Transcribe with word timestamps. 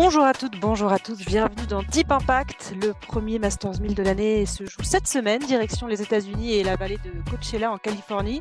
Bonjour 0.00 0.24
à 0.24 0.32
toutes, 0.32 0.60
bonjour 0.60 0.92
à 0.92 1.00
tous, 1.00 1.18
bienvenue 1.24 1.66
dans 1.68 1.82
Deep 1.82 2.12
Impact, 2.12 2.72
le 2.80 2.92
premier 3.08 3.40
Masters 3.40 3.80
1000 3.80 3.96
de 3.96 4.04
l'année 4.04 4.46
se 4.46 4.62
joue 4.64 4.84
cette 4.84 5.08
semaine, 5.08 5.40
direction 5.40 5.88
les 5.88 6.00
États-Unis 6.00 6.54
et 6.54 6.62
la 6.62 6.76
vallée 6.76 7.00
de 7.04 7.10
Coachella 7.28 7.72
en 7.72 7.78
Californie, 7.78 8.40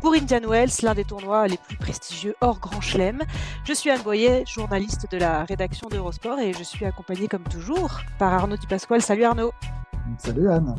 pour 0.00 0.14
Indian 0.14 0.48
Wells, 0.48 0.70
l'un 0.84 0.94
des 0.94 1.02
tournois 1.02 1.48
les 1.48 1.56
plus 1.56 1.76
prestigieux 1.76 2.36
hors 2.40 2.60
Grand 2.60 2.80
Chelem. 2.80 3.18
Je 3.64 3.72
suis 3.72 3.90
Anne 3.90 4.02
Boyer, 4.02 4.44
journaliste 4.46 5.10
de 5.10 5.18
la 5.18 5.42
rédaction 5.42 5.88
d'Eurosport 5.88 6.38
et 6.38 6.52
je 6.52 6.62
suis 6.62 6.84
accompagnée 6.84 7.26
comme 7.26 7.42
toujours 7.50 7.98
par 8.20 8.32
Arnaud 8.32 8.56
Di 8.56 8.68
Pasquale. 8.68 9.02
Salut 9.02 9.24
Arnaud. 9.24 9.50
Salut 10.18 10.48
Anne. 10.48 10.76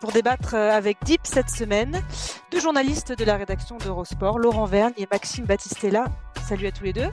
Pour 0.00 0.10
débattre 0.10 0.54
euh, 0.54 0.72
avec 0.72 0.98
Deep 1.04 1.20
cette 1.22 1.48
semaine, 1.48 2.02
deux 2.50 2.58
journalistes 2.58 3.16
de 3.16 3.24
la 3.24 3.36
rédaction 3.36 3.78
d'Eurosport, 3.78 4.40
Laurent 4.40 4.66
Vergne 4.66 4.94
et 4.96 5.06
Maxime 5.08 5.44
Battistella. 5.44 6.06
Salut 6.44 6.66
à 6.66 6.72
tous 6.72 6.82
les 6.82 6.92
deux. 6.92 7.10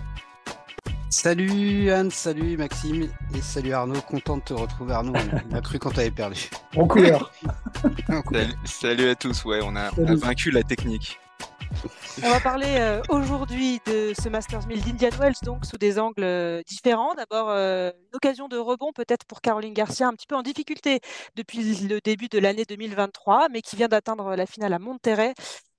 Salut 1.11 1.91
Anne, 1.91 2.09
salut 2.09 2.55
Maxime 2.55 3.09
et 3.35 3.41
salut 3.41 3.73
Arnaud, 3.73 3.99
content 3.99 4.37
de 4.37 4.43
te 4.43 4.53
retrouver 4.53 4.93
Arnaud, 4.93 5.11
on 5.51 5.53
a 5.53 5.59
cru 5.59 5.77
quand 5.77 5.91
t'avais 5.91 6.09
perdu. 6.09 6.49
En 6.77 6.87
couleur. 6.87 7.33
salut, 8.31 8.53
salut, 8.63 9.09
à 9.09 9.15
tous, 9.15 9.43
ouais, 9.43 9.59
on 9.61 9.75
a, 9.75 9.91
on 9.97 10.07
a, 10.07 10.15
vaincu 10.15 10.51
la 10.51 10.63
technique. 10.63 11.19
On 12.23 12.29
va 12.29 12.39
parler 12.39 12.77
euh, 12.79 13.01
aujourd'hui 13.09 13.81
de 13.85 14.13
ce 14.17 14.29
Masters 14.29 14.65
1000 14.67 14.83
d'Indian 14.85 15.09
Wells, 15.19 15.35
donc 15.43 15.65
sous 15.65 15.77
des 15.77 15.99
angles 15.99 16.23
euh, 16.23 16.61
différents. 16.65 17.13
D'abord, 17.15 17.49
euh, 17.49 17.91
une 18.09 18.15
occasion 18.15 18.47
de 18.47 18.57
rebond 18.57 18.93
peut-être 18.93 19.25
pour 19.25 19.41
Caroline 19.41 19.73
Garcia, 19.73 20.07
un 20.07 20.13
petit 20.13 20.27
peu 20.27 20.35
en 20.35 20.43
difficulté 20.43 21.01
depuis 21.35 21.59
le 21.89 21.99
début 21.99 22.29
de 22.29 22.39
l'année 22.39 22.63
2023, 22.63 23.49
mais 23.49 23.61
qui 23.61 23.75
vient 23.75 23.89
d'atteindre 23.89 24.33
la 24.37 24.45
finale 24.45 24.71
à 24.71 24.79
Monterrey 24.79 25.33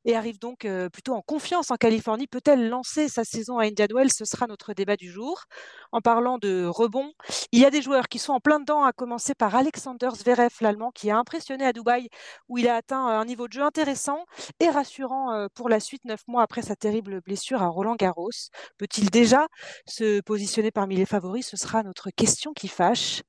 et 0.05 0.17
arrive 0.17 0.39
donc 0.39 0.67
plutôt 0.92 1.14
en 1.14 1.22
confiance 1.22 1.70
en 1.70 1.77
Californie. 1.77 2.27
Peut-elle 2.27 2.69
lancer 2.69 3.08
sa 3.08 3.25
saison 3.25 3.58
à 3.58 3.64
Indian 3.64 3.86
Wells? 3.95 4.12
Ce 4.12 4.25
sera 4.25 4.47
notre 4.47 4.72
débat 4.75 4.97
du 4.97 5.11
jour. 5.11 5.44
En 5.92 6.00
parlant 6.00 6.39
de 6.39 6.64
rebond, 6.67 7.12
il 7.53 7.61
y 7.61 7.64
a 7.64 7.70
des 7.70 7.83
joueurs 7.83 8.09
qui 8.09 8.19
sont 8.19 8.33
en 8.33 8.41
plein 8.41 8.61
dedans, 8.61 8.84
à 8.84 8.92
commencer 8.92 9.34
par 9.34 9.55
Alexander 9.55 10.11
Zverev, 10.14 10.53
l'Allemand, 10.61 10.91
qui 10.94 11.11
a 11.11 11.17
impressionné 11.17 11.64
à 11.64 11.72
Dubaï, 11.72 12.09
où 12.48 12.59
il 12.59 12.69
a 12.69 12.77
atteint 12.77 13.06
un 13.06 13.25
niveau 13.25 13.48
de 13.48 13.53
jeu 13.53 13.62
intéressant 13.62 14.25
et 14.61 14.69
rassurant 14.69 15.47
pour 15.55 15.69
la 15.69 15.81
suite, 15.81 16.05
neuf 16.05 16.22
mois 16.27 16.42
après 16.42 16.62
sa 16.62 16.77
terrible 16.77 17.20
blessure 17.20 17.62
à 17.62 17.69
Roland 17.69 17.97
Garros. 17.97 18.31
Peut-il 18.78 19.11
déjà 19.11 19.47
se 19.87 20.20
positionner 20.20 20.70
parmi 20.70 20.97
les 20.97 21.06
favoris? 21.06 21.47
Ce 21.47 21.56
sera 21.56 21.83
notre 21.83 22.11
question 22.11 22.53
qui 22.53 22.69
fâche 22.69 23.22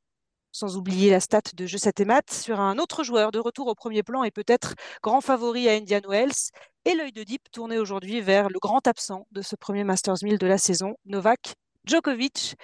sans 0.53 0.77
oublier 0.77 1.09
la 1.09 1.19
stat 1.19 1.41
de 1.55 1.65
Jeu 1.65 1.77
7 1.77 1.99
et 1.99 2.05
sur 2.31 2.61
un 2.61 2.77
autre 2.77 3.03
joueur 3.03 3.31
de 3.31 3.39
retour 3.39 3.67
au 3.67 3.75
premier 3.75 4.03
plan 4.03 4.23
et 4.23 4.31
peut-être 4.31 4.75
grand 5.01 5.19
favori 5.19 5.67
à 5.67 5.73
Indian 5.73 5.99
Wells. 6.07 6.51
Et 6.85 6.93
l'œil 6.93 7.11
de 7.11 7.23
Deep 7.23 7.51
tourné 7.51 7.79
aujourd'hui 7.79 8.21
vers 8.21 8.49
le 8.49 8.59
grand 8.59 8.85
absent 8.87 9.25
de 9.31 9.41
ce 9.41 9.55
premier 9.55 9.83
Masters 9.83 10.17
1000 10.21 10.37
de 10.37 10.47
la 10.47 10.57
saison, 10.57 10.95
Novak 11.05 11.55
Djokovic. 11.85 12.55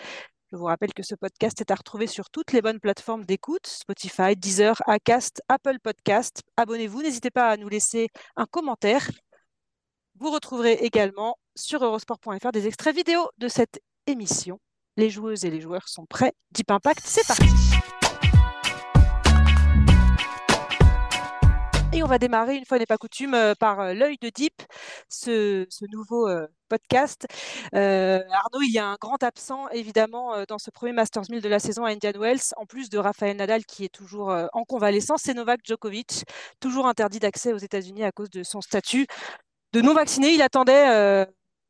Je 0.52 0.58
vous 0.58 0.66
rappelle 0.66 0.94
que 0.94 1.04
ce 1.04 1.16
podcast 1.16 1.60
est 1.62 1.72
à 1.72 1.76
retrouver 1.76 2.08
sur 2.08 2.30
toutes 2.30 2.54
les 2.54 2.62
bonnes 2.62 2.80
plateformes 2.80 3.26
d'écoute, 3.26 3.66
Spotify, 3.66 4.36
Deezer, 4.36 4.80
Acast, 4.88 5.42
Apple 5.48 5.80
Podcast. 5.82 6.44
Abonnez-vous, 6.58 7.02
n'hésitez 7.02 7.32
pas 7.32 7.50
à 7.50 7.58
nous 7.58 7.70
laisser 7.70 8.10
un 8.36 8.46
commentaire. 8.46 9.10
Vous 10.20 10.32
retrouverez 10.32 10.74
également 10.74 11.38
sur 11.56 11.84
eurosport.fr 11.84 12.52
des 12.52 12.68
extraits 12.68 12.96
vidéo 12.96 13.30
de 13.38 13.48
cette 13.48 13.80
émission. 14.06 14.60
Les 15.00 15.10
joueuses 15.10 15.46
et 15.46 15.50
les 15.50 15.62
joueurs 15.62 15.88
sont 15.88 16.06
prêts. 16.06 16.34
Deep 16.52 16.70
Impact, 16.72 17.00
c'est 17.06 17.26
parti. 17.26 17.46
Et 21.94 22.04
on 22.04 22.06
va 22.06 22.18
démarrer, 22.18 22.58
une 22.58 22.66
fois 22.66 22.78
n'est 22.78 22.86
pas 22.86 22.98
coutume, 22.98 23.34
euh, 23.34 23.54
par 23.58 23.80
euh, 23.80 23.94
l'œil 23.94 24.18
de 24.22 24.30
Deep, 24.30 24.62
ce, 25.08 25.66
nouveau 25.94 26.28
euh, 26.28 26.48
podcast. 26.68 27.28
Arnaud, 27.72 28.62
il 28.62 28.74
y 28.74 28.78
a 28.78 28.88
un 28.88 28.98
grand 29.00 29.24
absent, 29.24 29.70
évidemment, 29.70 30.44
dans 30.50 30.60
ce 30.60 30.70
premier 30.70 30.92
Masters 30.92 31.24
1000 31.30 31.42
de 31.42 31.48
la 31.48 31.60
saison 31.60 31.86
à 31.86 31.92
Indian 31.92 32.20
Wells, 32.20 32.54
en 32.58 32.66
plus 32.66 32.90
de 32.90 32.98
Rafael 32.98 33.38
Nadal 33.38 33.64
qui 33.64 33.86
est 33.86 33.94
toujours 33.94 34.36
en 34.52 34.66
convalescence, 34.66 35.22
c'est 35.24 35.34
Novak 35.34 35.62
Djokovic, 35.64 36.26
toujours 36.60 36.88
interdit 36.88 37.20
d'accès 37.20 37.54
aux 37.54 37.58
États-Unis 37.58 38.04
à 38.04 38.12
cause 38.12 38.30
de 38.30 38.44
son 38.44 38.60
statut 38.60 39.08
de 39.72 39.80
non 39.80 39.94
vacciné. 39.94 40.34
Il 40.34 40.42
attendait 40.42 41.26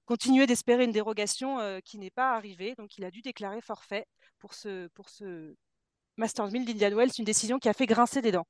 continuer 0.10 0.48
d'espérer 0.48 0.86
une 0.86 0.92
dérogation 0.92 1.60
euh, 1.60 1.80
qui 1.86 2.00
n'est 2.00 2.10
pas 2.10 2.36
arrivée. 2.36 2.74
Donc, 2.80 2.98
il 2.98 3.06
a 3.06 3.12
dû 3.12 3.22
déclarer 3.22 3.62
forfait 3.62 4.08
pour 4.40 4.56
ce, 4.56 4.88
pour 4.96 5.08
ce 5.08 5.54
Masters 6.18 6.52
1000 6.52 6.66
d'Indian 6.66 6.98
Wells, 6.98 7.12
une 7.20 7.26
décision 7.26 7.60
qui 7.60 7.70
a 7.70 7.74
fait 7.74 7.86
grincer 7.86 8.24
des 8.24 8.32
dents. 8.32 8.48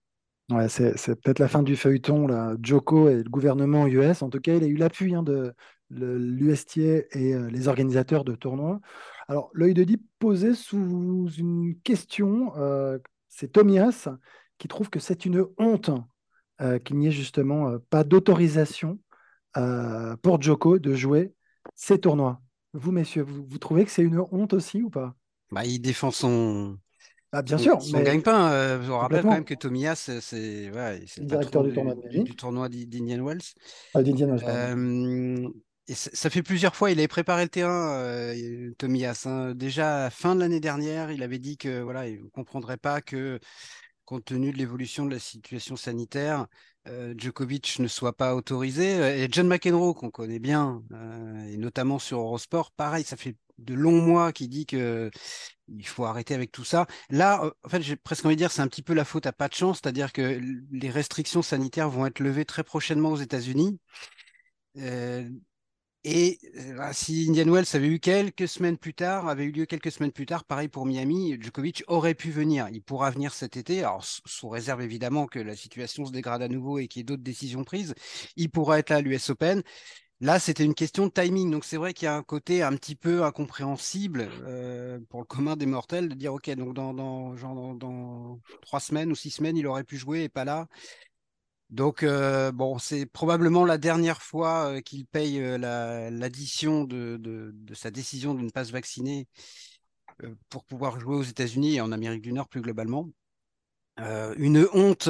Ouais, 0.49 0.69
c'est, 0.69 0.93
peut-être 1.21 1.39
la 1.39 1.49
fin 1.49 1.61
du 1.61 1.75
feuilleton. 1.75 2.55
Joko 2.63 3.09
et 3.09 3.17
le 3.23 3.29
gouvernement 3.29 3.87
US. 3.87 4.21
En 4.21 4.29
tout 4.29 4.39
cas, 4.39 4.55
il 4.55 4.63
a 4.63 4.67
eu 4.67 4.77
l'appui 4.77 5.13
hein, 5.13 5.21
de 5.21 5.53
l'USTA 5.89 6.79
et 7.11 7.33
euh, 7.33 7.49
les 7.49 7.67
organisateurs 7.67 8.23
de 8.23 8.35
tournois. 8.35 8.79
Alors, 9.27 9.49
l'œil 9.53 9.73
de 9.73 9.83
Deep 9.83 10.01
posé 10.17 10.53
sous 10.55 11.29
une 11.37 11.75
question. 11.83 12.53
Euh, 12.55 12.99
c'est 13.27 13.51
Tomias 13.51 14.07
qui 14.59 14.69
trouve 14.69 14.89
que 14.89 14.99
c'est 14.99 15.25
une 15.25 15.45
honte 15.57 15.91
qu'il 16.83 16.97
n'y 16.97 17.07
ait 17.07 17.11
justement 17.11 17.79
pas 17.89 18.03
d'autorisation 18.03 18.99
pour 20.21 20.41
Joko 20.41 20.77
de 20.77 20.93
jouer 20.93 21.33
ces 21.75 21.99
tournois. 21.99 22.41
Vous, 22.73 22.91
messieurs, 22.91 23.23
vous, 23.23 23.57
trouvez 23.57 23.85
que 23.85 23.91
c'est 23.91 24.03
une 24.03 24.19
honte 24.31 24.53
aussi 24.53 24.81
ou 24.81 24.89
pas? 24.89 25.15
Bah, 25.51 25.65
Il 25.65 25.79
défend 25.79 26.11
son. 26.11 26.77
Ah, 27.31 27.41
bien 27.41 27.57
sûr. 27.57 27.81
Son 27.81 28.01
gagne-pain. 28.01 28.51
Euh, 28.51 28.81
je 28.81 28.87
vous 28.87 28.97
rappelle 28.97 29.23
quand 29.23 29.31
même 29.31 29.45
que 29.45 29.53
Tomias, 29.53 30.09
c'est 30.21 30.71
ouais, 30.71 30.99
le 31.17 31.25
directeur 31.25 31.63
du 31.63 31.73
tournoi, 31.73 31.95
du, 32.09 32.35
tournoi 32.35 32.69
d'Indian 32.69 33.23
Wells. 33.25 33.41
Ah, 33.93 34.03
d'Indian 34.03 34.35
Wells. 34.35 34.43
Euh, 34.47 35.49
et 35.89 35.95
ça 35.95 36.29
fait 36.29 36.43
plusieurs 36.43 36.75
fois, 36.75 36.91
il 36.91 36.99
avait 36.99 37.07
préparé 37.07 37.43
le 37.43 37.49
terrain, 37.49 37.95
euh, 37.95 38.71
Tomias. 38.77 39.23
Hein. 39.25 39.55
Déjà, 39.55 40.11
fin 40.11 40.35
de 40.35 40.39
l'année 40.39 40.59
dernière, 40.59 41.11
il 41.11 41.23
avait 41.23 41.39
dit 41.39 41.57
que 41.57 41.81
voilà, 41.81 42.07
il 42.07 42.23
ne 42.25 42.29
comprendrait 42.29 42.77
pas 42.77 43.01
que, 43.01 43.39
compte 44.05 44.25
tenu 44.25 44.51
de 44.51 44.57
l'évolution 44.57 45.07
de 45.07 45.11
la 45.11 45.19
situation 45.19 45.75
sanitaire, 45.75 46.41
euh, 46.41 46.45
Djokovic 46.85 47.79
ne 47.79 47.87
soit 47.87 48.15
pas 48.15 48.35
autorisé. 48.35 49.23
Et 49.23 49.27
John 49.31 49.47
McEnroe, 49.47 49.93
qu'on 49.93 50.09
connaît 50.11 50.39
bien, 50.39 50.83
euh, 50.91 51.45
et 51.47 51.57
notamment 51.57 51.99
sur 51.99 52.19
Eurosport, 52.19 52.71
pareil, 52.71 53.03
ça 53.03 53.17
fait 53.17 53.35
de 53.57 53.73
longs 53.73 54.01
mois 54.01 54.31
qu'il 54.31 54.49
dit 54.49 54.65
que 54.65 55.11
il 55.67 55.85
faut 55.85 56.05
arrêter 56.05 56.33
avec 56.33 56.51
tout 56.51 56.63
ça. 56.63 56.87
Là, 57.09 57.43
euh, 57.43 57.51
en 57.63 57.69
fait, 57.69 57.81
j'ai 57.81 57.95
presque 57.95 58.25
envie 58.25 58.35
de 58.35 58.39
dire, 58.39 58.51
c'est 58.51 58.61
un 58.61 58.67
petit 58.67 58.81
peu 58.81 58.93
la 58.93 59.05
faute 59.05 59.25
à 59.25 59.33
pas 59.33 59.47
de 59.47 59.53
chance, 59.53 59.79
c'est-à-dire 59.83 60.13
que 60.13 60.39
les 60.71 60.89
restrictions 60.89 61.41
sanitaires 61.41 61.89
vont 61.89 62.05
être 62.05 62.19
levées 62.19 62.45
très 62.45 62.63
prochainement 62.63 63.11
aux 63.11 63.17
États-Unis. 63.17 63.79
Et 66.05 66.39
bah, 66.77 66.93
si 66.93 67.25
Indian 67.27 67.51
Wells 67.51 67.65
avait 67.73 67.87
eu 67.89 67.99
quelques 67.99 68.47
semaines 68.47 68.77
plus 68.77 68.93
tard, 68.93 69.27
avait 69.27 69.43
eu 69.43 69.51
lieu 69.51 69.65
quelques 69.65 69.91
semaines 69.91 70.13
plus 70.13 70.25
tard, 70.25 70.45
pareil 70.45 70.69
pour 70.69 70.85
Miami, 70.85 71.35
Djokovic 71.41 71.83
aurait 71.87 72.15
pu 72.15 72.31
venir. 72.31 72.69
Il 72.71 72.81
pourra 72.81 73.11
venir 73.11 73.33
cet 73.33 73.57
été, 73.57 73.79
alors 73.79 74.03
sous 74.03 74.47
réserve 74.47 74.81
évidemment 74.81 75.27
que 75.27 75.39
la 75.39 75.57
situation 75.57 76.05
se 76.05 76.11
dégrade 76.13 76.41
à 76.41 76.47
nouveau 76.47 76.79
et 76.79 76.87
qu'il 76.87 77.01
y 77.01 77.01
ait 77.01 77.03
d'autres 77.03 77.23
décisions 77.23 77.65
prises. 77.65 77.95
Il 78.37 78.49
pourra 78.49 78.79
être 78.79 78.91
là 78.91 78.97
à 78.97 79.01
l'US 79.01 79.29
Open. 79.29 79.61
Là, 80.21 80.39
c'était 80.39 80.65
une 80.65 80.75
question 80.75 81.07
de 81.07 81.11
timing. 81.11 81.51
Donc, 81.51 81.65
c'est 81.65 81.77
vrai 81.77 81.93
qu'il 81.93 82.05
y 82.05 82.09
a 82.09 82.15
un 82.15 82.23
côté 82.23 82.63
un 82.63 82.75
petit 82.75 82.95
peu 82.95 83.23
incompréhensible 83.23 84.29
euh, 84.43 84.99
pour 85.09 85.21
le 85.21 85.25
commun 85.25 85.57
des 85.57 85.65
mortels 85.65 86.09
de 86.09 86.15
dire, 86.15 86.33
OK, 86.33 86.49
donc 86.51 86.73
dans, 86.75 86.93
dans, 86.93 87.35
genre 87.37 87.75
dans 87.75 88.39
trois 88.61 88.81
semaines 88.81 89.11
ou 89.11 89.15
six 89.15 89.31
semaines, 89.31 89.57
il 89.57 89.67
aurait 89.67 89.85
pu 89.85 89.97
jouer 89.97 90.23
et 90.23 90.29
pas 90.29 90.45
là. 90.45 90.67
Donc, 91.69 92.01
euh, 92.03 92.51
bon, 92.51 92.79
c'est 92.79 93.05
probablement 93.05 93.63
la 93.63 93.77
dernière 93.77 94.21
fois 94.23 94.71
euh, 94.73 94.81
qu'il 94.81 95.05
paye 95.05 95.39
euh, 95.39 96.09
l'addition 96.09 96.83
de, 96.83 97.53
sa 97.73 97.91
décision 97.91 98.33
de 98.33 98.41
ne 98.41 98.49
pas 98.49 98.65
se 98.65 98.71
vacciner 98.71 99.27
pour 100.49 100.65
pouvoir 100.65 100.99
jouer 100.99 101.15
aux 101.15 101.23
États-Unis 101.23 101.75
et 101.75 101.81
en 101.81 101.91
Amérique 101.91 102.21
du 102.21 102.33
Nord 102.33 102.49
plus 102.49 102.61
globalement. 102.61 103.09
une 104.37 104.67
honte, 104.73 105.09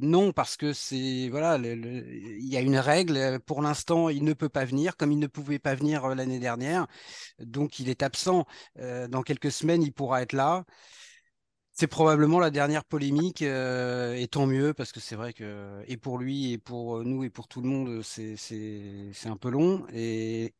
non, 0.00 0.32
parce 0.32 0.56
que 0.56 0.72
c'est 0.72 1.28
voilà, 1.30 1.56
il 1.58 2.46
y 2.46 2.56
a 2.56 2.60
une 2.60 2.78
règle. 2.78 3.40
Pour 3.46 3.62
l'instant, 3.62 4.08
il 4.08 4.24
ne 4.24 4.32
peut 4.34 4.48
pas 4.48 4.64
venir, 4.64 4.96
comme 4.96 5.12
il 5.12 5.18
ne 5.18 5.26
pouvait 5.26 5.58
pas 5.58 5.74
venir 5.74 6.06
l'année 6.08 6.38
dernière, 6.38 6.86
donc 7.40 7.80
il 7.80 7.88
est 7.88 8.02
absent. 8.02 8.46
dans 8.76 9.22
quelques 9.22 9.50
semaines, 9.52 9.82
il 9.82 9.92
pourra 9.92 10.22
être 10.22 10.34
là 10.34 10.64
C'est 11.80 11.86
probablement 11.86 12.40
la 12.40 12.50
dernière 12.50 12.84
polémique, 12.84 13.40
et 13.42 14.26
tant 14.28 14.46
mieux, 14.46 14.74
parce 14.74 14.90
que 14.90 14.98
c'est 14.98 15.14
vrai 15.14 15.32
que, 15.32 15.80
et 15.86 15.96
pour 15.96 16.18
lui, 16.18 16.52
et 16.52 16.58
pour 16.58 17.04
nous, 17.04 17.22
et 17.22 17.30
pour 17.30 17.46
tout 17.46 17.60
le 17.60 17.68
monde, 17.68 18.02
c'est 18.02 18.34
un 19.26 19.36
peu 19.36 19.48
long. 19.48 19.86
Et 19.92 20.54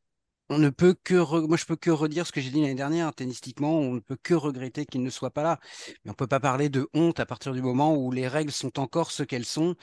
on 0.50 0.58
ne 0.58 0.70
peut 0.70 0.94
que, 1.04 1.14
moi 1.46 1.56
je 1.56 1.64
peux 1.64 1.76
que 1.76 1.90
redire 1.90 2.26
ce 2.26 2.32
que 2.32 2.40
j'ai 2.40 2.50
dit 2.50 2.60
l'année 2.60 2.74
dernière, 2.74 3.14
tennistiquement, 3.14 3.78
on 3.78 3.94
ne 3.94 4.00
peut 4.00 4.16
que 4.22 4.34
regretter 4.34 4.86
qu'il 4.86 5.02
ne 5.02 5.10
soit 5.10 5.30
pas 5.30 5.42
là. 5.42 5.60
Mais 6.04 6.10
on 6.10 6.14
peut 6.14 6.26
pas 6.26 6.40
parler 6.40 6.68
de 6.68 6.88
honte 6.94 7.20
à 7.20 7.26
partir 7.26 7.52
du 7.52 7.62
moment 7.62 7.94
où 7.94 8.10
les 8.10 8.26
règles 8.28 8.52
sont 8.52 8.78
encore 8.78 9.10
ce 9.10 9.22
qu'elles 9.22 9.44
sont 9.44 9.76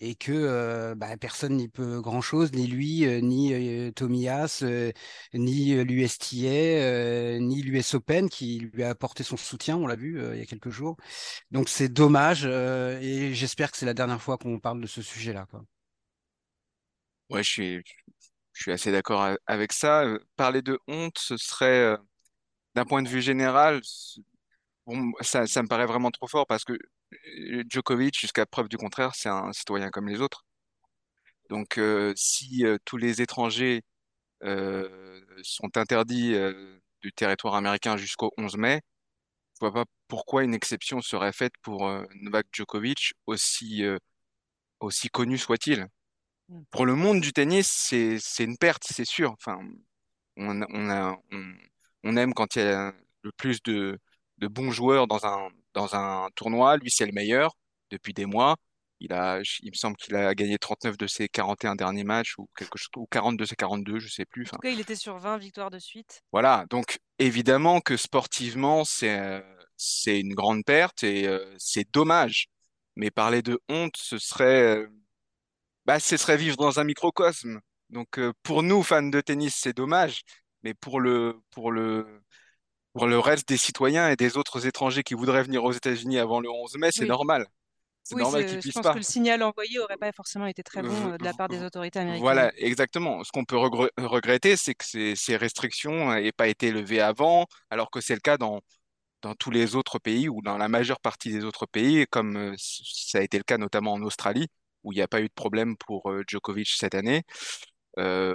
et 0.00 0.14
que 0.14 0.32
euh, 0.32 0.94
bah, 0.94 1.16
personne 1.16 1.56
n'y 1.56 1.68
peut 1.68 2.00
grand-chose, 2.00 2.52
ni 2.52 2.66
lui, 2.66 3.06
euh, 3.06 3.20
ni 3.20 3.52
euh, 3.54 3.90
Tomias, 3.92 4.64
ni 5.34 5.74
l'USTA, 5.84 7.38
ni 7.40 7.62
l'US 7.62 7.94
Open 7.94 8.28
qui 8.28 8.70
lui 8.72 8.84
a 8.84 8.90
apporté 8.90 9.22
son 9.24 9.36
soutien, 9.36 9.76
on 9.76 9.86
l'a 9.86 9.96
vu 9.96 10.20
il 10.32 10.38
y 10.38 10.42
a 10.42 10.46
quelques 10.46 10.70
jours. 10.70 10.96
Donc 11.50 11.68
c'est 11.68 11.88
dommage 11.88 12.44
et 12.46 13.34
j'espère 13.34 13.70
que 13.72 13.78
c'est 13.78 13.86
la 13.86 13.94
dernière 13.94 14.22
fois 14.22 14.38
qu'on 14.38 14.58
parle 14.60 14.80
de 14.80 14.86
ce 14.86 15.02
sujet-là. 15.02 15.46
Ouais, 17.30 17.42
je 17.42 17.50
suis, 17.50 17.84
je 18.54 18.62
suis 18.62 18.72
assez 18.72 18.92
d'accord 18.92 19.36
avec 19.46 19.72
ça. 19.72 20.04
Euh, 20.04 20.18
parler 20.36 20.62
de 20.62 20.78
honte, 20.88 21.18
ce 21.18 21.36
serait, 21.36 21.66
euh, 21.94 21.96
d'un 22.74 22.86
point 22.86 23.02
de 23.02 23.08
vue 23.08 23.22
général, 23.22 23.82
bon, 24.86 25.12
ça, 25.20 25.46
ça 25.46 25.62
me 25.62 25.68
paraît 25.68 25.86
vraiment 25.86 26.10
trop 26.10 26.26
fort 26.28 26.46
parce 26.46 26.64
que 26.64 26.72
euh, 26.72 27.64
Djokovic, 27.68 28.18
jusqu'à 28.18 28.46
preuve 28.46 28.68
du 28.68 28.76
contraire, 28.76 29.14
c'est 29.14 29.28
un 29.28 29.52
citoyen 29.52 29.90
comme 29.90 30.08
les 30.08 30.20
autres. 30.20 30.44
Donc, 31.50 31.78
si 32.16 32.64
tous 32.84 32.96
les 32.96 33.20
étrangers 33.22 33.82
sont 34.42 35.76
interdits 35.76 36.34
du 37.02 37.12
territoire 37.12 37.54
américain 37.54 37.96
jusqu'au 37.96 38.32
11 38.38 38.56
mai, 38.56 38.80
je 39.54 39.60
vois 39.60 39.72
pas 39.72 39.84
pourquoi 40.08 40.44
une 40.44 40.54
exception 40.54 41.00
serait 41.02 41.32
faite 41.32 41.54
pour 41.62 41.88
Novak 42.16 42.46
Djokovic, 42.52 43.14
aussi, 43.26 43.84
aussi 44.80 45.08
connu 45.10 45.38
soit-il. 45.38 45.88
Mm. 46.48 46.62
Pour 46.70 46.86
le 46.86 46.94
monde 46.94 47.20
du 47.20 47.32
tennis, 47.32 47.68
c'est 47.68 48.44
une 48.44 48.56
perte, 48.56 48.84
c'est 48.88 49.06
sûr. 49.06 49.32
Enfin, 49.32 49.58
on, 50.36 50.62
on, 50.62 50.90
a, 50.90 51.16
on, 52.02 52.16
aime 52.16 52.34
quand 52.34 52.56
il 52.56 52.62
y 52.62 52.62
a 52.62 52.92
le 53.22 53.32
plus 53.32 53.62
de, 53.62 53.98
de 54.38 54.48
bons 54.48 54.70
joueurs 54.70 55.06
dans 55.06 55.24
un, 55.26 55.48
dans 55.72 55.94
un 55.94 56.28
tournoi. 56.34 56.76
Lui, 56.76 56.90
c'est 56.90 57.06
le 57.06 57.12
meilleur 57.12 57.56
depuis 57.90 58.14
des 58.14 58.26
mois. 58.26 58.56
Il 59.00 59.12
a, 59.12 59.40
il 59.62 59.70
me 59.70 59.76
semble 59.76 59.96
qu'il 59.96 60.14
a 60.16 60.34
gagné 60.34 60.56
39 60.56 60.96
de 60.96 61.06
ses 61.06 61.28
41 61.28 61.74
derniers 61.74 62.04
matchs 62.04 62.38
ou 62.38 62.48
quelque 62.56 62.78
chose, 62.78 62.88
ou 62.96 63.06
40 63.10 63.36
de 63.36 63.44
ses 63.44 63.56
42, 63.56 63.98
je 63.98 64.08
sais 64.08 64.24
plus. 64.24 64.46
En 64.52 64.56
tout 64.56 64.58
cas, 64.58 64.70
il 64.70 64.80
était 64.80 64.96
sur 64.96 65.18
20 65.18 65.36
victoires 65.38 65.70
de 65.70 65.78
suite. 65.78 66.22
Voilà. 66.32 66.64
Donc, 66.70 66.98
évidemment 67.18 67.80
que 67.80 67.96
sportivement, 67.96 68.84
c'est, 68.84 69.44
c'est 69.76 70.20
une 70.20 70.34
grande 70.34 70.64
perte 70.64 71.02
et 71.02 71.26
euh, 71.26 71.44
c'est 71.58 71.86
dommage. 71.92 72.46
Mais 72.96 73.10
parler 73.10 73.42
de 73.42 73.60
honte, 73.68 73.96
ce 73.96 74.18
serait, 74.18 74.78
euh, 74.78 74.88
bah, 75.86 76.00
ce 76.00 76.16
serait 76.16 76.36
vivre 76.36 76.56
dans 76.56 76.80
un 76.80 76.84
microcosme. 76.84 77.60
Donc, 77.90 78.18
euh, 78.18 78.32
pour 78.42 78.62
nous, 78.62 78.82
fans 78.82 79.02
de 79.02 79.20
tennis, 79.20 79.54
c'est 79.56 79.76
dommage, 79.76 80.22
mais 80.62 80.74
pour 80.74 81.00
le, 81.00 81.40
pour 81.50 81.70
le, 81.70 82.06
pour 82.92 83.06
le 83.06 83.18
reste 83.18 83.48
des 83.48 83.56
citoyens 83.56 84.08
et 84.08 84.16
des 84.16 84.36
autres 84.36 84.66
étrangers 84.66 85.02
qui 85.02 85.14
voudraient 85.14 85.42
venir 85.42 85.64
aux 85.64 85.72
États-Unis 85.72 86.18
avant 86.18 86.40
le 86.40 86.48
11 86.50 86.76
mai, 86.78 86.90
c'est 86.92 87.06
normal. 87.06 87.46
C'est 88.02 88.16
normal 88.16 88.44
qu'ils 88.46 88.58
puissent 88.58 88.74
pas. 88.74 88.80
Je 88.80 88.82
pense 88.82 88.92
que 88.92 88.98
le 88.98 89.02
signal 89.02 89.42
envoyé 89.42 89.78
aurait 89.78 89.96
pas 89.96 90.12
forcément 90.12 90.46
été 90.46 90.62
très 90.62 90.82
bon 90.82 91.12
euh, 91.12 91.16
de 91.16 91.24
la 91.24 91.32
part 91.32 91.48
des 91.48 91.62
autorités 91.62 91.98
américaines. 91.98 92.22
Voilà, 92.22 92.52
exactement. 92.56 93.24
Ce 93.24 93.32
qu'on 93.32 93.44
peut 93.44 93.56
regretter, 93.56 94.56
c'est 94.56 94.74
que 94.74 94.84
ces, 94.84 95.16
ces 95.16 95.36
restrictions 95.36 96.12
n'aient 96.12 96.32
pas 96.32 96.48
été 96.48 96.70
levées 96.70 97.00
avant, 97.00 97.46
alors 97.70 97.90
que 97.90 98.00
c'est 98.00 98.14
le 98.14 98.20
cas 98.20 98.36
dans, 98.36 98.60
dans 99.22 99.34
tous 99.34 99.50
les 99.50 99.74
autres 99.74 99.98
pays 99.98 100.28
ou 100.28 100.42
dans 100.42 100.58
la 100.58 100.68
majeure 100.68 101.00
partie 101.00 101.32
des 101.32 101.44
autres 101.44 101.66
pays, 101.66 102.06
comme 102.10 102.36
euh, 102.36 102.54
ça 102.58 103.18
a 103.18 103.22
été 103.22 103.38
le 103.38 103.44
cas 103.44 103.58
notamment 103.58 103.94
en 103.94 104.02
Australie, 104.02 104.48
où 104.84 104.92
il 104.92 104.96
n'y 104.96 105.02
a 105.02 105.08
pas 105.08 105.20
eu 105.20 105.28
de 105.28 105.34
problème 105.34 105.76
pour 105.76 106.10
euh, 106.10 106.22
Djokovic 106.26 106.68
cette 106.68 106.94
année. 106.94 107.22
Euh, 107.98 108.34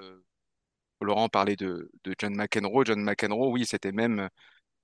Laurent 1.01 1.30
parlait 1.30 1.56
de, 1.56 1.90
John 2.18 2.36
McEnroe. 2.36 2.84
John 2.86 3.01
McEnroe, 3.01 3.51
oui, 3.51 3.66
c'était 3.66 3.94
même 3.94 4.28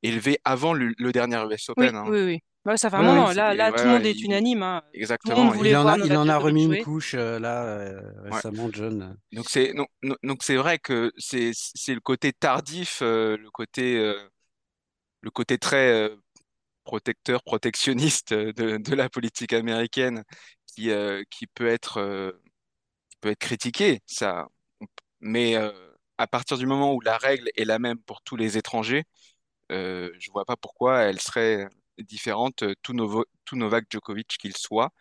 élevé 0.01 0.39
avant 0.45 0.73
le, 0.73 0.93
dernier 1.11 1.43
US 1.51 1.69
Open. 1.69 1.89
Oui, 1.89 1.95
hein. 1.95 2.05
oui, 2.07 2.41
oui. 2.65 2.77
ça 2.77 2.89
fait 2.89 2.95
un 2.95 3.03
moment. 3.03 3.31
là, 3.33 3.53
là 3.53 3.71
tout 3.71 3.83
le 3.83 3.89
monde 3.89 4.05
est 4.05 4.21
unanime. 4.21 4.63
Hein. 4.63 4.81
Exactement. 4.93 5.53
il, 5.55 5.75
en 5.75 5.87
a, 5.87 5.97
il 5.97 6.15
en 6.15 6.29
a 6.29 6.37
remis 6.37 6.63
une 6.65 6.83
couche 6.83 7.15
euh, 7.15 7.39
là 7.39 7.99
récemment, 8.23 8.69
John. 8.71 9.17
Donc 9.33 9.49
c'est 9.49 9.73
donc 10.23 10.43
c'est 10.43 10.55
vrai 10.55 10.79
que 10.79 11.11
c'est 11.17 11.51
le 11.87 11.99
côté 11.99 12.31
tardif, 12.31 13.01
le 13.01 13.49
côté 13.51 14.13
le 15.21 15.31
côté 15.31 15.57
très 15.57 16.09
protecteur, 16.85 17.43
protectionniste 17.43 18.33
de, 18.33 18.77
de, 18.77 18.95
la 18.95 19.09
politique 19.09 19.51
américaine 19.51 20.23
qui, 20.75 20.91
euh, 20.91 21.23
qui 21.29 21.47
peut 21.47 21.67
être, 21.67 21.97
euh, 21.97 22.31
qui 23.09 23.17
peut 23.21 23.29
être 23.29 23.39
critiqué, 23.39 24.01
ça. 24.05 24.47
Mais 25.21 25.55
euh, 25.55 25.71
à 26.17 26.27
partir 26.27 26.57
du 26.57 26.65
moment 26.65 26.93
où 26.93 27.01
la 27.01 27.17
règle 27.17 27.49
est 27.55 27.65
la 27.65 27.79
même 27.79 27.99
pour 27.99 28.21
tous 28.21 28.35
les 28.35 28.57
étrangers, 28.57 29.03
je 29.69 29.75
ne 30.11 30.31
vois 30.31 30.45
pas 30.45 30.57
pourquoi 30.57 31.01
elle 31.03 31.19
serait 31.21 31.67
différente, 31.99 32.63
tout, 32.83 32.93
Novo, 32.93 33.25
tout 33.45 33.55
Novak 33.55 33.85
Djokovic 33.89 34.27
qu'il 34.39 34.55
soit. 34.57 34.91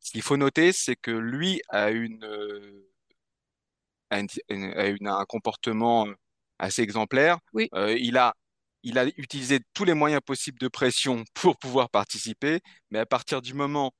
Ce 0.00 0.12
qu'il 0.12 0.22
faut 0.22 0.36
noter, 0.36 0.72
c'est 0.72 0.96
que 0.96 1.10
lui 1.10 1.60
a 1.70 1.90
une, 1.90 2.24
a, 4.10 4.20
une, 4.48 5.08
un 5.08 5.24
comportement 5.26 6.06
assez 6.58 6.82
exemplaire. 6.82 7.38
Oui. 7.52 7.68
il 7.98 8.16
a 8.16 8.34
il 8.84 8.98
a 8.98 9.06
utilisé 9.16 9.60
tous 9.74 9.84
les 9.84 9.94
moyens 9.94 10.22
possibles 10.24 10.58
de 10.58 10.68
pression 10.68 11.24
pour 11.34 11.58
pouvoir 11.58 11.90
participer, 11.90 12.60
mais 12.90 12.98
à 13.00 13.06
partir 13.06 13.42
du 13.42 13.54
moment 13.54 13.92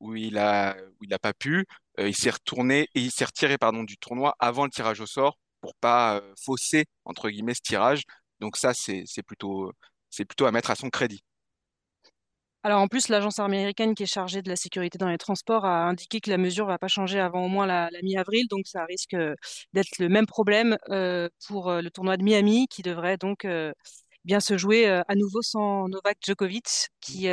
où 0.00 0.14
il 0.14 0.38
a, 0.38 0.76
où 1.00 1.04
il 1.04 1.10
n'a 1.10 1.18
pas 1.18 1.32
pu. 1.32 1.66
Euh, 1.98 2.08
il 2.08 2.14
s'est 2.14 2.30
retourné 2.30 2.88
et 2.94 3.00
il 3.00 3.10
s'est 3.10 3.24
retiré 3.24 3.58
pardon, 3.58 3.84
du 3.84 3.96
tournoi 3.96 4.34
avant 4.38 4.64
le 4.64 4.70
tirage 4.70 5.00
au 5.00 5.06
sort 5.06 5.38
pour 5.60 5.74
pas 5.76 6.16
euh, 6.16 6.34
fausser 6.44 6.84
entre 7.04 7.30
guillemets 7.30 7.54
ce 7.54 7.62
tirage. 7.62 8.02
Donc 8.40 8.56
ça, 8.56 8.72
c'est 8.74 9.04
plutôt, 9.26 9.72
c'est 10.10 10.24
plutôt 10.26 10.46
à 10.46 10.52
mettre 10.52 10.70
à 10.70 10.74
son 10.74 10.90
crédit. 10.90 11.22
Alors 12.62 12.80
en 12.80 12.88
plus, 12.88 13.08
l'agence 13.08 13.38
américaine 13.38 13.94
qui 13.94 14.02
est 14.02 14.12
chargée 14.12 14.42
de 14.42 14.48
la 14.48 14.56
sécurité 14.56 14.98
dans 14.98 15.08
les 15.08 15.18
transports 15.18 15.64
a 15.64 15.84
indiqué 15.84 16.20
que 16.20 16.30
la 16.30 16.36
mesure 16.36 16.66
ne 16.66 16.72
va 16.72 16.78
pas 16.78 16.88
changer 16.88 17.20
avant 17.20 17.44
au 17.44 17.48
moins 17.48 17.64
la, 17.64 17.88
mi-avril, 18.02 18.46
donc 18.50 18.66
ça 18.66 18.84
risque 18.84 19.16
d'être 19.72 19.98
le 20.00 20.08
même 20.08 20.26
problème 20.26 20.76
euh, 20.90 21.28
pour 21.46 21.72
le 21.72 21.88
tournoi 21.90 22.16
de 22.16 22.24
Miami 22.24 22.66
qui 22.68 22.82
devrait 22.82 23.18
donc 23.18 23.46
bien 24.26 24.40
se 24.40 24.58
jouer 24.58 24.86
à 24.86 25.14
nouveau 25.14 25.40
sans 25.40 25.88
Novak 25.88 26.18
Djokovic 26.22 26.88
qui 27.00 27.28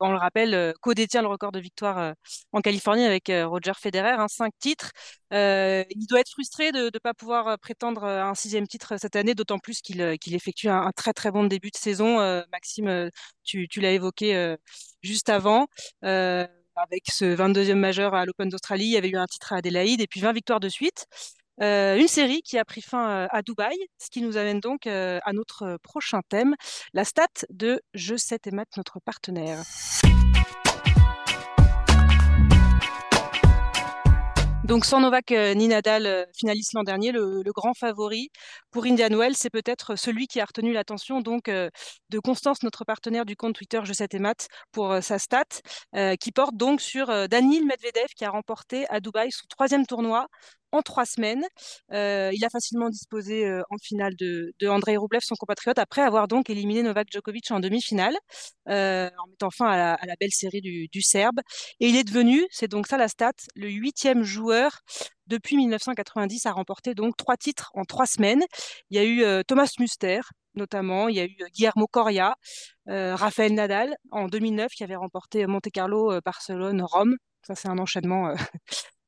on 0.00 0.12
le 0.12 0.18
rappelle, 0.18 0.54
euh, 0.54 0.72
co-détient 0.80 1.22
le 1.22 1.28
record 1.28 1.52
de 1.52 1.60
victoire 1.60 1.98
euh, 1.98 2.12
en 2.52 2.60
Californie 2.60 3.04
avec 3.04 3.28
euh, 3.30 3.46
Roger 3.46 3.72
Federer, 3.78 4.12
hein, 4.18 4.28
cinq 4.28 4.52
titres. 4.58 4.92
il 5.32 6.06
doit 6.08 6.20
être 6.20 6.30
frustré 6.30 6.72
de 6.72 6.90
ne 6.92 6.98
pas 6.98 7.14
pouvoir 7.14 7.58
prétendre 7.58 8.04
à 8.04 8.28
un 8.28 8.34
sixième 8.34 8.66
titre 8.66 8.96
cette 8.98 9.16
année, 9.16 9.34
d'autant 9.34 9.58
plus 9.58 9.80
qu'il 9.82 10.00
effectue 10.34 10.68
un, 10.68 10.90
très 10.96 11.12
très 11.12 11.30
bon 11.30 11.44
début 11.44 11.70
de 11.70 11.76
saison. 11.76 12.18
Maxime, 12.52 13.10
tu, 13.44 13.68
l'as 13.76 13.92
évoqué 13.92 14.56
juste 15.02 15.28
avant 15.28 15.66
avec 16.02 17.04
ce 17.10 17.36
22e 17.36 17.74
majeur 17.74 18.14
à 18.14 18.24
l'Open 18.24 18.48
d'Australie. 18.48 18.86
Il 18.86 18.92
y 18.92 18.96
avait 18.96 19.10
eu 19.10 19.16
un 19.16 19.26
titre 19.26 19.52
à 19.52 19.56
Adélaïde 19.56 20.00
et 20.00 20.06
puis 20.06 20.20
20 20.20 20.32
victoires 20.32 20.60
de 20.60 20.68
suite. 20.68 21.06
Une 21.60 22.08
série 22.08 22.42
qui 22.42 22.58
a 22.58 22.64
pris 22.64 22.82
fin 22.82 23.28
à 23.30 23.42
Dubaï, 23.42 23.76
ce 23.98 24.10
qui 24.10 24.22
nous 24.22 24.36
amène 24.36 24.60
donc 24.60 24.86
à 24.86 25.32
notre 25.32 25.78
prochain 25.82 26.20
thème, 26.28 26.54
la 26.94 27.04
stat 27.04 27.26
de 27.50 27.80
Je 27.94 28.16
sais 28.16 28.38
et 28.46 28.50
Math, 28.50 28.76
notre 28.76 29.00
partenaire. 29.00 29.62
Donc 34.70 34.84
sans 34.84 35.00
Novak 35.00 35.32
euh, 35.32 35.52
ni 35.54 35.66
Nadal, 35.66 36.06
euh, 36.06 36.24
finaliste 36.32 36.74
l'an 36.74 36.84
dernier, 36.84 37.10
le, 37.10 37.42
grand 37.52 37.74
favori 37.74 38.30
pour 38.70 38.84
Indian 38.84 39.08
Wells, 39.08 39.34
c'est 39.34 39.50
peut-être 39.50 39.96
celui 39.96 40.28
qui 40.28 40.38
a 40.38 40.44
retenu 40.44 40.72
l'attention 40.72 41.20
donc 41.20 41.48
euh, 41.48 41.70
de 42.10 42.20
Constance, 42.20 42.62
notre 42.62 42.84
partenaire 42.84 43.24
du 43.24 43.34
compte 43.34 43.56
Twitter 43.56 43.80
Je 43.82 43.92
sais 43.92 44.06
et 44.12 44.18
Math, 44.20 44.46
pour 44.70 45.02
sa 45.02 45.18
stat, 45.18 45.42
qui 46.20 46.30
porte 46.30 46.54
donc 46.54 46.80
sur 46.80 47.06
Daniil 47.28 47.66
Medvedev 47.66 48.06
qui 48.14 48.24
a 48.24 48.30
remporté 48.30 48.86
à 48.90 49.00
Dubaï 49.00 49.32
son 49.32 49.44
troisième 49.48 49.86
tournoi 49.86 50.28
en 50.72 50.82
trois 50.82 51.06
semaines. 51.06 51.44
il 51.90 52.44
a 52.44 52.50
facilement 52.50 52.88
disposé 52.88 53.48
en 53.70 53.76
finale 53.82 54.14
de, 54.16 54.52
de 54.58 54.68
Andrei 54.68 54.96
Rublev, 54.96 55.20
son 55.22 55.34
compatriote, 55.36 55.78
après 55.78 56.02
avoir 56.02 56.28
donc 56.28 56.50
éliminé 56.50 56.82
Novak 56.82 57.08
Djokovic 57.10 57.50
en 57.50 57.60
demi-finale, 57.60 58.16
en 58.66 59.26
mettant 59.28 59.50
fin 59.50 59.66
à 59.66 60.06
la, 60.06 60.14
belle 60.20 60.32
série 60.32 60.60
du, 60.60 61.02
Serbe. 61.02 61.40
Et 61.80 61.88
il 61.88 61.96
est 61.96 62.04
devenu, 62.04 62.46
c'est 62.50 62.68
donc 62.68 62.86
ça 62.86 62.98
la 62.98 63.08
stat, 63.08 63.32
le 63.54 63.68
huitième 63.68 64.22
joueur 64.22 64.80
depuis 65.30 65.56
1990 65.56 66.46
a 66.46 66.52
remporté 66.52 66.94
donc 66.94 67.16
trois 67.16 67.36
titres 67.36 67.70
en 67.74 67.84
trois 67.84 68.06
semaines. 68.06 68.44
Il 68.90 68.96
y 68.96 69.00
a 69.00 69.04
eu 69.04 69.22
euh, 69.22 69.42
Thomas 69.46 69.70
Muster, 69.78 70.20
notamment, 70.54 71.08
il 71.08 71.16
y 71.16 71.20
a 71.20 71.24
eu 71.24 71.36
euh, 71.40 71.46
Guillermo 71.54 71.86
Coria, 71.86 72.34
euh, 72.88 73.14
Rafael 73.14 73.54
Nadal 73.54 73.94
en 74.10 74.26
2009 74.26 74.72
qui 74.72 74.84
avait 74.84 74.96
remporté 74.96 75.46
Monte 75.46 75.70
Carlo, 75.72 76.20
Barcelone, 76.24 76.82
Rome. 76.82 77.16
Ça, 77.46 77.54
c'est 77.54 77.68
un 77.68 77.78
enchaînement 77.78 78.34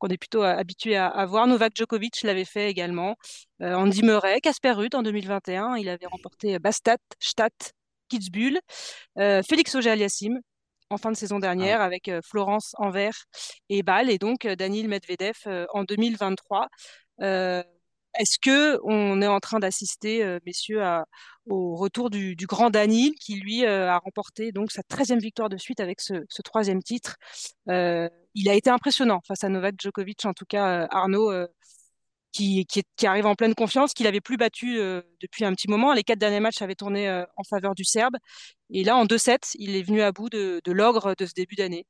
qu'on 0.03 0.09
est 0.09 0.19
plutôt 0.19 0.43
habitué 0.43 0.97
à, 0.97 1.25
voir. 1.27 1.47
Novak 1.47 1.77
Djokovic 1.77 2.23
l'avait 2.25 2.45
fait 2.45 2.69
également. 2.69 3.15
Andy 3.61 4.03
Murray, 4.03 4.41
Casper 4.41 4.73
Ruud 4.73 4.93
en 4.97 5.03
2021, 5.03 5.77
il 5.77 5.89
avait 5.89 6.07
remporté 6.07 6.59
Bastat, 6.59 6.97
Stadt, 7.21 7.73
Kitzbühel. 8.09 8.59
Félix 9.17 9.77
Auger-Aliassime, 9.77 10.41
en 10.91 10.97
fin 10.99 11.13
de 11.13 11.17
saison 11.17 11.39
dernière 11.39 11.81
avec 11.81 12.11
Florence 12.25 12.75
Anvers 12.79 13.27
et 13.69 13.85
Bâle 13.85 14.11
et 14.11 14.19
donc 14.19 14.45
Daniil 14.45 14.89
Medvedev 14.89 15.37
en 15.73 15.85
2023. 15.85 16.67
Est-ce 17.21 18.39
que 18.43 18.81
on 18.83 19.23
est 19.23 19.29
en 19.29 19.39
train 19.39 19.61
d'assister, 19.61 20.39
messieurs, 20.45 20.83
au 21.47 21.77
retour 21.77 22.11
du, 22.11 22.35
grand 22.35 22.71
Daniil 22.71 23.15
qui 23.15 23.37
lui 23.37 23.65
a 23.65 23.99
remporté 23.99 24.51
donc 24.51 24.73
sa 24.73 24.83
13e 24.83 25.21
victoire 25.21 25.49
de 25.49 25.59
suite 25.59 25.79
avec 25.79 26.01
ce, 26.01 26.25
troisième 26.43 26.83
titre? 26.83 27.19
Il 28.35 28.49
a 28.49 28.55
été 28.55 28.71
impressionnant 28.71 29.21
face 29.27 29.45
à 29.45 29.49
Novak 29.49 29.75
Djokovic, 29.81 30.25
en 30.25 30.33
tout 30.33 30.47
cas 30.47 30.87
Arnaud. 30.91 31.33
Qui, 32.33 32.67
arrive 33.05 33.27
en 33.27 33.35
pleine 33.35 33.55
confiance, 33.55 33.93
qu'il 33.93 34.05
n'avait 34.05 34.23
plus 34.23 34.39
battu 34.39 34.79
depuis 35.21 35.45
un 35.45 35.53
petit 35.53 35.69
moment. 35.69 35.93
Les 35.93 36.03
quatre 36.03 36.19
derniers 36.19 36.41
matchs 36.41 36.63
avaient 36.63 36.75
tourné 36.75 37.25
en 37.37 37.45
faveur 37.45 37.75
du 37.75 37.85
Serbe. 37.85 38.17
Et 38.71 38.85
là, 38.85 38.97
en 38.97 39.05
2-7, 39.05 39.51
il 39.57 39.77
est 39.77 39.83
venu 39.83 40.01
à 40.01 40.13
bout 40.13 40.31
de, 40.31 40.63
l'ogre 40.67 41.15
de 41.15 41.27
ce 41.27 41.35
début 41.35 41.57
d'année. 41.57 41.85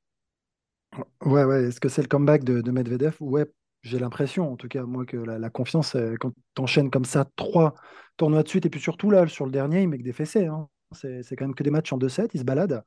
Ouais, 1.25 1.44
ouais. 1.44 1.66
Est-ce 1.66 1.78
que 1.78 1.88
c'est 1.88 2.02
le 2.02 2.08
comeback 2.08 2.42
de, 2.42 2.61
de 2.61 2.70
Medvedev? 2.72 3.14
Ouais, 3.20 3.46
j'ai 3.82 3.99
l'impression, 3.99 4.52
en 4.52 4.56
tout 4.56 4.68
cas, 4.68 4.84
moi, 4.84 5.04
que 5.04 5.16
la, 5.16 5.50
confiance, 5.50 5.96
euh, 5.96 6.14
quand 6.18 6.32
tu 6.54 6.62
enchaînes 6.62 6.90
comme 6.90 7.04
ça 7.04 7.26
trois 7.37 7.75
tournois 8.16 8.42
de 8.42 8.49
suite, 8.49 8.64
et 8.64 8.70
puis 8.70 8.80
surtout 8.80 9.11
là, 9.11 9.26
sur 9.26 9.44
le 9.44 9.50
dernier, 9.50 9.82
il 9.82 9.88
met 9.88 9.99
que 9.99 10.04
des 10.04 10.12
fessées. 10.12 10.46
Hein. 10.46 10.68
C'est, 10.92 11.25
quand 11.37 11.46
même 11.46 11.54
que 11.54 11.62
des 11.62 11.70
matchs 11.70 11.92
en 11.92 11.99
2-7, 11.99 12.30
il 12.34 12.40
se 12.40 12.44
balade 12.44 12.84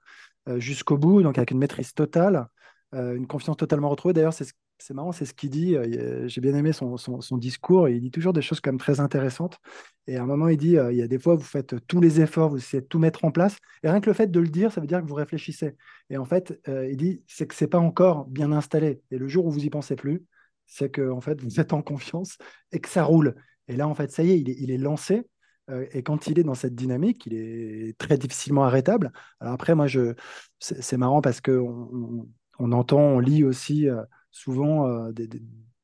euh, 0.48 0.60
jusqu'au 0.60 0.98
bout, 0.98 1.22
donc 1.22 1.38
avec 1.38 1.52
une 1.52 1.58
maîtrise 1.58 1.94
totale, 1.94 2.48
euh, 2.96 3.16
une 3.16 3.28
confiance 3.28 3.58
totalement 3.58 3.90
retrouvée. 3.90 4.14
D'ailleurs, 4.14 4.34
c'est, 4.34 4.94
marrant, 4.94 5.12
c'est 5.12 5.26
ce 5.26 5.34
qu'il 5.34 5.50
dit. 5.50 5.76
j'ai 6.26 6.42
bien 6.42 6.56
aimé 6.56 6.72
son, 6.74 6.98
discours, 7.38 7.90
il 7.90 8.02
dit 8.02 8.12
toujours 8.12 8.34
des 8.34 8.42
choses 8.42 8.60
quand 8.60 8.76
très 8.78 9.00
intéressantes. 9.00 9.58
Et 10.08 10.18
à 10.18 10.24
un 10.24 10.26
moment, 10.26 10.48
il 10.48 10.58
dit 10.58 10.78
il 10.92 10.96
y 10.98 11.02
a 11.02 11.08
des 11.08 11.20
fois, 11.20 11.36
vous 11.36 11.44
faites 11.44 11.76
tous 11.88 12.02
les 12.02 12.22
efforts, 12.22 12.50
vous 12.50 12.58
essayez 12.58 12.82
de 12.82 12.88
tout 12.88 13.00
mettre 13.00 13.26
en 13.26 13.32
place, 13.32 13.58
et 13.84 13.90
rien 13.90 14.02
que 14.02 14.10
le 14.10 14.14
fait 14.14 14.28
de 14.28 14.40
le 14.40 14.48
dire, 14.48 14.72
ça 14.72 14.82
veut 14.82 14.88
dire 14.88 15.02
que 15.02 15.08
vous 15.08 15.16
réfléchissez. 15.16 15.76
Et 16.10 16.18
en 16.18 16.26
fait, 16.26 16.60
il 16.68 16.98
dit 16.98 17.24
c'est 17.28 17.48
que 17.48 17.56
c'est 17.56 17.68
pas 17.68 17.80
encore 17.80 18.26
bien 18.26 18.52
installé. 18.52 19.02
Et 19.12 19.18
le 19.18 19.28
jour 19.28 19.46
où 19.46 19.52
vous 19.52 19.64
y 19.64 19.70
pensez 19.70 19.96
plus, 19.96 20.24
c'est 20.66 20.90
que 20.90 21.10
en 21.10 21.22
fait, 21.22 21.42
vous 21.42 21.60
êtes 21.60 21.74
en 21.74 21.82
confiance 21.82 22.38
et 22.72 22.80
que 22.80 22.90
ça 22.90 23.04
roule. 23.04 23.36
Et 23.68 23.76
là, 23.76 23.88
en 23.88 23.96
fait, 23.96 24.12
ça 24.12 24.24
y 24.24 24.32
est, 24.32 24.40
il 24.40 24.72
est, 24.72 24.78
lancé. 24.78 25.24
Euh, 25.70 25.86
et 25.92 26.04
quand 26.04 26.28
il 26.28 26.38
est 26.40 26.44
dans 26.44 26.56
cette 26.56 26.76
dynamique, 26.76 27.26
il 27.26 27.34
est 27.34 27.98
très 27.98 28.18
difficilement 28.18 28.64
arrêtable. 28.64 29.12
Alors 29.40 29.54
après, 29.54 29.76
moi, 29.76 29.88
je, 29.88 30.14
c'est 30.60 30.98
marrant 30.98 31.22
parce 31.22 31.42
que 31.42 31.64
entend, 32.60 33.00
on 33.00 33.20
lit 33.20 33.44
aussi 33.44 33.90
euh, 33.90 34.04
souvent 34.32 34.88
euh, 34.88 35.12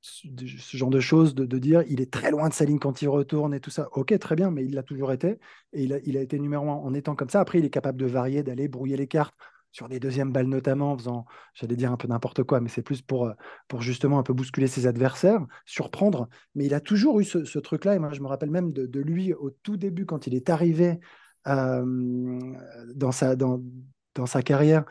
ce 0.02 0.78
genre 0.78 0.90
de 0.90 1.00
choses, 1.00 1.36
de, 1.36 1.58
dire 1.58 1.84
il 1.88 2.02
est 2.02 2.12
très 2.12 2.32
loin 2.32 2.50
de 2.50 2.54
sa 2.54 2.66
ligne 2.66 2.80
quand 2.80 3.02
il 3.02 3.10
retourne 3.10 3.54
et 3.54 3.60
tout 3.60 3.70
ça. 3.70 3.90
Ok, 3.94 4.18
très 4.20 4.36
bien, 4.36 4.52
mais 4.52 4.66
il 4.66 4.74
l'a 4.74 4.84
toujours 4.84 5.12
été. 5.12 5.40
Et 5.74 5.84
il 5.84 6.18
a, 6.18 6.22
été 6.22 6.40
numéro 6.40 6.70
un 6.70 6.76
en 6.76 6.94
étant 6.94 7.16
comme 7.16 7.30
ça. 7.30 7.40
Après, 7.40 7.60
il 7.60 7.66
est 7.66 7.70
capable 7.70 8.00
de 8.00 8.06
varier, 8.06 8.44
d'aller 8.44 8.68
brouiller 8.68 8.98
les 8.98 9.08
cartes 9.08 9.36
sur 9.72 9.88
des 9.88 10.00
deuxièmes 10.02 10.34
balles 10.34 10.48
notamment, 10.48 10.92
en 10.94 10.98
faisant, 10.98 11.26
j'allais 11.54 11.78
dire 11.78 11.92
un 11.94 11.98
peu 11.98 12.08
n'importe 12.08 12.44
quoi, 12.44 12.60
mais 12.60 12.68
c'est 12.68 12.82
plus 12.82 13.02
pour, 13.02 13.28
euh, 13.28 13.34
justement 13.80 14.20
un 14.20 14.24
peu 14.24 14.34
bousculer 14.34 14.68
ses 14.68 14.86
adversaires, 14.86 15.46
surprendre. 15.66 16.28
Mais 16.56 16.66
il 16.66 16.74
a 16.74 16.82
toujours 16.82 17.22
eu 17.22 17.24
ce, 17.24 17.60
truc-là, 17.60 17.96
et 17.96 18.00
moi 18.00 18.12
je 18.12 18.20
me 18.22 18.28
rappelle 18.28 18.52
même 18.52 18.74
de, 18.74 19.00
lui 19.00 19.34
au 19.34 19.50
tout 19.50 19.78
début, 19.78 20.06
quand 20.06 20.28
il 20.28 20.36
est 20.36 20.50
arrivé 20.50 21.00
dans 21.46 23.12
sa 23.12 24.42
carrière, 24.44 24.84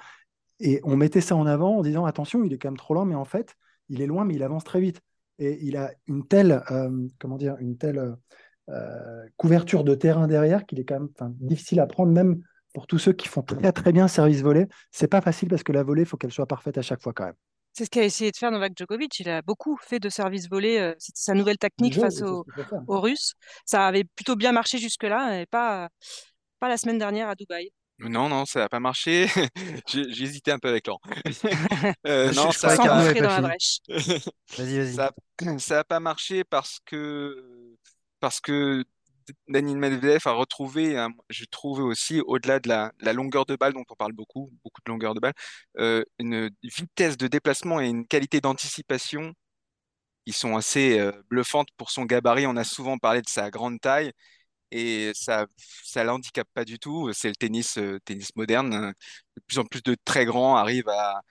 et 0.61 0.81
on 0.85 0.97
mettait 0.97 1.21
ça 1.21 1.37
en 1.37 1.47
avant 1.47 1.79
en 1.79 1.83
disant 1.83 2.05
attention, 2.05 2.45
il 2.45 2.53
est 2.53 2.59
quand 2.59 2.69
même 2.69 2.77
trop 2.77 2.95
lent, 2.95 3.05
mais 3.05 3.15
en 3.15 3.25
fait, 3.25 3.57
il 3.89 4.01
est 4.03 4.07
loin, 4.07 4.25
mais 4.25 4.35
il 4.35 4.43
avance 4.43 4.65
très 4.65 4.81
vite. 4.81 5.01
Et 5.39 5.59
il 5.63 5.77
a 5.77 5.91
une 6.07 6.27
telle, 6.27 6.63
euh, 6.71 7.09
comment 7.19 7.37
dire, 7.37 7.57
une 7.61 7.77
telle 7.77 8.17
couverture 9.37 9.83
de 9.83 9.97
terrain 9.97 10.29
derrière 10.29 10.65
qu'il 10.65 10.79
est 10.79 10.85
quand 10.85 11.01
même 11.01 11.35
difficile 11.41 11.81
à 11.81 11.89
prendre, 11.89 12.13
même 12.13 12.41
pour 12.73 12.87
tous 12.87 12.99
ceux 12.99 13.13
qui 13.13 13.29
font 13.29 13.43
très 13.43 13.73
très 13.73 13.93
bien 13.93 14.09
service 14.09 14.43
volé, 14.43 14.67
c'est 14.91 15.09
pas 15.09 15.21
facile 15.21 15.49
parce 15.49 15.63
que 15.63 15.73
la 15.73 15.83
volée, 15.83 16.03
il 16.03 16.07
faut 16.07 16.17
qu'elle 16.17 16.31
soit 16.31 16.47
parfaite 16.47 16.79
à 16.79 16.83
chaque 16.83 17.03
fois 17.03 17.13
quand 17.13 17.25
même. 17.25 17.35
C'est 17.73 17.85
ce 17.85 17.91
qu'a 17.91 18.05
essayé 18.05 18.31
de 18.31 18.37
faire 18.37 18.51
Novak 18.51 18.73
Djokovic. 18.77 19.21
Il 19.21 19.29
a 19.29 19.43
beaucoup 19.43 19.77
fait 19.77 20.01
de 20.01 20.09
service 20.09 20.49
volé. 20.49 20.79
Euh, 20.79 20.95
C'était 20.99 21.21
sa 21.21 21.35
nouvelle 21.35 21.59
technique 21.59 21.95
face 21.95 22.21
aux, 22.23 22.45
Russes. 22.89 23.35
Ça 23.65 23.87
avait 23.87 24.05
plutôt 24.05 24.37
bien 24.37 24.53
marché 24.53 24.79
jusque-là, 24.79 25.41
et 25.41 25.47
pas, 25.47 25.89
pas 26.59 26.69
la 26.69 26.77
semaine 26.77 26.99
dernière 26.99 27.29
à 27.29 27.35
Dubaï. 27.35 27.71
Non, 28.01 28.29
non, 28.29 28.47
ça 28.47 28.61
n'a 28.61 28.69
pas 28.69 28.81
marché. 28.81 29.27
J'ai 29.87 30.23
hésité 30.23 30.53
un 30.53 30.59
peu 30.59 30.69
avec 30.69 30.87
Laurent. 30.87 31.01
euh, 32.07 32.33
non, 32.33 32.51
ça 32.53 32.77
n'a 32.77 32.77
dans 32.77 32.87
la 32.87 33.57
Vas-y, 34.59 34.79
vas-y. 34.79 34.95
Ça 35.61 35.75
n'a 35.77 35.85
pas 35.89 36.01
marché 36.01 36.45
parce 36.45 36.81
que 36.85 37.77
parce 38.21 38.41
que 38.41 38.85
Daniel 39.49 39.79
Medvedev 39.79 40.23
a 40.27 40.33
retrouvé, 40.33 41.07
je 41.29 41.45
trouve 41.45 41.81
aussi, 41.81 42.21
au-delà 42.21 42.59
de 42.59 42.69
la, 42.69 43.13
longueur 43.13 43.47
de 43.47 43.57
balle 43.57 43.73
dont 43.73 43.85
on 43.89 43.95
parle 43.95 44.13
beaucoup, 44.13 44.51
beaucoup 44.65 44.81
de 44.85 44.91
longueur 44.91 45.15
de 45.15 45.21
balle, 45.21 45.35
euh, 45.79 46.03
une 46.19 46.51
vitesse 46.63 47.17
de 47.17 47.29
déplacement 47.29 47.81
et 47.81 47.89
une 47.89 48.07
qualité 48.07 48.41
d'anticipation 48.41 49.35
qui 50.27 50.33
sont 50.33 50.57
assez 50.57 50.99
euh, 50.99 51.13
bluffantes 51.29 51.69
pour 51.77 51.91
son 51.91 52.05
gabarit. 52.05 52.47
On 52.47 52.57
a 52.57 52.65
souvent 52.65 52.99
parlé 52.99 53.23
de 53.23 53.29
sa 53.29 53.51
grande 53.51 53.81
taille 53.81 54.13
et 54.71 55.13
ça 55.15 55.47
ça 55.85 56.05
l'handicape 56.05 56.49
pas 56.55 56.65
du 56.65 56.79
tout. 56.79 57.13
C'est 57.13 57.29
le 57.29 57.37
tennis, 57.37 57.79
euh, 57.79 57.99
tennis 58.05 58.35
moderne. 58.37 58.93
De 59.37 59.43
plus 59.47 59.59
en 59.59 59.65
plus 59.65 59.83
de 59.83 59.97
très 60.05 60.25
grands 60.25 60.57
arrivent 60.57 60.89
à, 60.89 61.23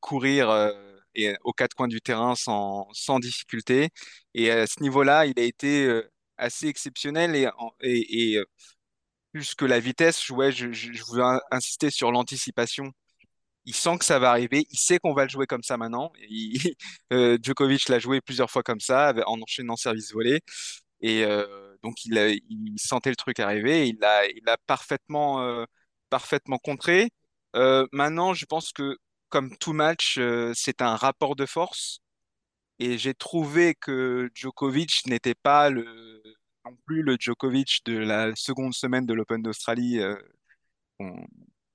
courir 0.00 0.50
et 1.14 1.36
aux 1.44 1.52
quatre 1.52 1.74
coins 1.74 1.88
du 1.88 2.00
terrain 2.00 2.34
sans, 2.34 2.88
sans 2.92 3.20
difficulté. 3.20 3.90
Et 4.34 4.50
à 4.50 4.66
ce 4.66 4.82
niveau-là, 4.82 5.26
il 5.26 5.38
a 5.38 5.42
été 5.44 6.02
assez 6.38 6.68
exceptionnel 6.68 7.34
et, 7.36 7.48
et, 7.80 8.36
euh, 8.38 8.44
plus 9.32 9.54
que 9.54 9.64
la 9.66 9.80
vitesse, 9.80 10.22
je, 10.24 10.72
je, 10.72 11.02
veux 11.12 11.22
insister 11.50 11.90
sur 11.90 12.12
l'anticipation. 12.12 12.92
Il 13.66 13.74
sent 13.74 13.98
que 13.98 14.04
ça 14.04 14.18
va 14.18 14.30
arriver, 14.30 14.66
il 14.70 14.78
sait 14.78 14.98
qu'on 14.98 15.14
va 15.14 15.24
le 15.24 15.30
jouer 15.30 15.46
comme 15.46 15.62
ça 15.62 15.76
maintenant. 15.76 16.12
Euh, 17.12 17.38
Djokovic 17.42 17.88
l'a 17.88 17.98
joué 18.00 18.20
plusieurs 18.20 18.50
fois 18.50 18.62
comme 18.62 18.80
ça, 18.80 19.14
en 19.26 19.40
enchaînant 19.40 19.76
service 19.76 20.12
volé. 20.12 20.40
Et 21.00 21.24
euh, 21.24 21.65
donc 21.82 22.04
il, 22.04 22.16
il, 22.48 22.74
sentait 22.78 23.10
le 23.10 23.16
truc 23.16 23.40
arriver, 23.40 23.88
il 23.88 23.98
l'a 24.00 24.22
a 24.46 24.56
parfaitement, 24.66 25.64
parfaitement 26.10 26.58
contré. 26.58 27.10
maintenant, 27.92 28.34
je 28.34 28.46
pense 28.46 28.72
que 28.72 28.96
comme 29.28 29.56
tout 29.58 29.72
match, 29.72 30.20
c'est 30.54 30.82
un 30.82 30.96
rapport 30.96 31.36
de 31.36 31.46
force. 31.46 32.00
Et 32.78 32.98
j'ai 32.98 33.14
trouvé 33.14 33.74
que 33.74 34.30
Djokovic 34.34 35.06
n'était 35.06 35.34
pas 35.34 35.70
le, 35.70 36.22
non 36.64 36.76
plus 36.86 37.02
le 37.02 37.16
Djokovic 37.18 37.82
de 37.86 37.96
la 37.98 38.34
seconde 38.36 38.74
semaine 38.74 39.06
de 39.06 39.14
l'Open 39.14 39.42
d'Australie 39.42 40.00
euh, 40.00 40.16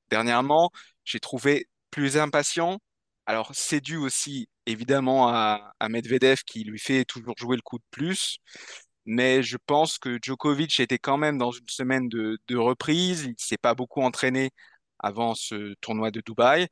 dernièrement. 0.09 0.71
J'ai 1.05 1.19
trouvé 1.19 1.67
plus 1.91 2.17
impatient. 2.17 2.79
Alors, 3.25 3.51
c'est 3.53 3.81
dû 3.81 3.97
aussi 3.97 4.49
évidemment 4.65 5.29
à, 5.29 5.73
Medvedev 5.89 6.43
qui 6.45 6.63
lui 6.63 6.79
fait 6.79 7.05
toujours 7.05 7.35
jouer 7.37 7.55
le 7.55 7.61
coup 7.61 7.77
de 7.79 7.83
plus. 7.91 8.37
Mais 9.05 9.43
je 9.43 9.57
pense 9.65 9.97
que 9.97 10.19
Djokovic 10.21 10.79
était 10.79 10.99
quand 10.99 11.17
même 11.17 11.37
dans 11.37 11.51
une 11.51 11.67
semaine 11.67 12.07
de, 12.09 12.55
reprise. 12.55 13.23
Il 13.23 13.31
ne 13.31 13.35
s'est 13.37 13.57
pas 13.57 13.73
beaucoup 13.75 14.01
entraîné 14.01 14.51
avant 14.99 15.35
ce 15.35 15.73
tournoi 15.81 16.11
de 16.11 16.21
Dubaï 16.21 16.67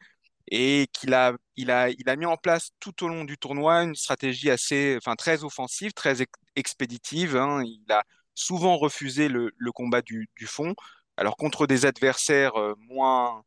et 0.52 0.88
qu'il 0.94 1.14
a, 1.14 1.34
il 1.58 1.72
a, 1.72 1.90
il 1.90 2.10
a 2.10 2.16
mis 2.16 2.26
en 2.26 2.38
place 2.38 2.72
tout 2.80 3.04
au 3.04 3.08
long 3.08 3.24
du 3.26 3.38
tournoi 3.38 3.84
une 3.84 3.96
stratégie 3.96 4.50
assez, 4.50 4.98
enfin, 4.98 5.16
très 5.16 5.44
offensive, 5.44 5.94
très 5.94 6.18
expéditive. 6.56 7.36
Hein. 7.38 7.64
Il 7.66 7.92
a 7.92 8.04
souvent 8.36 8.78
refusé 8.78 9.28
le, 9.30 9.52
combat 9.74 10.02
du, 10.02 10.30
du, 10.38 10.48
fond. 10.48 10.76
Alors 11.18 11.38
contre 11.38 11.68
des 11.68 11.86
adversaires 11.86 12.56
euh, 12.60 12.76
moins, 12.80 13.44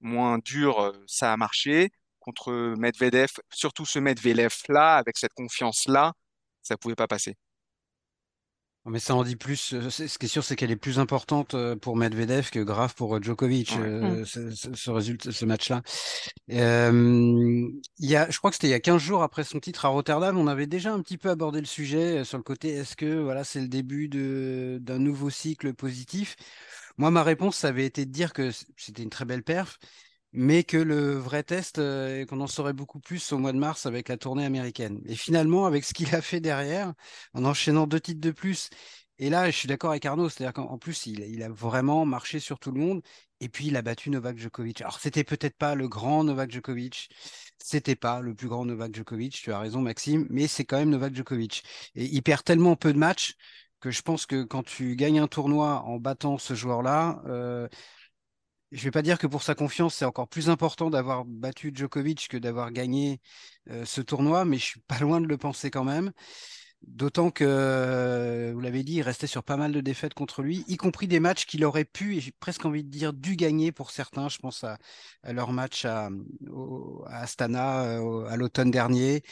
moins 0.00 0.38
durs, 0.38 0.80
euh, 0.82 0.92
ça 1.06 1.32
a 1.32 1.36
marché. 1.36 1.90
Contre 2.20 2.74
Medvedev, 2.76 3.30
surtout 3.52 3.86
ce 3.86 3.98
Medvedev-là, 4.00 4.96
avec 4.96 5.16
cette 5.18 5.34
confiance-là, 5.34 6.12
ça 6.62 6.74
ne 6.74 6.78
pouvait 6.78 6.96
pas 6.96 7.08
passer. 7.08 7.36
Mais 8.88 9.00
ça 9.00 9.16
en 9.16 9.24
dit 9.24 9.36
plus. 9.36 9.74
Euh, 9.74 9.90
ce 9.90 10.18
qui 10.18 10.26
est 10.26 10.28
sûr, 10.28 10.44
c'est 10.44 10.54
qu'elle 10.54 10.70
est 10.70 10.76
plus 10.76 10.98
importante 11.00 11.54
euh, 11.54 11.74
pour 11.74 11.96
Medvedev 11.96 12.50
que 12.50 12.60
grave 12.60 12.94
pour 12.94 13.16
euh, 13.16 13.20
Djokovic, 13.20 13.76
mmh. 13.76 14.24
ce, 14.24 14.50
ce, 14.52 14.90
résultat, 14.90 15.32
ce 15.32 15.44
match-là. 15.44 15.82
il 16.48 17.72
y 17.98 18.16
a, 18.16 18.30
je 18.30 18.38
crois 18.38 18.50
que 18.50 18.56
c'était 18.56 18.68
il 18.68 18.70
y 18.70 18.74
a 18.74 18.80
15 18.80 19.02
jours 19.02 19.22
après 19.22 19.42
son 19.42 19.58
titre 19.58 19.84
à 19.84 19.88
Rotterdam, 19.88 20.38
on 20.38 20.46
avait 20.46 20.68
déjà 20.68 20.92
un 20.92 21.00
petit 21.00 21.18
peu 21.18 21.30
abordé 21.30 21.58
le 21.60 21.66
sujet 21.66 22.24
sur 22.24 22.38
le 22.38 22.44
côté 22.44 22.70
est-ce 22.70 22.94
que 22.94 23.18
voilà, 23.18 23.42
c'est 23.42 23.60
le 23.60 23.68
début 23.68 24.08
d'un 24.08 24.98
nouveau 24.98 25.30
cycle 25.30 25.74
positif? 25.74 26.36
Moi, 26.98 27.10
ma 27.10 27.22
réponse, 27.22 27.56
ça 27.56 27.68
avait 27.68 27.84
été 27.84 28.06
de 28.06 28.10
dire 28.10 28.32
que 28.32 28.50
c'était 28.76 29.02
une 29.02 29.10
très 29.10 29.24
belle 29.24 29.42
perf, 29.42 29.78
mais 30.36 30.64
que 30.64 30.76
le 30.76 31.14
vrai 31.16 31.42
test, 31.42 31.78
euh, 31.78 32.26
qu'on 32.26 32.40
en 32.42 32.46
saurait 32.46 32.74
beaucoup 32.74 33.00
plus 33.00 33.32
au 33.32 33.38
mois 33.38 33.52
de 33.52 33.58
mars 33.58 33.86
avec 33.86 34.08
la 34.10 34.18
tournée 34.18 34.44
américaine. 34.44 35.00
Et 35.06 35.16
finalement, 35.16 35.64
avec 35.64 35.82
ce 35.82 35.94
qu'il 35.94 36.14
a 36.14 36.20
fait 36.20 36.40
derrière, 36.40 36.92
en 37.32 37.46
enchaînant 37.46 37.86
deux 37.86 38.00
titres 38.00 38.20
de 38.20 38.30
plus, 38.32 38.68
et 39.18 39.30
là, 39.30 39.50
je 39.50 39.56
suis 39.56 39.66
d'accord 39.66 39.90
avec 39.90 40.04
Arnaud, 40.04 40.28
c'est-à-dire 40.28 40.52
qu'en 40.52 40.76
plus, 40.76 41.06
il, 41.06 41.42
a 41.42 41.48
vraiment 41.48 42.04
marché 42.04 42.38
sur 42.38 42.58
tout 42.58 42.70
le 42.70 42.78
monde, 42.78 43.00
et 43.40 43.48
puis 43.48 43.68
il 43.68 43.76
a 43.76 43.82
battu 43.82 44.10
Novak 44.10 44.36
Djokovic. 44.36 44.82
Alors, 44.82 45.00
c'était 45.00 45.24
peut-être 45.24 45.56
pas 45.56 45.74
le 45.74 45.88
grand 45.88 46.22
Novak 46.22 46.50
Djokovic, 46.50 47.08
c'était 47.58 47.96
pas 47.96 48.20
le 48.20 48.34
plus 48.34 48.48
grand 48.48 48.66
Novak 48.66 48.94
Djokovic, 48.94 49.40
tu 49.42 49.52
as 49.52 49.58
raison, 49.58 49.80
Maxime, 49.80 50.26
mais 50.28 50.48
c'est 50.48 50.66
quand 50.66 50.76
même 50.76 50.90
Novak 50.90 51.14
Djokovic. 51.14 51.64
Et 51.94 52.04
il 52.04 52.22
perd 52.22 52.44
tellement 52.44 52.76
peu 52.76 52.92
de 52.92 52.98
matchs 52.98 53.36
que 53.80 53.90
je 53.90 54.02
pense 54.02 54.26
que 54.26 54.42
quand 54.42 54.64
tu 54.64 54.96
gagnes 54.96 55.20
un 55.20 55.28
tournoi 55.28 55.82
en 55.84 55.98
battant 55.98 56.36
ce 56.36 56.54
joueur-là, 56.54 57.22
euh, 57.26 57.68
je 58.72 58.84
vais 58.84 58.90
pas 58.90 59.02
dire 59.02 59.18
que 59.18 59.26
pour 59.26 59.42
sa 59.42 59.54
confiance, 59.54 59.94
c'est 59.94 60.04
encore 60.04 60.28
plus 60.28 60.50
important 60.50 60.90
d'avoir 60.90 61.24
battu 61.24 61.72
Djokovic 61.74 62.28
que 62.28 62.36
d'avoir 62.36 62.72
gagné 62.72 63.20
ce 63.84 64.00
tournoi, 64.00 64.44
mais 64.44 64.58
je 64.58 64.64
suis 64.64 64.80
pas 64.80 64.98
loin 65.00 65.20
de 65.20 65.26
le 65.26 65.36
penser 65.38 65.70
quand 65.70 65.84
même. 65.84 66.12
D'autant 66.82 67.30
que, 67.30 68.52
vous 68.54 68.60
l'avez 68.60 68.84
dit, 68.84 68.94
il 68.94 69.02
restait 69.02 69.26
sur 69.26 69.42
pas 69.42 69.56
mal 69.56 69.72
de 69.72 69.80
défaites 69.80 70.14
contre 70.14 70.42
lui, 70.42 70.64
y 70.68 70.76
compris 70.76 71.08
des 71.08 71.18
matchs 71.18 71.44
qu'il 71.44 71.64
aurait 71.64 71.84
pu, 71.84 72.16
et 72.16 72.20
j'ai 72.20 72.32
presque 72.32 72.64
envie 72.64 72.84
de 72.84 72.88
dire 72.88 73.12
dû 73.12 73.34
gagner 73.34 73.72
pour 73.72 73.90
certains. 73.90 74.28
Je 74.28 74.38
pense 74.38 74.62
à, 74.62 74.78
leur 75.24 75.52
match 75.52 75.84
à, 75.84 76.10
Astana 77.08 77.98
à 78.28 78.36
l'automne 78.36 78.70
dernier. 78.70 79.22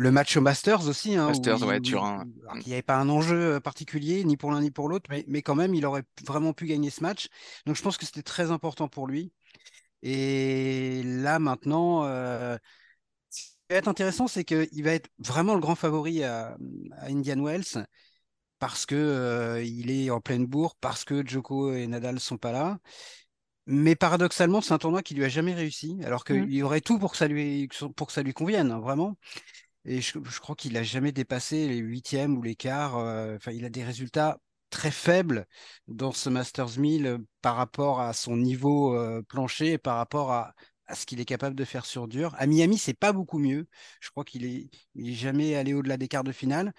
Le 0.00 0.10
match 0.10 0.34
au 0.36 0.40
Masters 0.40 0.88
aussi. 0.88 1.14
Hein, 1.14 1.26
Masters, 1.26 1.62
ouais, 1.62 1.80
Turin. 1.80 2.24
il 2.54 2.66
n'y 2.66 2.72
avait 2.72 2.80
pas 2.80 2.96
un 2.96 3.10
enjeu 3.10 3.60
particulier, 3.60 4.24
ni 4.24 4.38
pour 4.38 4.50
l'un 4.50 4.62
ni 4.62 4.70
pour 4.70 4.88
l'autre, 4.88 5.10
mais, 5.28 5.42
quand 5.42 5.54
même, 5.54 5.74
il 5.74 5.84
aurait 5.84 6.04
vraiment 6.26 6.54
pu 6.54 6.64
gagner 6.64 6.88
ce 6.88 7.02
match. 7.02 7.28
Donc 7.66 7.76
je 7.76 7.82
pense 7.82 7.98
que 7.98 8.06
c'était 8.06 8.22
très 8.22 8.50
important 8.50 8.88
pour 8.88 9.06
lui. 9.06 9.30
Et 10.02 11.02
là, 11.04 11.38
maintenant, 11.38 12.06
va 13.70 13.76
être 13.76 13.88
intéressant, 13.88 14.26
c'est 14.26 14.44
qu'il 14.44 14.82
va 14.82 14.92
être 14.92 15.08
vraiment 15.18 15.54
le 15.54 15.60
grand 15.60 15.74
favori 15.74 16.24
à, 16.24 16.56
Indian 17.02 17.42
Wells 17.42 17.86
parce 18.58 18.84
que 18.84 18.94
euh, 18.94 19.62
il 19.62 19.90
est 19.90 20.10
en 20.10 20.20
pleine 20.20 20.44
bourre, 20.44 20.76
parce 20.76 21.04
que 21.04 21.26
Joko 21.26 21.72
et 21.72 21.86
Nadal 21.86 22.20
sont 22.20 22.36
pas 22.36 22.52
là. 22.52 22.78
Mais 23.66 23.96
paradoxalement, 23.96 24.60
c'est 24.60 24.74
un 24.74 24.78
tournoi 24.78 25.02
qui 25.02 25.14
lui 25.14 25.24
a 25.24 25.28
jamais 25.28 25.54
réussi, 25.54 25.98
alors 26.04 26.24
qu'il 26.24 26.44
mmh. 26.44 26.50
y 26.50 26.62
aurait 26.62 26.80
tout 26.82 26.98
pour 26.98 27.12
que 27.12 27.16
ça 27.16 27.26
lui, 27.26 27.68
pour 27.96 28.08
que 28.08 28.12
ça 28.12 28.22
lui 28.22 28.34
convienne, 28.34 28.70
hein, 28.70 28.80
vraiment. 28.80 29.16
Et 29.84 30.00
je, 30.00 30.18
crois 30.40 30.56
qu'il 30.56 30.76
a 30.76 30.82
jamais 30.82 31.12
dépassé 31.12 31.68
les 31.68 31.78
huitièmes 31.78 32.36
ou 32.36 32.42
les 32.42 32.54
quarts. 32.56 32.96
Euh, 32.98 33.36
enfin, 33.36 33.52
il 33.52 33.64
a 33.64 33.70
des 33.70 33.84
résultats 33.84 34.38
très 34.70 34.90
faibles 34.90 35.46
dans 35.88 36.12
ce 36.12 36.28
Masters 36.28 36.78
1000 36.78 37.06
euh, 37.06 37.18
par 37.42 37.56
rapport 37.56 38.00
à 38.00 38.12
son 38.12 38.36
niveau 38.36 38.96
plancher 39.28 39.72
et 39.72 39.78
par 39.78 39.96
rapport 39.96 40.32
à, 40.32 40.54
ce 40.94 41.06
qu'il 41.06 41.20
est 41.20 41.24
capable 41.24 41.56
de 41.56 41.64
faire 41.64 41.86
sur 41.86 42.08
dur. 42.08 42.34
À 42.38 42.46
Miami, 42.46 42.78
c'est 42.78 42.94
pas 42.94 43.12
beaucoup 43.12 43.38
mieux. 43.38 43.66
Je 44.00 44.10
crois 44.10 44.24
qu'il 44.24 44.44
est, 44.44 44.70
jamais 44.96 45.54
allé 45.54 45.72
au-delà 45.72 45.96
des 45.96 46.08
quarts 46.08 46.24
de 46.24 46.32
finale. 46.32 46.72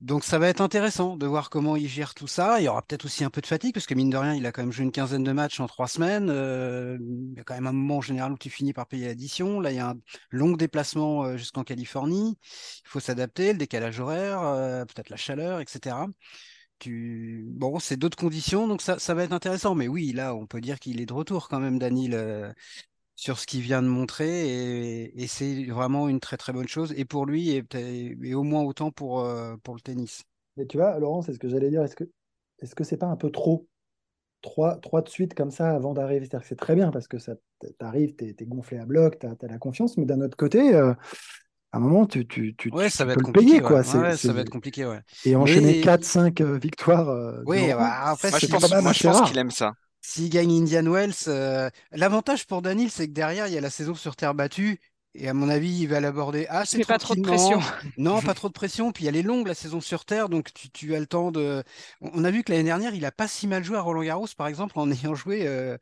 Donc 0.00 0.22
ça 0.22 0.38
va 0.38 0.46
être 0.48 0.60
intéressant 0.60 1.16
de 1.16 1.26
voir 1.26 1.50
comment 1.50 1.74
il 1.74 1.88
gère 1.88 2.14
tout 2.14 2.28
ça. 2.28 2.60
Il 2.60 2.64
y 2.64 2.68
aura 2.68 2.82
peut-être 2.82 3.04
aussi 3.04 3.24
un 3.24 3.30
peu 3.30 3.40
de 3.40 3.46
fatigue, 3.46 3.74
parce 3.74 3.86
que 3.86 3.94
mine 3.94 4.10
de 4.10 4.16
rien, 4.16 4.34
il 4.34 4.46
a 4.46 4.52
quand 4.52 4.62
même 4.62 4.70
joué 4.70 4.84
une 4.84 4.92
quinzaine 4.92 5.24
de 5.24 5.32
matchs 5.32 5.58
en 5.58 5.66
trois 5.66 5.88
semaines. 5.88 6.30
Euh, 6.30 6.96
il 7.00 7.36
y 7.36 7.40
a 7.40 7.44
quand 7.44 7.54
même 7.54 7.66
un 7.66 7.72
moment 7.72 7.96
en 7.96 8.00
général 8.00 8.32
où 8.32 8.38
tu 8.38 8.48
finis 8.48 8.72
par 8.72 8.86
payer 8.86 9.06
l'addition. 9.06 9.58
Là, 9.58 9.72
il 9.72 9.76
y 9.76 9.80
a 9.80 9.90
un 9.90 9.96
long 10.30 10.52
déplacement 10.52 11.24
euh, 11.24 11.36
jusqu'en 11.36 11.64
Californie. 11.64 12.38
Il 12.84 12.88
faut 12.88 13.00
s'adapter, 13.00 13.52
le 13.52 13.58
décalage 13.58 13.98
horaire, 13.98 14.40
euh, 14.42 14.84
peut-être 14.84 15.10
la 15.10 15.16
chaleur, 15.16 15.60
etc. 15.60 15.96
Tu... 16.78 17.44
Bon, 17.48 17.80
c'est 17.80 17.96
d'autres 17.96 18.16
conditions, 18.16 18.68
donc 18.68 18.82
ça, 18.82 19.00
ça, 19.00 19.14
va 19.14 19.24
être 19.24 19.32
intéressant. 19.32 19.74
Mais 19.74 19.88
oui, 19.88 20.12
là, 20.12 20.34
on 20.34 20.46
peut 20.46 20.60
dire 20.60 20.78
qu'il 20.78 21.00
est 21.00 21.06
de 21.06 21.12
retour 21.12 21.48
quand 21.48 21.58
même, 21.58 21.78
Daniel 21.78 22.54
sur 23.18 23.40
ce 23.40 23.46
qu'il 23.46 23.62
vient 23.62 23.82
de 23.82 23.88
montrer 23.88 25.08
et, 25.16 25.26
c'est 25.26 25.64
vraiment 25.64 26.08
une 26.08 26.20
très 26.20 26.36
très 26.36 26.52
bonne 26.52 26.68
chose 26.68 26.94
et 26.96 27.04
pour 27.04 27.26
lui 27.26 27.50
et, 27.50 28.34
au 28.34 28.44
moins 28.44 28.62
autant 28.62 28.92
pour, 28.92 29.20
euh, 29.20 29.56
pour 29.64 29.74
le 29.74 29.80
tennis. 29.80 30.22
Mais 30.56 30.66
tu 30.66 30.76
vois, 30.76 30.96
Laurent, 31.00 31.20
c'est 31.22 31.32
ce 31.32 31.40
que 31.40 31.48
j'allais 31.48 31.68
dire. 31.68 31.82
Est-ce 31.82 31.96
que 31.96 32.04
est-ce 32.60 32.76
que 32.76 32.84
c'est 32.84 32.96
pas 32.96 33.06
un 33.06 33.16
peu 33.16 33.30
trop 33.30 33.66
trois, 34.40 34.76
trois 34.76 35.02
de 35.02 35.08
suite 35.08 35.34
comme 35.34 35.50
ça 35.50 35.74
avant 35.74 35.94
d'arriver? 35.94 36.20
C'est-à-dire 36.20 36.42
que 36.42 36.46
c'est 36.46 36.56
très 36.56 36.76
bien 36.76 36.92
parce 36.92 37.08
que 37.08 37.18
ça 37.18 37.34
t'arrive, 37.80 38.14
tu 38.14 38.24
es, 38.24 38.46
gonflé 38.46 38.78
à 38.78 38.86
bloc, 38.86 39.18
tu 39.18 39.26
as, 39.26 39.48
la 39.48 39.58
confiance, 39.58 39.98
mais 39.98 40.04
d'un 40.04 40.20
autre 40.20 40.36
côté, 40.36 40.74
euh, 40.76 40.92
à 41.72 41.78
un 41.78 41.80
moment, 41.80 42.06
tu, 42.06 42.24
tu, 42.24 42.54
tu, 42.56 42.70
ouais, 42.70 42.88
ça 42.88 43.04
va 43.04 43.14
peux 43.14 43.20
être 43.20 43.26
le 43.26 43.32
payer. 43.32 43.60
Quoi. 43.60 43.82
ça 43.82 43.98
va 43.98 44.40
être 44.40 44.50
compliqué. 44.50 44.86
Ouais. 44.86 45.00
Et 45.24 45.34
enchaîner 45.34 45.80
4-5 45.80 46.40
euh, 46.40 46.56
victoires. 46.56 47.42
oui, 47.46 47.72
bah, 47.72 48.10
après, 48.10 48.30
je 48.30 48.46
pense, 48.46 48.70
moi, 48.80 48.92
je 48.92 49.02
pense 49.02 49.28
qu'il 49.28 49.38
aime 49.38 49.50
ça. 49.50 49.74
S'il 50.00 50.30
gagne 50.30 50.62
Indian 50.62 50.84
Wells, 50.84 51.14
euh, 51.26 51.70
l'avantage 51.92 52.46
pour 52.46 52.62
Daniel, 52.62 52.90
c'est 52.90 53.08
que 53.08 53.12
derrière, 53.12 53.46
il 53.48 53.54
y 53.54 53.58
a 53.58 53.60
la 53.60 53.70
saison 53.70 53.94
sur 53.94 54.16
terre 54.16 54.34
battue. 54.34 54.80
Et 55.14 55.28
à 55.28 55.34
mon 55.34 55.48
avis, 55.48 55.80
il 55.80 55.88
va 55.88 56.00
l'aborder 56.00 56.46
assez 56.48 56.84
pas 56.84 56.98
trop 56.98 57.16
de 57.16 57.22
pression. 57.22 57.60
Non, 57.96 58.20
pas 58.22 58.34
trop 58.34 58.48
de 58.48 58.52
pression. 58.52 58.92
Puis 58.92 59.06
elle 59.06 59.16
est 59.16 59.22
longue, 59.22 59.48
la 59.48 59.54
saison 59.54 59.80
sur 59.80 60.04
terre. 60.04 60.28
Donc 60.28 60.52
tu, 60.72 60.94
as 60.94 61.00
le 61.00 61.06
temps 61.06 61.32
de. 61.32 61.64
On 62.00 62.24
a 62.24 62.30
vu 62.30 62.44
que 62.44 62.52
l'année 62.52 62.64
dernière, 62.64 62.94
il 62.94 63.04
a 63.04 63.10
pas 63.10 63.26
si 63.26 63.48
mal 63.48 63.64
joué 63.64 63.76
à 63.76 63.80
Roland 63.80 64.02
Garros, 64.02 64.28
par 64.36 64.46
exemple, 64.46 64.78
en 64.78 64.90
ayant 64.92 65.14
joué. 65.14 65.46
Euh, 65.46 65.76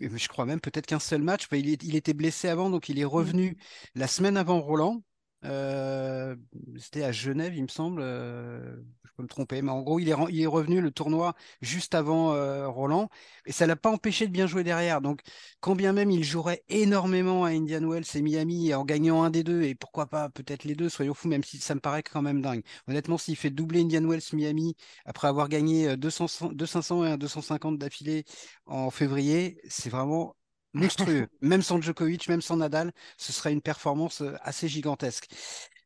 je 0.00 0.28
crois 0.28 0.44
même 0.44 0.60
peut-être 0.60 0.86
qu'un 0.86 0.98
seul 0.98 1.22
match. 1.22 1.46
Il, 1.52 1.68
il, 1.82 1.96
était 1.96 2.14
blessé 2.14 2.48
avant, 2.48 2.68
donc 2.68 2.88
il 2.88 2.98
est 2.98 3.04
revenu 3.04 3.56
la 3.94 4.06
semaine 4.06 4.36
avant 4.36 4.60
Roland. 4.60 5.02
Euh, 5.44 6.36
c'était 6.78 7.04
à 7.04 7.12
Genève, 7.12 7.54
il 7.54 7.62
me 7.62 7.68
semble. 7.68 8.00
Euh, 8.02 8.76
je 9.04 9.10
peux 9.16 9.22
me 9.22 9.28
tromper, 9.28 9.62
mais 9.62 9.70
en 9.70 9.82
gros, 9.82 9.98
il 9.98 10.08
est, 10.08 10.14
revenu 10.46 10.80
le 10.80 10.90
tournoi 10.90 11.34
juste 11.60 11.94
avant 11.94 12.34
euh, 12.34 12.68
Roland, 12.68 13.08
et 13.46 13.52
ça 13.52 13.66
l'a 13.66 13.76
pas 13.76 13.90
empêché 13.90 14.26
de 14.26 14.32
bien 14.32 14.46
jouer 14.46 14.64
derrière. 14.64 15.00
Donc, 15.00 15.22
quand 15.60 15.74
bien 15.74 15.92
même 15.92 16.10
il 16.10 16.22
jouerait 16.24 16.62
énormément 16.68 17.44
à 17.44 17.50
Indian 17.50 17.80
Wells 17.88 18.04
et 18.14 18.22
Miami 18.22 18.74
en 18.74 18.84
gagnant 18.84 19.22
un 19.22 19.30
des 19.30 19.42
deux, 19.44 19.62
et 19.62 19.74
pourquoi 19.74 20.06
pas 20.06 20.28
peut-être 20.28 20.64
les 20.64 20.74
deux, 20.74 20.88
soyons 20.88 21.14
fous, 21.14 21.28
même 21.28 21.44
si 21.44 21.58
ça 21.58 21.74
me 21.74 21.80
paraît 21.80 22.02
quand 22.02 22.22
même 22.22 22.42
dingue. 22.42 22.62
Honnêtement, 22.88 23.18
s'il 23.18 23.36
fait 23.36 23.50
doubler 23.50 23.80
Indian 23.82 24.04
Wells 24.08 24.22
Miami 24.32 24.76
après 25.04 25.28
avoir 25.28 25.48
gagné 25.48 25.96
200, 25.96 26.52
200 26.52 27.04
et 27.04 27.10
un 27.10 27.16
250 27.16 27.78
d'affilée 27.78 28.24
en 28.66 28.90
février, 28.90 29.60
c'est 29.68 29.90
vraiment 29.90 30.36
monstrueux. 30.72 31.28
même 31.40 31.62
sans 31.62 31.80
Djokovic, 31.80 32.28
même 32.28 32.40
sans 32.40 32.56
Nadal, 32.56 32.92
ce 33.16 33.32
serait 33.32 33.52
une 33.52 33.62
performance 33.62 34.22
euh, 34.22 34.34
assez 34.42 34.68
gigantesque. 34.68 35.28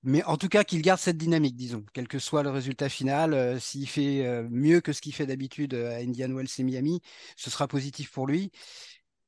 Mais 0.04 0.24
en 0.24 0.36
tout 0.36 0.48
cas, 0.48 0.64
qu'il 0.64 0.82
garde 0.82 0.98
cette 0.98 1.16
dynamique, 1.16 1.56
disons, 1.56 1.84
quel 1.92 2.08
que 2.08 2.18
soit 2.18 2.42
le 2.42 2.50
résultat 2.50 2.88
final. 2.88 3.34
Euh, 3.34 3.58
s'il 3.58 3.88
fait 3.88 4.26
euh, 4.26 4.46
mieux 4.50 4.80
que 4.80 4.92
ce 4.92 5.00
qu'il 5.00 5.14
fait 5.14 5.26
d'habitude 5.26 5.74
à 5.74 5.96
Indian 5.96 6.32
Wells 6.34 6.48
et 6.58 6.62
Miami, 6.64 7.00
ce 7.36 7.50
sera 7.50 7.68
positif 7.68 8.10
pour 8.10 8.26
lui. 8.26 8.50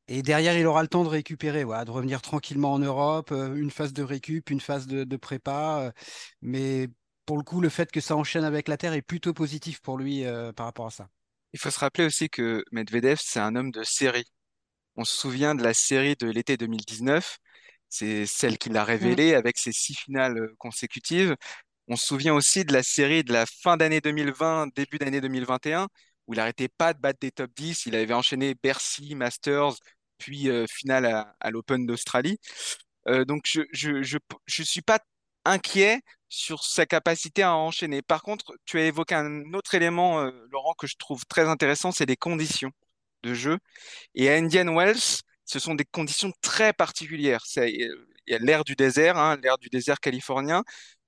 Et 0.08 0.22
derrière, 0.22 0.58
il 0.58 0.66
aura 0.66 0.82
le 0.82 0.88
temps 0.88 1.04
de 1.04 1.08
récupérer, 1.08 1.64
voilà, 1.64 1.84
de 1.84 1.90
revenir 1.90 2.20
tranquillement 2.20 2.72
en 2.74 2.78
Europe, 2.78 3.30
une 3.30 3.70
phase 3.70 3.94
de 3.94 4.02
récup, 4.02 4.50
une 4.50 4.60
phase 4.60 4.86
de, 4.86 5.16
prépa. 5.16 5.94
mais 6.42 6.88
pour 7.24 7.38
le 7.38 7.42
coup, 7.42 7.62
le 7.62 7.70
fait 7.70 7.90
que 7.90 8.02
ça 8.02 8.14
enchaîne 8.14 8.44
avec 8.44 8.68
la 8.68 8.76
Terre 8.76 8.92
est 8.92 9.00
plutôt 9.00 9.32
positif 9.32 9.80
pour 9.80 9.96
lui 9.96 10.24
par 10.56 10.66
rapport 10.66 10.88
à 10.88 10.90
ça. 10.90 11.08
Il 11.54 11.58
faut 11.58 11.70
se 11.70 11.78
rappeler 11.80 12.04
aussi 12.04 12.28
que 12.28 12.62
Medvedev, 12.70 13.18
c'est 13.18 13.40
un 13.40 13.56
homme 13.56 13.70
de 13.70 13.82
série. 13.82 14.26
On 14.96 15.04
se 15.04 15.16
souvient 15.16 15.54
de 15.54 15.62
la 15.62 15.74
série 15.74 16.14
de 16.16 16.28
l'été 16.28 16.56
2019. 16.56 17.38
C'est 17.88 18.26
celle 18.26 18.58
qui 18.58 18.70
l'a 18.70 18.82
mm. 18.82 18.86
révélée 18.86 19.34
avec 19.34 19.58
ses 19.58 19.72
six 19.72 19.94
finales 19.94 20.38
euh, 20.38 20.54
consécutives. 20.58 21.36
On 21.88 21.96
se 21.96 22.06
souvient 22.06 22.34
aussi 22.34 22.64
de 22.64 22.72
la 22.72 22.82
série 22.82 23.24
de 23.24 23.32
la 23.32 23.44
fin 23.46 23.76
d'année 23.76 24.00
2020, 24.00 24.68
début 24.74 24.98
d'année 24.98 25.20
2021, 25.20 25.88
où 26.26 26.34
il 26.34 26.36
n'arrêtait 26.38 26.68
pas 26.68 26.94
de 26.94 27.00
battre 27.00 27.18
des 27.20 27.30
top 27.30 27.50
10. 27.56 27.86
Il 27.86 27.96
avait 27.96 28.14
enchaîné 28.14 28.54
Bercy, 28.62 29.14
Masters, 29.14 29.74
puis 30.18 30.48
euh, 30.48 30.66
finale 30.68 31.06
à, 31.06 31.50
l'Open 31.50 31.86
d'Australie. 31.86 32.38
Euh, 33.08 33.24
donc 33.24 33.42
je 33.46 33.62
je, 33.72 34.02
je, 34.02 34.62
suis 34.62 34.82
pas 34.82 34.98
inquiet 35.44 36.00
sur 36.28 36.64
sa 36.64 36.86
capacité 36.86 37.42
à 37.42 37.54
enchaîner. 37.54 38.02
Par 38.02 38.22
contre, 38.22 38.54
tu 38.64 38.78
as 38.78 38.86
évoqué 38.86 39.14
un 39.14 39.52
autre 39.54 39.74
élément, 39.74 40.22
Laurent, 40.50 40.74
que 40.74 40.86
je 40.86 40.96
trouve 40.96 41.24
très 41.26 41.48
intéressant, 41.48 41.92
c'est 41.92 42.06
les 42.06 42.16
conditions 42.16 42.72
jeu. 43.32 43.58
Et 44.14 44.28
à 44.28 44.34
Indian 44.34 44.74
Wells, 44.74 45.22
ce 45.44 45.58
sont 45.58 45.74
des 45.74 45.84
conditions 45.84 46.32
très 46.42 46.72
particulières. 46.72 47.44
Il 47.56 47.90
y 48.26 48.34
a 48.34 48.38
l'air 48.38 48.64
du 48.64 48.74
désert, 48.76 49.16
hein, 49.18 49.36
l'air 49.42 49.58
du 49.58 49.68
désert 49.68 50.00
californien. 50.00 50.64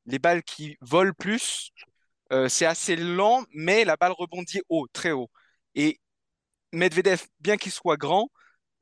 Les 0.06 0.18
balles 0.18 0.42
qui 0.42 0.76
volent 0.80 1.12
plus, 1.18 1.72
euh, 2.32 2.48
c'est 2.48 2.66
assez 2.66 2.96
lent, 2.96 3.44
mais 3.52 3.84
la 3.84 3.96
balle 3.96 4.12
rebondit 4.12 4.60
haut, 4.68 4.86
très 4.92 5.12
haut. 5.12 5.30
Et 5.74 6.00
Medvedev, 6.72 7.22
bien 7.40 7.56
qu'il 7.56 7.72
soit 7.72 7.96
grand, 7.96 8.30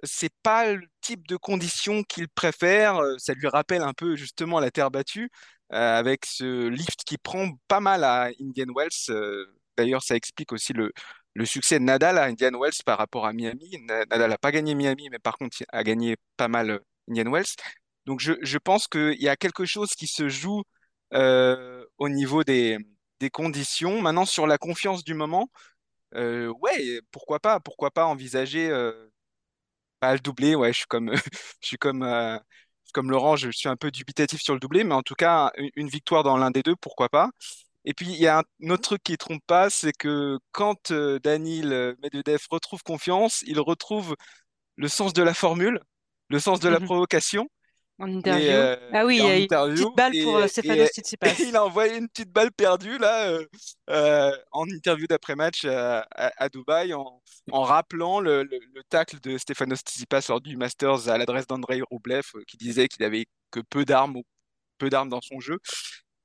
c'est 0.04 0.32
pas 0.42 0.72
le 0.72 0.86
type 1.00 1.26
de 1.28 1.36
conditions 1.36 2.02
qu'il 2.04 2.28
préfère. 2.28 3.00
Ça 3.18 3.34
lui 3.34 3.48
rappelle 3.48 3.82
un 3.82 3.94
peu 3.94 4.16
justement 4.16 4.60
la 4.60 4.70
terre 4.70 4.90
battue, 4.90 5.30
euh, 5.72 5.98
avec 5.98 6.26
ce 6.26 6.68
lift 6.68 7.04
qui 7.04 7.18
prend 7.18 7.50
pas 7.68 7.80
mal 7.80 8.04
à 8.04 8.30
Indian 8.40 8.72
Wells. 8.74 8.90
Euh, 9.10 9.46
d'ailleurs, 9.76 10.02
ça 10.02 10.16
explique 10.16 10.52
aussi 10.52 10.72
le, 10.72 10.92
le 11.34 11.44
succès 11.44 11.78
de 11.78 11.84
Nadal 11.84 12.18
à 12.18 12.24
Indian 12.24 12.58
Wells 12.58 12.82
par 12.84 12.98
rapport 12.98 13.26
à 13.26 13.32
Miami. 13.32 13.76
Nadal 13.82 14.30
n'a 14.30 14.38
pas 14.38 14.52
gagné 14.52 14.74
Miami, 14.74 15.08
mais 15.10 15.18
par 15.18 15.36
contre 15.36 15.58
a 15.68 15.82
gagné 15.84 16.16
pas 16.36 16.48
mal 16.48 16.70
euh, 16.70 16.78
Indian 17.10 17.30
Wells. 17.30 17.54
Donc 18.06 18.20
je, 18.20 18.58
pense 18.58 18.86
qu'il 18.88 19.20
y 19.20 19.28
a 19.28 19.36
quelque 19.36 19.64
chose 19.64 19.94
qui 19.94 20.06
se 20.06 20.28
joue 20.28 20.62
euh, 21.14 21.84
au 21.98 22.08
niveau 22.08 22.44
des, 22.44 22.78
conditions. 23.32 24.02
Maintenant, 24.02 24.26
sur 24.26 24.46
la 24.46 24.58
confiance 24.58 25.02
du 25.02 25.14
moment, 25.14 25.48
euh, 26.14 26.48
ouais, 26.60 27.00
pourquoi 27.10 27.40
pas, 27.40 27.60
pourquoi 27.60 27.90
pas 27.90 28.06
envisager 28.06 28.70
pas 30.00 30.12
le 30.14 30.20
doublé. 30.20 30.54
Ouais, 30.54 30.72
je 30.72 30.78
suis 30.78 30.86
comme, 30.86 31.12
je 31.62 31.66
suis 31.66 31.78
comme, 31.78 32.04
comme 32.92 33.10
Laurent, 33.10 33.36
je 33.36 33.50
suis 33.50 33.68
un 33.68 33.76
peu 33.76 33.90
dubitatif 33.90 34.42
sur 34.42 34.54
le 34.54 34.60
doublé, 34.60 34.84
mais 34.84 34.94
en 34.94 35.02
tout 35.02 35.14
cas, 35.14 35.52
une 35.76 35.88
victoire 35.88 36.22
dans 36.22 36.36
l'un 36.36 36.50
des 36.50 36.62
deux, 36.62 36.76
pourquoi 36.76 37.08
pas. 37.08 37.30
Et 37.84 37.94
puis, 37.94 38.06
il 38.06 38.16
y 38.16 38.26
a 38.26 38.38
un 38.38 38.70
autre 38.70 38.82
truc 38.82 39.02
qui 39.02 39.12
ne 39.12 39.16
trompe 39.16 39.42
pas, 39.46 39.68
c'est 39.70 39.92
que 39.92 40.38
quand 40.52 40.90
euh, 40.90 41.18
Daniel 41.18 41.72
euh, 41.72 41.94
Medvedev 42.02 42.40
retrouve 42.50 42.82
confiance, 42.82 43.42
il 43.46 43.60
retrouve 43.60 44.16
le 44.76 44.88
sens 44.88 45.12
de 45.12 45.22
la 45.22 45.34
formule, 45.34 45.80
le 46.30 46.38
sens 46.38 46.60
de 46.60 46.68
la 46.68 46.80
mhm. 46.80 46.86
provocation. 46.86 47.48
En 48.00 48.10
interview. 48.10 48.50
ah 48.92 49.06
oui, 49.06 49.18
il 49.18 49.24
y 49.24 49.28
a 49.28 49.36
une 49.36 49.46
petite 49.46 49.96
balle 49.96 50.12
pour 50.24 50.48
Stefanos 50.48 50.88
Tsitsipas. 50.94 51.38
il 51.38 51.54
a 51.54 51.64
envoyé 51.64 51.96
une 51.96 52.08
petite 52.08 52.32
balle 52.32 52.50
perdue 52.50 52.98
là 52.98 53.38
en 54.50 54.68
interview 54.68 55.06
d'après-match 55.06 55.64
à, 55.64 56.48
Dubaï 56.48 56.92
en, 56.92 57.22
rappelant 57.52 58.18
le, 58.18 58.42
le, 58.42 58.82
tacle 58.88 59.20
de 59.20 59.38
Stefanos 59.38 59.78
Tsitsipas 59.78 60.26
lors 60.28 60.40
du 60.40 60.56
Masters 60.56 61.08
à 61.08 61.18
l'adresse 61.18 61.46
d'Andrei 61.46 61.82
Rublev 61.88 62.24
qui 62.48 62.56
disait 62.56 62.88
qu'il 62.88 63.04
avait 63.04 63.26
que 63.52 63.60
peu 63.60 63.84
d'armes 63.84 64.20
peu 64.78 64.90
d'armes 64.90 65.08
dans 65.08 65.20
son 65.20 65.40
jeu. 65.40 65.58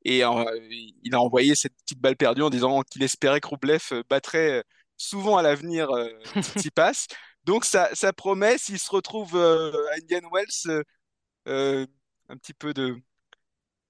Et 0.06 0.20
il 0.20 1.16
a 1.16 1.20
envoyé 1.20 1.56
cette 1.56 1.76
petite 1.84 2.00
balle 2.00 2.16
perdue 2.16 2.42
en 2.42 2.50
disant 2.50 2.82
qu'il 2.84 3.04
espérait 3.04 3.42
que 3.42 3.48
Rublev 3.48 4.04
battrait 4.10 4.64
souvent 4.98 5.38
à 5.38 5.42
l'avenir 5.42 5.90
Tsitsipas. 6.36 7.08
Donc 7.44 7.66
ça, 7.66 7.90
ça 7.94 8.14
promet, 8.14 8.58
s'il 8.58 8.80
se 8.80 8.92
retrouve 8.92 9.36
à 9.38 9.96
Indian 9.98 10.30
Wells, 10.32 10.84
euh, 11.48 11.86
un 12.30 12.38
petit 12.38 12.54
peu 12.54 12.74
de 12.74 12.96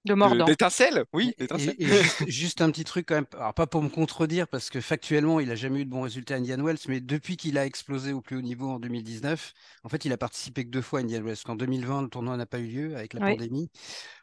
de 0.05 0.13
mordant. 0.13 0.45
D'étincelle, 0.45 1.05
oui. 1.13 1.33
juste, 2.27 2.61
un 2.61 2.71
petit 2.71 2.83
truc 2.83 3.07
quand 3.07 3.15
même, 3.15 3.25
alors 3.33 3.53
pas 3.53 3.67
pour 3.67 3.81
me 3.81 3.89
contredire, 3.89 4.47
parce 4.47 4.69
que 4.69 4.81
factuellement, 4.81 5.39
il 5.39 5.49
n'a 5.49 5.55
jamais 5.55 5.81
eu 5.81 5.85
de 5.85 5.89
bons 5.89 6.01
résultats 6.01 6.35
à 6.35 6.37
Indian 6.37 6.63
Wells, 6.63 6.79
mais 6.87 7.01
depuis 7.01 7.37
qu'il 7.37 7.57
a 7.57 7.65
explosé 7.65 8.13
au 8.13 8.21
plus 8.21 8.37
haut 8.37 8.41
niveau 8.41 8.69
en 8.69 8.79
2019, 8.79 9.53
en 9.83 9.89
fait, 9.89 10.05
il 10.05 10.13
a 10.13 10.17
participé 10.17 10.63
que 10.63 10.69
deux 10.69 10.81
fois 10.81 10.99
à 10.99 11.03
Indian 11.03 11.21
Wells. 11.21 11.37
En 11.45 11.55
2020, 11.55 12.03
le 12.03 12.09
tournoi 12.09 12.37
n'a 12.37 12.45
pas 12.45 12.59
eu 12.59 12.67
lieu 12.67 12.95
avec 12.95 13.13
la 13.13 13.19
pandémie. 13.19 13.69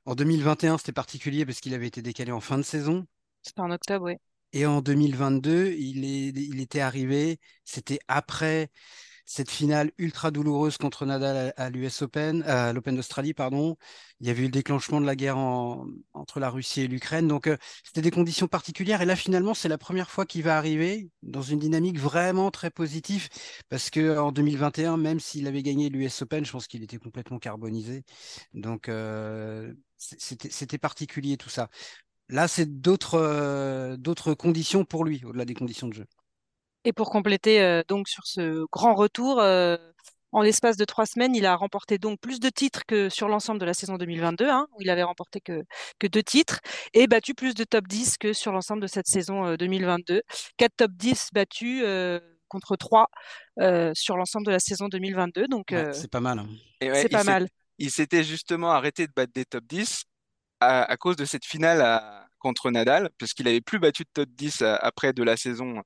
En 0.04 0.14
2021, 0.14 0.78
c'était 0.78 0.92
particulier 0.92 1.44
parce 1.44 1.60
qu'il 1.60 1.74
avait 1.74 1.88
été 1.88 2.02
décalé 2.02 2.32
en 2.32 2.40
fin 2.40 2.56
de 2.56 2.62
saison. 2.62 3.06
C'était 3.42 3.60
en 3.60 3.70
octobre, 3.70 4.06
oui. 4.06 4.16
Et 4.52 4.64
en 4.64 4.80
2022, 4.80 5.72
il, 5.72 6.04
est, 6.04 6.28
il 6.28 6.60
était 6.60 6.80
arrivé, 6.80 7.38
c'était 7.64 7.98
après 8.08 8.70
cette 9.26 9.50
finale 9.50 9.90
ultra 9.98 10.30
douloureuse 10.30 10.78
contre 10.78 11.04
Nadal 11.04 11.52
à, 11.56 11.68
l'US 11.68 12.02
Open, 12.02 12.42
à 12.44 12.72
l'Open 12.72 12.94
d'Australie, 12.94 13.34
pardon. 13.34 13.76
Il 14.20 14.26
y 14.28 14.30
avait 14.30 14.42
eu 14.42 14.44
le 14.46 14.50
déclenchement 14.50 15.00
de 15.00 15.06
la 15.06 15.16
guerre 15.16 15.36
entre 15.36 16.40
la 16.40 16.48
Russie 16.48 16.82
et 16.82 16.88
l'Ukraine. 16.88 17.26
Donc, 17.26 17.48
euh, 17.48 17.56
c'était 17.84 18.00
des 18.02 18.12
conditions 18.12 18.46
particulières. 18.46 19.02
Et 19.02 19.04
là, 19.04 19.16
finalement, 19.16 19.52
c'est 19.52 19.68
la 19.68 19.78
première 19.78 20.10
fois 20.10 20.26
qu'il 20.26 20.44
va 20.44 20.56
arriver 20.56 21.10
dans 21.22 21.42
une 21.42 21.58
dynamique 21.58 21.98
vraiment 21.98 22.50
très 22.52 22.70
positive. 22.70 23.28
Parce 23.68 23.90
que 23.90 24.16
en 24.16 24.30
2021, 24.32 24.96
même 24.96 25.20
s'il 25.20 25.46
avait 25.48 25.62
gagné 25.62 25.88
l'US 25.88 26.22
Open, 26.22 26.44
je 26.44 26.52
pense 26.52 26.68
qu'il 26.68 26.82
était 26.84 26.98
complètement 26.98 27.38
carbonisé. 27.38 28.04
Donc, 28.54 28.88
euh, 28.88 29.74
c'était 29.98 30.78
particulier 30.78 31.36
tout 31.36 31.50
ça. 31.50 31.68
Là, 32.28 32.48
c'est 32.48 32.80
d'autres 32.80 33.14
euh, 33.18 33.96
d'autres 33.96 34.34
conditions 34.34 34.84
pour 34.84 35.04
lui, 35.04 35.24
au-delà 35.24 35.44
des 35.44 35.54
conditions 35.54 35.88
de 35.88 35.94
jeu. 35.94 36.06
Et 36.86 36.92
pour 36.92 37.10
compléter 37.10 37.60
euh, 37.60 37.82
donc 37.88 38.08
sur 38.08 38.24
ce 38.28 38.64
grand 38.70 38.94
retour, 38.94 39.40
euh, 39.40 39.76
en 40.30 40.40
l'espace 40.40 40.76
de 40.76 40.84
trois 40.84 41.04
semaines, 41.04 41.34
il 41.34 41.44
a 41.44 41.56
remporté 41.56 41.98
donc 41.98 42.20
plus 42.20 42.38
de 42.38 42.48
titres 42.48 42.82
que 42.86 43.08
sur 43.08 43.26
l'ensemble 43.26 43.58
de 43.58 43.64
la 43.64 43.74
saison 43.74 43.96
2022, 43.96 44.48
hein, 44.48 44.68
où 44.72 44.82
il 44.82 44.88
avait 44.88 45.02
remporté 45.02 45.40
que, 45.40 45.64
que 45.98 46.06
deux 46.06 46.22
titres, 46.22 46.60
et 46.94 47.08
battu 47.08 47.34
plus 47.34 47.54
de 47.54 47.64
top 47.64 47.88
10 47.88 48.18
que 48.18 48.32
sur 48.32 48.52
l'ensemble 48.52 48.82
de 48.82 48.86
cette 48.86 49.08
saison 49.08 49.56
2022. 49.56 50.14
Euh, 50.14 50.20
Quatre 50.56 50.76
top 50.76 50.92
10 50.92 51.30
battus 51.32 51.84
contre 52.46 52.76
trois 52.76 53.08
sur 53.94 54.16
l'ensemble 54.16 54.46
de 54.46 54.52
la 54.52 54.60
saison 54.60 54.86
2022. 54.86 55.48
Donc 55.48 55.74
c'est 55.92 56.10
pas 56.10 56.20
mal. 56.20 56.38
Hein. 56.38 56.46
c'est 56.94 57.08
pas 57.08 57.24
mal. 57.24 57.48
Il 57.78 57.90
s'était 57.90 58.22
justement 58.22 58.70
arrêté 58.70 59.08
de 59.08 59.12
battre 59.12 59.32
des 59.34 59.44
top 59.44 59.64
10 59.64 60.04
à, 60.60 60.96
cause 60.96 61.16
de 61.16 61.24
cette 61.24 61.44
finale 61.44 62.00
contre 62.38 62.70
Nadal, 62.70 63.10
puisqu'il 63.18 63.46
n'avait 63.46 63.60
plus 63.60 63.80
battu 63.80 64.04
de 64.04 64.10
top 64.12 64.28
10 64.28 64.62
après 64.62 65.12
de 65.12 65.24
la 65.24 65.36
saison 65.36 65.82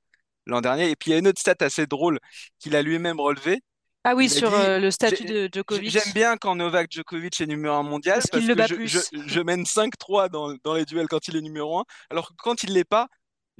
l'an 0.51 0.61
dernier. 0.61 0.89
Et 0.89 0.95
puis 0.95 1.11
il 1.11 1.13
y 1.13 1.15
a 1.15 1.19
une 1.19 1.27
autre 1.27 1.39
stat 1.39 1.55
assez 1.61 1.87
drôle 1.87 2.19
qu'il 2.59 2.75
a 2.75 2.81
lui-même 2.81 3.19
relevé. 3.19 3.61
Ah 4.03 4.15
oui, 4.15 4.29
sur 4.29 4.51
euh, 4.53 4.79
le 4.79 4.89
statut 4.89 5.25
de 5.25 5.47
Djokovic. 5.51 5.91
J'aime 5.91 6.13
bien 6.15 6.35
quand 6.35 6.55
Novak 6.55 6.91
Djokovic 6.91 7.39
est 7.39 7.45
numéro 7.45 7.75
1 7.75 7.83
mondial 7.83 8.19
parce, 8.31 8.43
que 8.43 8.85
je, 8.87 9.41
mène 9.41 9.63
5-3 9.63 10.29
dans, 10.29 10.55
dans, 10.63 10.73
les 10.73 10.85
duels 10.85 11.07
quand 11.07 11.27
il 11.27 11.35
est 11.37 11.41
numéro 11.41 11.79
1. 11.79 11.83
Alors 12.09 12.29
que 12.29 12.33
quand 12.37 12.63
il 12.63 12.69
ne 12.69 12.75
l'est 12.75 12.83
pas, 12.83 13.07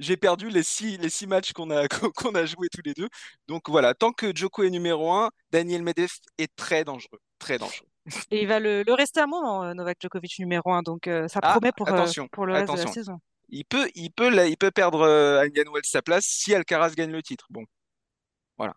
j'ai 0.00 0.16
perdu 0.16 0.50
les 0.50 0.64
6 0.64 0.98
les 0.98 1.10
six 1.10 1.28
matchs 1.28 1.52
qu'on 1.52 1.70
a, 1.70 1.86
qu'on 2.16 2.34
a 2.34 2.44
joués 2.44 2.68
tous 2.72 2.82
les 2.84 2.92
deux. 2.92 3.08
Donc 3.46 3.68
voilà, 3.68 3.94
tant 3.94 4.10
que 4.10 4.34
Djoko 4.34 4.64
est 4.64 4.70
numéro 4.70 5.12
1, 5.12 5.30
Daniel 5.50 5.82
Medvedev 5.82 6.10
est 6.38 6.52
très 6.56 6.82
dangereux. 6.82 7.20
Très 7.38 7.58
dangereux. 7.58 7.86
Et 8.32 8.42
il 8.42 8.48
va 8.48 8.58
le, 8.58 8.82
le 8.82 8.92
rester 8.94 9.20
un 9.20 9.28
moment, 9.28 9.62
euh, 9.62 9.74
Novak 9.74 9.98
Djokovic 10.00 10.40
numéro 10.40 10.72
1. 10.72 10.82
Donc 10.82 11.06
euh, 11.06 11.28
ça 11.28 11.38
ah, 11.40 11.52
promet 11.52 11.70
pour, 11.70 11.86
pour 12.32 12.46
le 12.46 12.54
reste 12.54 12.72
de 12.72 12.78
la 12.78 12.86
saison 12.88 13.20
il 13.52 13.64
peut, 13.66 13.88
il 13.94 14.10
peut, 14.10 14.32
il 14.48 14.56
peut 14.56 14.70
perdre 14.70 15.02
euh, 15.02 15.42
Indian 15.42 15.70
Wells 15.72 15.84
sa 15.84 16.02
place 16.02 16.24
si 16.24 16.54
Alcaraz 16.54 16.94
gagne 16.96 17.12
le 17.12 17.22
titre. 17.22 17.46
Bon, 17.50 17.64
voilà. 18.56 18.74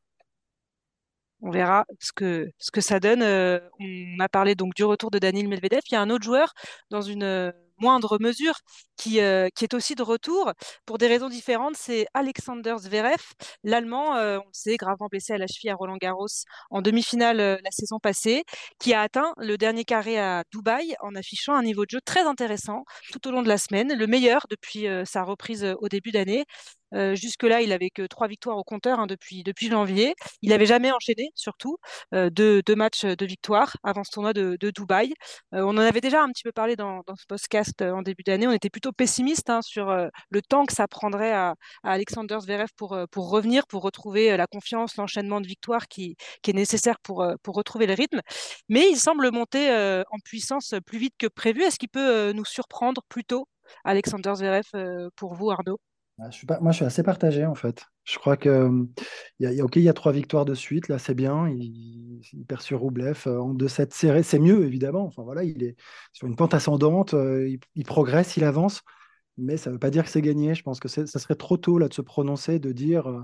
On 1.41 1.49
verra 1.49 1.85
ce 1.99 2.11
que, 2.13 2.51
ce 2.59 2.71
que 2.71 2.81
ça 2.81 2.99
donne. 2.99 3.23
Euh, 3.23 3.59
on 3.79 4.19
a 4.19 4.29
parlé 4.29 4.53
donc 4.55 4.73
du 4.75 4.83
retour 4.83 5.11
de 5.11 5.19
Daniel 5.19 5.47
Medvedev. 5.47 5.81
Il 5.89 5.93
y 5.93 5.97
a 5.97 6.01
un 6.01 6.09
autre 6.09 6.25
joueur 6.25 6.53
dans 6.89 7.01
une 7.01 7.23
euh, 7.23 7.51
moindre 7.77 8.19
mesure 8.19 8.55
qui, 8.97 9.19
qui 9.55 9.63
est 9.63 9.73
aussi 9.73 9.95
de 9.95 10.03
retour 10.03 10.51
pour 10.85 10.97
des 10.97 11.07
raisons 11.07 11.29
différentes. 11.29 11.75
C'est 11.77 12.07
Alexander 12.13 12.75
Zverev, 12.77 13.21
l'Allemand, 13.63 14.11
on 14.11 14.37
le 14.37 14.41
sait, 14.51 14.77
gravement 14.77 15.07
blessé 15.07 15.33
à 15.33 15.37
la 15.37 15.47
cheville 15.47 15.69
à 15.69 15.75
Roland 15.75 15.97
Garros 15.97 16.27
en 16.69 16.81
demi-finale 16.81 17.37
la 17.37 17.71
saison 17.71 17.99
passée, 17.99 18.43
qui 18.79 18.93
a 18.93 19.01
atteint 19.01 19.33
le 19.37 19.57
dernier 19.57 19.85
carré 19.85 20.19
à 20.19 20.43
Dubaï 20.51 20.95
en 21.01 21.15
affichant 21.15 21.55
un 21.55 21.63
niveau 21.63 21.85
de 21.85 21.91
jeu 21.91 22.01
très 22.03 22.21
intéressant 22.21 22.83
tout 23.11 23.27
au 23.27 23.31
long 23.31 23.41
de 23.41 23.47
la 23.47 23.57
semaine, 23.57 23.93
le 23.93 24.07
meilleur 24.07 24.45
depuis 24.49 24.87
sa 25.05 25.23
reprise 25.23 25.75
au 25.79 25.89
début 25.89 26.11
d'année. 26.11 26.45
Euh, 26.93 27.15
jusque-là, 27.15 27.61
il 27.61 27.69
n'avait 27.69 27.89
que 27.89 28.03
trois 28.07 28.27
victoires 28.27 28.57
au 28.57 28.63
compteur 28.63 28.99
hein, 28.99 29.07
depuis, 29.07 29.43
janvier. 29.69 30.15
Il 30.41 30.49
n'avait 30.49 30.65
jamais 30.65 30.91
enchaîné, 30.91 31.31
surtout, 31.35 31.77
euh, 32.13 32.29
deux, 32.29 32.63
matchs 32.75 33.05
de 33.05 33.25
victoire 33.25 33.75
avant 33.83 34.03
ce 34.03 34.11
tournoi 34.11 34.33
de, 34.33 34.57
Dubaï. 34.71 35.13
Euh, 35.53 35.61
on 35.61 35.69
en 35.69 35.77
avait 35.77 36.01
déjà 36.01 36.21
un 36.23 36.29
petit 36.29 36.43
peu 36.43 36.51
parlé 36.51 36.75
dans, 36.75 37.03
ce 37.17 37.25
podcast 37.27 37.81
en 37.81 38.01
début 38.01 38.23
d'année. 38.23 38.47
On 38.47 38.51
était 38.51 38.69
plutôt 38.69 38.84
pessimiste 38.91 39.49
hein, 39.49 39.61
sur 39.61 39.87
le 40.29 40.41
temps 40.41 40.65
que 40.65 40.73
ça 40.73 40.87
prendrait 40.87 41.33
à, 41.33 41.55
Alexander 41.83 42.37
Zverev 42.41 42.69
pour, 42.75 42.97
pour 43.11 43.29
revenir, 43.29 43.67
pour 43.67 43.81
retrouver 43.83 44.35
la 44.37 44.47
confiance, 44.47 44.97
l'enchaînement 44.97 45.41
de 45.41 45.47
victoires 45.47 45.87
qui, 45.87 46.15
est 46.47 46.53
nécessaire 46.53 46.99
pour, 47.01 47.25
pour 47.43 47.55
retrouver 47.55 47.87
le 47.87 47.93
rythme. 47.93 48.21
Mais 48.69 48.89
il 48.89 48.97
semble 48.97 49.31
monter 49.31 49.71
en 50.11 50.19
puissance 50.23 50.73
plus 50.85 50.99
vite 50.99 51.15
que 51.17 51.27
prévu. 51.27 51.63
Est-ce 51.63 51.79
qu'il 51.79 51.89
peut 51.89 52.31
nous 52.33 52.45
surprendre 52.45 53.01
plus 53.09 53.25
tôt, 53.25 53.47
Alexander 53.83 54.33
Zverev, 54.35 55.09
pour 55.15 55.33
vous, 55.35 55.51
Arnaud? 55.51 55.79
Pas, 56.47 56.59
moi, 56.61 56.71
je 56.71 56.77
suis 56.77 56.85
assez 56.85 57.03
partagé 57.03 57.45
en 57.45 57.55
fait. 57.55 57.85
Je 58.03 58.17
crois 58.17 58.37
que 58.37 58.69
il 59.39 59.51
y 59.51 59.59
a, 59.59 59.65
ok, 59.65 59.75
il 59.75 59.83
y 59.83 59.89
a 59.89 59.93
trois 59.93 60.11
victoires 60.11 60.45
de 60.45 60.53
suite, 60.53 60.87
là, 60.87 60.97
c'est 60.97 61.13
bien. 61.13 61.49
Il, 61.49 62.21
perd 62.47 62.61
sur 62.61 62.79
Roublev 62.79 63.23
euh, 63.27 63.39
en 63.39 63.53
2-7 63.53 63.93
serré, 63.93 64.23
c'est 64.23 64.39
mieux 64.39 64.65
évidemment. 64.65 65.05
Enfin 65.05 65.23
voilà, 65.23 65.43
il 65.43 65.63
est 65.63 65.75
sur 66.13 66.27
une 66.27 66.35
pente 66.35 66.53
ascendante, 66.53 67.13
euh, 67.13 67.57
il, 67.75 67.85
progresse, 67.85 68.37
il 68.37 68.43
avance, 68.43 68.81
mais 69.37 69.57
ça 69.57 69.69
ne 69.69 69.75
veut 69.75 69.79
pas 69.79 69.89
dire 69.89 70.03
que 70.05 70.09
c'est 70.09 70.21
gagné. 70.21 70.55
Je 70.55 70.63
pense 70.63 70.79
que 70.79 70.87
ça 70.87 71.05
serait 71.05 71.35
trop 71.35 71.57
tôt 71.57 71.77
là 71.79 71.87
de 71.89 71.93
se 71.93 72.01
prononcer, 72.01 72.59
de 72.59 72.71
dire 72.71 73.07
euh, 73.09 73.23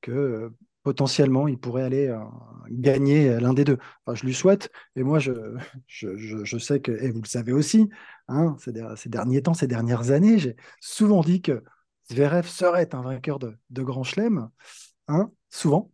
que 0.00 0.52
potentiellement 0.84 1.48
il 1.48 1.58
pourrait 1.58 1.82
aller 1.82 2.16
gagner 2.70 3.40
l'un 3.40 3.52
des 3.52 3.64
deux. 3.64 3.78
Enfin, 4.06 4.14
je 4.14 4.24
lui 4.24 4.32
souhaite, 4.32 4.70
et 4.96 5.02
moi 5.02 5.18
je, 5.18 5.32
je, 5.86 6.16
je, 6.16 6.58
sais 6.58 6.80
que, 6.80 6.92
et 6.92 7.10
vous 7.10 7.20
le 7.20 7.28
savez 7.28 7.52
aussi, 7.52 7.90
hein, 8.28 8.56
ces, 8.58 8.72
ces 8.96 9.08
derniers 9.08 9.42
temps, 9.42 9.54
ces 9.54 9.66
dernières 9.66 10.12
années, 10.12 10.38
j'ai 10.38 10.56
souvent 10.80 11.20
dit 11.20 11.42
que 11.42 11.62
Zverev 12.10 12.46
serait 12.46 12.94
un 12.94 13.02
vainqueur 13.02 13.38
de, 13.38 13.56
de 13.70 13.82
Grand 13.82 14.04
Chelem, 14.04 14.48
hein, 15.08 15.30
souvent. 15.50 15.90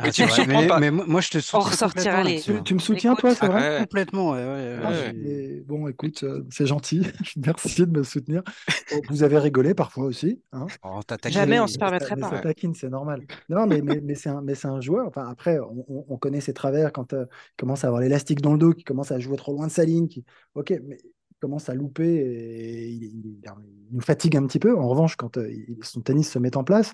Ah, 0.00 0.04
mais, 0.04 0.12
tu 0.12 0.24
mais, 0.80 0.90
moi, 0.90 1.20
je 1.20 1.28
te 1.30 1.38
soutiens. 1.40 2.22
les... 2.22 2.40
Tu, 2.40 2.62
tu, 2.62 2.74
me 2.74 2.78
soutiens, 2.78 3.14
toi, 3.14 3.34
c'est 3.34 3.46
vrai 3.46 3.80
Complètement, 3.80 4.32
ah, 4.32 5.12
Bon, 5.66 5.88
écoute, 5.88 6.22
euh, 6.22 6.46
c'est 6.48 6.64
gentil. 6.64 7.06
Merci 7.36 7.86
de 7.86 7.98
me 7.98 8.02
soutenir. 8.02 8.42
vous 9.10 9.22
avez 9.22 9.36
rigolé 9.36 9.74
parfois 9.74 10.04
aussi. 10.04 10.40
Hein 10.52 10.66
oh, 10.84 11.00
Jamais 11.26 11.60
on 11.60 11.66
se 11.66 11.76
permettrait 11.76 12.16
pas. 12.16 12.30
Ça 12.30 12.38
taquine, 12.38 12.74
c'est 12.74 12.88
normal. 12.88 13.26
Non, 13.50 13.66
mais, 13.66 13.82
mais, 13.82 14.00
mais 14.02 14.14
c'est 14.14 14.30
un, 14.30 14.42
un, 14.64 14.80
joueur. 14.80 15.06
Enfin, 15.06 15.28
après, 15.28 15.58
on, 15.58 15.84
on, 16.08 16.16
connaît 16.16 16.40
ses 16.40 16.54
travers 16.54 16.92
quand 16.92 17.12
euh, 17.12 17.26
il 17.28 17.56
commence 17.58 17.84
à 17.84 17.88
avoir 17.88 18.00
l'élastique 18.00 18.40
dans 18.40 18.52
le 18.52 18.58
dos, 18.58 18.72
qui 18.72 18.84
commence 18.84 19.12
à 19.12 19.18
jouer 19.18 19.36
trop 19.36 19.52
loin 19.52 19.66
de 19.66 19.72
sa 19.72 19.84
ligne. 19.84 20.08
Qui... 20.08 20.24
Ok, 20.54 20.72
mais 20.86 20.96
commence 21.40 21.68
à 21.68 21.74
louper 21.74 22.06
et 22.06 22.88
il, 22.88 23.40
nous 23.90 24.00
fatigue 24.00 24.36
un 24.36 24.46
petit 24.46 24.58
peu. 24.58 24.76
En 24.78 24.88
revanche, 24.88 25.16
quand 25.16 25.38
euh, 25.38 25.50
son 25.82 26.00
tennis 26.00 26.30
se 26.30 26.38
met 26.38 26.56
en 26.56 26.64
place, 26.64 26.92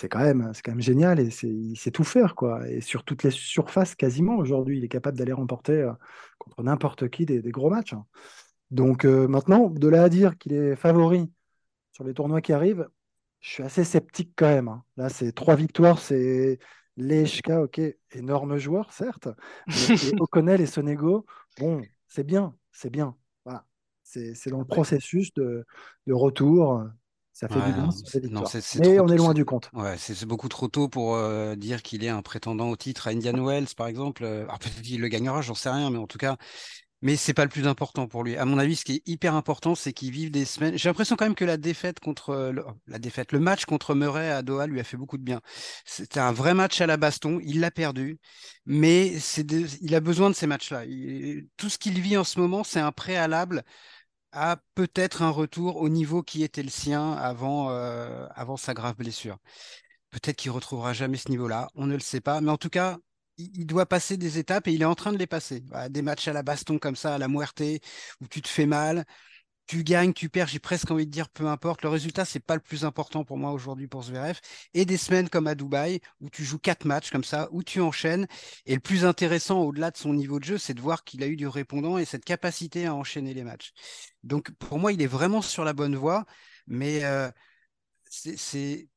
c'est 0.00 0.08
quand 0.08 0.20
même, 0.20 0.50
c'est 0.54 0.62
quand 0.62 0.72
même 0.72 0.80
génial 0.80 1.20
et 1.20 1.28
il 1.42 1.76
sait 1.76 1.90
tout 1.90 2.04
faire 2.04 2.34
quoi. 2.34 2.66
Et 2.68 2.80
sur 2.80 3.04
toutes 3.04 3.22
les 3.22 3.30
surfaces 3.30 3.94
quasiment 3.94 4.36
aujourd'hui, 4.36 4.78
il 4.78 4.84
est 4.84 4.88
capable 4.88 5.18
d'aller 5.18 5.32
remporter 5.32 5.74
euh, 5.74 5.92
contre 6.38 6.62
n'importe 6.62 7.08
qui 7.10 7.26
des, 7.26 7.42
gros 7.50 7.70
matchs. 7.70 7.92
Hein. 7.92 8.06
Donc 8.70 9.04
euh, 9.04 9.28
maintenant, 9.28 9.68
de 9.68 9.88
là 9.88 10.04
à 10.04 10.08
dire 10.08 10.38
qu'il 10.38 10.54
est 10.54 10.74
favori 10.74 11.30
sur 11.92 12.04
les 12.04 12.14
tournois 12.14 12.40
qui 12.40 12.52
arrivent, 12.52 12.88
je 13.40 13.50
suis 13.50 13.62
assez 13.62 13.84
sceptique 13.84 14.32
quand 14.36 14.48
même. 14.48 14.68
Hein. 14.68 14.84
Là, 14.96 15.08
c'est 15.10 15.32
trois 15.32 15.54
victoires, 15.54 15.98
c'est 15.98 16.58
Lechka, 16.96 17.62
ok, 17.62 17.80
énorme 18.12 18.58
joueur 18.58 18.92
certes, 18.92 19.28
mais 19.66 19.74
O'Connell 20.20 20.60
et 20.60 20.66
Sonego, 20.66 21.26
bon, 21.58 21.82
c'est 22.08 22.24
bien, 22.24 22.54
c'est 22.72 22.90
bien. 22.90 23.16
C'est 24.10 24.50
dans 24.50 24.58
le 24.58 24.64
processus 24.64 25.32
de, 25.34 25.64
retour. 26.08 26.84
Ça 27.32 27.48
fait 27.48 27.60
du 27.60 27.72
bien, 27.72 27.88
Mais 28.80 29.00
on 29.00 29.08
est 29.08 29.16
loin 29.16 29.32
du 29.32 29.44
compte. 29.44 29.70
Ouais, 29.72 29.94
c'est 29.96 30.26
beaucoup 30.26 30.48
trop 30.48 30.68
tôt 30.68 30.88
pour 30.88 31.14
euh, 31.14 31.54
dire 31.54 31.80
qu'il 31.80 32.04
est 32.04 32.08
un 32.08 32.20
prétendant 32.20 32.68
au 32.68 32.76
titre 32.76 33.08
à 33.08 33.12
Indian 33.12 33.42
Wells, 33.42 33.68
par 33.76 33.86
exemple. 33.86 34.24
Alors 34.24 34.58
peut-être 34.58 34.82
qu'il 34.82 35.00
le 35.00 35.08
gagnera, 35.08 35.40
j'en 35.40 35.54
sais 35.54 35.70
rien, 35.70 35.90
mais 35.90 35.98
en 35.98 36.06
tout 36.06 36.18
cas, 36.18 36.36
mais 37.02 37.16
c'est 37.16 37.32
pas 37.32 37.44
le 37.44 37.50
plus 37.50 37.66
important 37.66 38.06
pour 38.08 38.24
lui. 38.24 38.36
À 38.36 38.44
mon 38.44 38.58
avis, 38.58 38.76
ce 38.76 38.84
qui 38.84 38.96
est 38.96 39.08
hyper 39.08 39.34
important, 39.34 39.74
c'est 39.74 39.94
qu'il 39.94 40.10
vive 40.10 40.30
des 40.30 40.44
semaines. 40.44 40.76
J'ai 40.76 40.88
l'impression 40.88 41.16
quand 41.16 41.24
même 41.24 41.34
que 41.34 41.46
la 41.46 41.56
défaite 41.56 41.98
contre 41.98 42.50
le... 42.52 42.62
la 42.88 42.98
défaite, 42.98 43.32
le 43.32 43.40
match 43.40 43.64
contre 43.64 43.94
Murray 43.94 44.30
à 44.30 44.42
Doha 44.42 44.66
lui 44.66 44.80
a 44.80 44.84
fait 44.84 44.98
beaucoup 44.98 45.16
de 45.16 45.22
bien. 45.22 45.40
C'était 45.86 46.20
un 46.20 46.32
vrai 46.32 46.52
match 46.52 46.80
à 46.82 46.86
la 46.86 46.98
baston, 46.98 47.40
il 47.42 47.60
l'a 47.60 47.70
perdu, 47.70 48.18
mais 48.66 49.14
il 49.80 49.94
a 49.94 50.00
besoin 50.00 50.28
de 50.28 50.34
ces 50.34 50.46
matchs-là. 50.46 50.84
Tout 51.56 51.70
ce 51.70 51.78
qu'il 51.78 51.98
vit 52.00 52.18
en 52.18 52.24
ce 52.24 52.38
moment, 52.38 52.64
c'est 52.64 52.80
un 52.80 52.92
préalable 52.92 53.64
à 54.32 54.58
peut-être 54.74 55.22
un 55.22 55.30
retour 55.30 55.76
au 55.76 55.88
niveau 55.88 56.22
qui 56.22 56.42
était 56.42 56.62
le 56.62 56.70
sien 56.70 57.12
avant, 57.12 57.70
euh, 57.70 58.26
avant 58.34 58.56
sa 58.56 58.74
grave 58.74 58.96
blessure. 58.96 59.38
Peut-être 60.10 60.36
qu'il 60.36 60.50
retrouvera 60.50 60.92
jamais 60.92 61.16
ce 61.16 61.30
niveau-là, 61.30 61.68
on 61.74 61.86
ne 61.86 61.94
le 61.94 62.00
sait 62.00 62.20
pas, 62.20 62.40
mais 62.40 62.50
en 62.50 62.56
tout 62.58 62.70
cas, 62.70 62.98
il 63.38 63.66
doit 63.66 63.86
passer 63.86 64.16
des 64.16 64.38
étapes 64.38 64.68
et 64.68 64.72
il 64.72 64.82
est 64.82 64.86
en 64.86 64.94
train 64.94 65.12
de 65.12 65.18
les 65.18 65.26
passer. 65.26 65.62
des 65.90 66.02
matchs 66.02 66.28
à 66.28 66.32
la 66.32 66.42
baston 66.42 66.78
comme 66.78 66.96
ça, 66.96 67.14
à 67.14 67.18
la 67.18 67.28
muerte, 67.28 67.62
où 68.20 68.26
tu 68.28 68.42
te 68.42 68.48
fais 68.48 68.66
mal, 68.66 69.04
tu 69.70 69.84
gagnes, 69.84 70.12
tu 70.12 70.28
perds, 70.28 70.48
j'ai 70.48 70.58
presque 70.58 70.90
envie 70.90 71.06
de 71.06 71.12
dire 71.12 71.28
peu 71.28 71.46
importe. 71.46 71.82
Le 71.82 71.88
résultat, 71.88 72.24
c'est 72.24 72.40
pas 72.40 72.56
le 72.56 72.60
plus 72.60 72.84
important 72.84 73.22
pour 73.22 73.36
moi 73.38 73.52
aujourd'hui 73.52 73.86
pour 73.86 74.02
Zverev. 74.02 74.40
Et 74.74 74.84
des 74.84 74.96
semaines 74.96 75.28
comme 75.28 75.46
à 75.46 75.54
Dubaï, 75.54 76.00
où 76.20 76.28
tu 76.28 76.42
joues 76.42 76.58
quatre 76.58 76.84
matchs 76.84 77.12
comme 77.12 77.22
ça, 77.22 77.48
où 77.52 77.62
tu 77.62 77.80
enchaînes. 77.80 78.26
Et 78.66 78.74
le 78.74 78.80
plus 78.80 79.04
intéressant 79.04 79.60
au-delà 79.60 79.92
de 79.92 79.96
son 79.96 80.12
niveau 80.12 80.40
de 80.40 80.44
jeu, 80.44 80.58
c'est 80.58 80.74
de 80.74 80.80
voir 80.80 81.04
qu'il 81.04 81.22
a 81.22 81.28
eu 81.28 81.36
du 81.36 81.46
répondant 81.46 81.98
et 81.98 82.04
cette 82.04 82.24
capacité 82.24 82.84
à 82.86 82.96
enchaîner 82.96 83.32
les 83.32 83.44
matchs. 83.44 83.70
Donc 84.24 84.50
pour 84.58 84.80
moi, 84.80 84.92
il 84.92 85.00
est 85.02 85.06
vraiment 85.06 85.40
sur 85.40 85.62
la 85.64 85.72
bonne 85.72 85.94
voie, 85.94 86.26
mais 86.66 87.04
euh, 87.04 87.30
c'est 88.08 88.88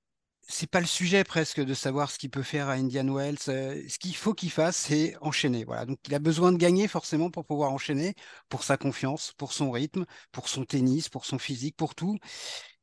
c'est 0.47 0.69
pas 0.69 0.79
le 0.79 0.86
sujet 0.86 1.23
presque 1.23 1.62
de 1.63 1.73
savoir 1.73 2.12
ce 2.12 2.17
qu'il 2.19 2.29
peut 2.29 2.43
faire 2.43 2.69
à 2.69 2.73
Indian 2.73 3.08
Wells. 3.13 3.39
Ce 3.39 3.97
qu'il 3.97 4.15
faut 4.15 4.34
qu'il 4.34 4.51
fasse, 4.51 4.77
c'est 4.77 5.15
enchaîner. 5.21 5.63
Voilà. 5.63 5.86
Donc 5.86 5.99
il 6.08 6.13
a 6.13 6.19
besoin 6.19 6.51
de 6.51 6.58
gagner 6.58 6.88
forcément 6.88 7.29
pour 7.32 7.45
pouvoir 7.45 7.71
enchaîner, 7.71 8.15
pour 8.49 8.63
sa 8.63 8.77
confiance, 8.77 9.34
pour 9.38 9.53
son 9.53 9.71
rythme, 9.71 10.06
pour 10.32 10.49
son 10.49 10.65
tennis, 10.65 11.10
pour 11.10 11.25
son 11.25 11.39
physique, 11.39 11.75
pour 11.77 11.95
tout. 11.95 12.17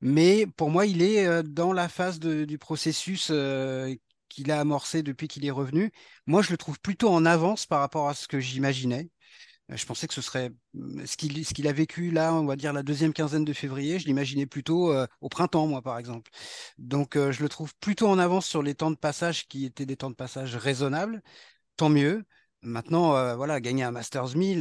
Mais 0.01 0.47
pour 0.57 0.71
moi, 0.71 0.87
il 0.87 1.03
est 1.03 1.43
dans 1.43 1.73
la 1.73 1.89
phase 1.89 2.19
du 2.19 2.59
processus 2.59 3.33
qu'il 4.29 4.51
a 4.51 4.61
amorcé 4.61 5.03
depuis 5.03 5.29
qu'il 5.29 5.45
est 5.45 5.51
revenu. 5.51 5.93
Moi, 6.27 6.43
je 6.43 6.51
le 6.51 6.57
trouve 6.57 6.81
plutôt 6.81 7.11
en 7.11 7.27
avance 7.27 7.67
par 7.67 7.81
rapport 7.81 8.09
à 8.09 8.15
ce 8.15 8.29
que 8.29 8.41
j'imaginais. 8.41 9.11
Euh, 9.71 9.77
je 9.77 9.87
pensais 9.87 10.07
que 10.09 10.15
ce 10.15 10.23
serait 10.23 10.51
mmh, 10.75 11.07
ce 11.07 11.17
qu'il 11.55 11.69
a 11.69 11.73
vécu 11.73 12.11
là, 12.11 12.35
on 12.35 12.45
va 12.47 12.57
dire 12.57 12.73
la 12.73 12.83
deuxième 12.83 13.13
quinzaine 13.13 13.45
de 13.45 13.53
février. 13.53 13.99
Je 13.99 14.07
l'imaginais 14.07 14.47
plutôt 14.47 14.93
euh, 14.93 15.07
au 15.21 15.29
printemps, 15.29 15.67
moi, 15.67 15.83
par 15.83 15.99
exemple. 15.99 16.31
Donc, 16.79 17.17
euh, 17.17 17.33
je 17.33 17.43
le 17.43 17.49
trouve 17.49 17.75
plutôt 17.81 18.09
en 18.09 18.19
avance 18.19 18.47
sur 18.47 18.63
les 18.63 18.75
temps 18.75 18.91
de 18.91 18.97
passage 18.97 19.47
qui 19.49 19.65
étaient 19.65 19.87
des 19.87 19.97
temps 19.97 20.11
de 20.11 20.17
passage 20.17 20.57
raisonnables. 20.57 21.23
Tant 21.77 21.89
mieux. 21.89 22.25
Maintenant, 22.63 23.37
voilà, 23.37 23.59
gagner 23.61 23.85
un 23.85 23.91
Masters 23.91 24.37
1000, 24.37 24.59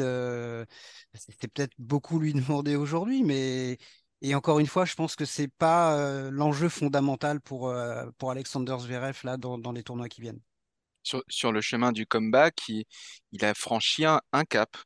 c'était 1.14 1.48
peut-être 1.50 1.74
beaucoup 1.78 2.20
lui 2.20 2.34
demander 2.34 2.78
aujourd'hui, 2.78 3.24
mais 3.24 3.78
et 4.22 4.36
encore 4.36 4.60
une 4.60 4.68
fois, 4.68 4.86
je 4.86 4.96
pense 4.96 5.16
que 5.18 5.26
c'est 5.26 5.50
pas 5.50 6.30
l'enjeu 6.32 6.70
fondamental 6.70 7.42
pour 7.42 7.74
pour 8.18 8.32
Alexander 8.32 8.78
Zverev 8.80 9.20
là 9.26 9.36
dans, 9.36 9.58
dans 9.58 9.74
les 9.74 9.84
tournois 9.84 10.08
qui 10.08 10.22
viennent. 10.22 10.40
Sur, 11.04 11.24
sur, 11.28 11.52
le 11.52 11.60
chemin 11.60 11.92
du 11.92 12.06
comeback, 12.06 12.70
il, 12.70 12.86
a 13.44 13.54
franchi 13.54 14.06
un 14.06 14.46
cap 14.46 14.78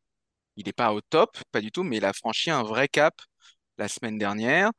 il 0.58 0.66
n'est 0.66 0.74
pas 0.74 0.94
au 0.94 1.02
top, 1.02 1.38
pas 1.52 1.62
du 1.62 1.72
tout, 1.72 1.84
mais 1.84 1.98
il 1.98 2.06
a 2.06 2.14
franchi 2.14 2.52
un 2.52 2.64
vrai 2.64 2.88
cap 2.88 3.16
la 3.78 3.88
semaine 3.88 4.18
dernière. 4.18 4.72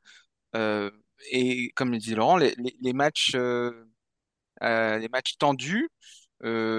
Euh, 0.55 0.91
et 1.31 1.71
comme 1.75 1.91
le 1.91 1.97
dit 1.97 2.15
Laurent, 2.15 2.37
les, 2.37 2.93
matchs, 2.93 3.33
euh, 3.35 3.71
euh, 4.63 4.97
les 4.99 5.09
matchs 5.09 5.37
tendus, 5.37 5.89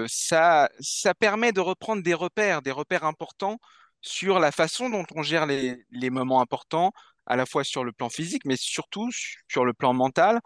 ça, 0.07 0.69
ça 0.79 1.13
permet 1.15 1.51
de 1.51 1.59
reprendre 1.61 2.03
des 2.03 2.13
repères, 2.13 2.61
des 2.61 2.71
repères 2.71 3.03
importants 3.05 3.59
sur 4.01 4.39
la 4.39 4.51
façon 4.51 4.89
dont 4.89 5.05
on 5.15 5.23
gère 5.23 5.45
les, 5.45 6.09
moments 6.09 6.41
importants, 6.41 6.91
à 7.25 7.35
la 7.35 7.45
fois 7.45 7.63
sur 7.63 7.83
le 7.83 7.91
plan 7.91 8.09
physique, 8.09 8.45
mais 8.45 8.57
surtout 8.57 9.09
sur 9.47 9.65
le 9.65 9.73
plan 9.73 9.93
mental. 9.93 10.39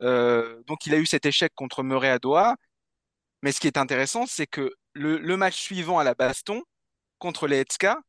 donc 0.00 0.86
il 0.86 0.94
a 0.94 0.98
eu 0.98 1.06
cet 1.06 1.26
échec 1.26 1.52
contre 1.54 1.82
Murray 1.82 2.10
à 2.10 2.18
Doha. 2.18 2.56
Mais 3.42 3.52
ce 3.52 3.60
qui 3.60 3.66
est 3.66 3.78
intéressant, 3.78 4.26
c'est 4.26 4.46
que 4.46 4.72
le 4.94 5.36
match 5.36 5.56
suivant 5.60 5.98
à 5.98 6.04
la 6.04 6.14
baston, 6.14 6.62
contre 7.22 7.46
les 7.46 7.60
Hetska, 7.60 8.00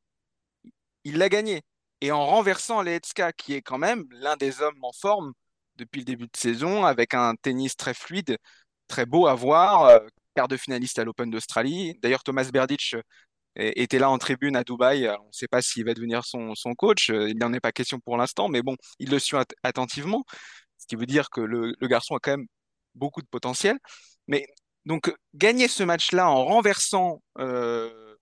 il 1.03 1.17
l'a 1.19 1.29
gagné. 1.29 1.61
Et 2.01 2.11
en 2.11 2.25
renversant 2.25 2.81
les 2.81 2.95
Hetska, 2.95 3.31
qui 3.31 3.53
est 3.53 3.61
quand 3.61 3.77
même 3.77 4.05
l'un 4.09 4.35
des 4.37 4.61
hommes 4.61 4.83
en 4.83 4.91
forme 4.91 5.33
depuis 5.75 5.99
le 5.99 6.05
début 6.05 6.25
de 6.25 6.35
saison, 6.35 6.83
avec 6.83 7.13
un 7.13 7.35
tennis 7.35 7.75
très 7.77 7.93
fluide, 7.93 8.37
très 8.87 9.05
beau 9.05 9.27
à 9.27 9.35
voir, 9.35 9.85
euh, 9.85 9.99
quart 10.35 10.47
de 10.47 10.57
finaliste 10.57 10.97
à 10.97 11.03
l'Open 11.03 11.29
d'Australie. 11.29 11.95
D'ailleurs, 12.01 12.23
Thomas 12.23 12.49
Berdych 12.51 12.95
euh, 12.95 13.01
était 13.55 13.99
là 13.99 14.09
en 14.09 14.17
tribune 14.17 14.55
à 14.55 14.63
Dubaï. 14.63 15.07
On 15.07 15.27
ne 15.27 15.31
sait 15.31 15.47
pas 15.47 15.61
s'il 15.61 15.85
va 15.85 15.93
devenir 15.93 16.25
son, 16.25 16.55
coach. 16.75 17.11
Euh, 17.11 17.29
il 17.29 17.37
n'en 17.37 17.53
est 17.53 17.59
pas 17.59 17.71
question 17.71 17.99
pour 17.99 18.17
l'instant, 18.17 18.49
mais 18.49 18.63
bon, 18.63 18.75
il 18.99 19.11
le 19.11 19.19
suit 19.19 19.37
attentivement. 19.63 20.23
Ce 20.79 20.87
qui 20.87 20.95
veut 20.95 21.05
dire 21.05 21.29
que 21.29 21.41
le, 21.41 21.75
le, 21.79 21.87
garçon 21.87 22.15
a 22.15 22.19
quand 22.19 22.31
même 22.31 22.47
beaucoup 22.95 23.21
de 23.21 23.27
potentiel. 23.27 23.77
Mais 24.27 24.47
donc, 24.85 25.13
gagner 25.35 25.67
ce 25.67 25.83
match-là 25.83 26.29
en 26.29 26.45
renversant 26.45 27.21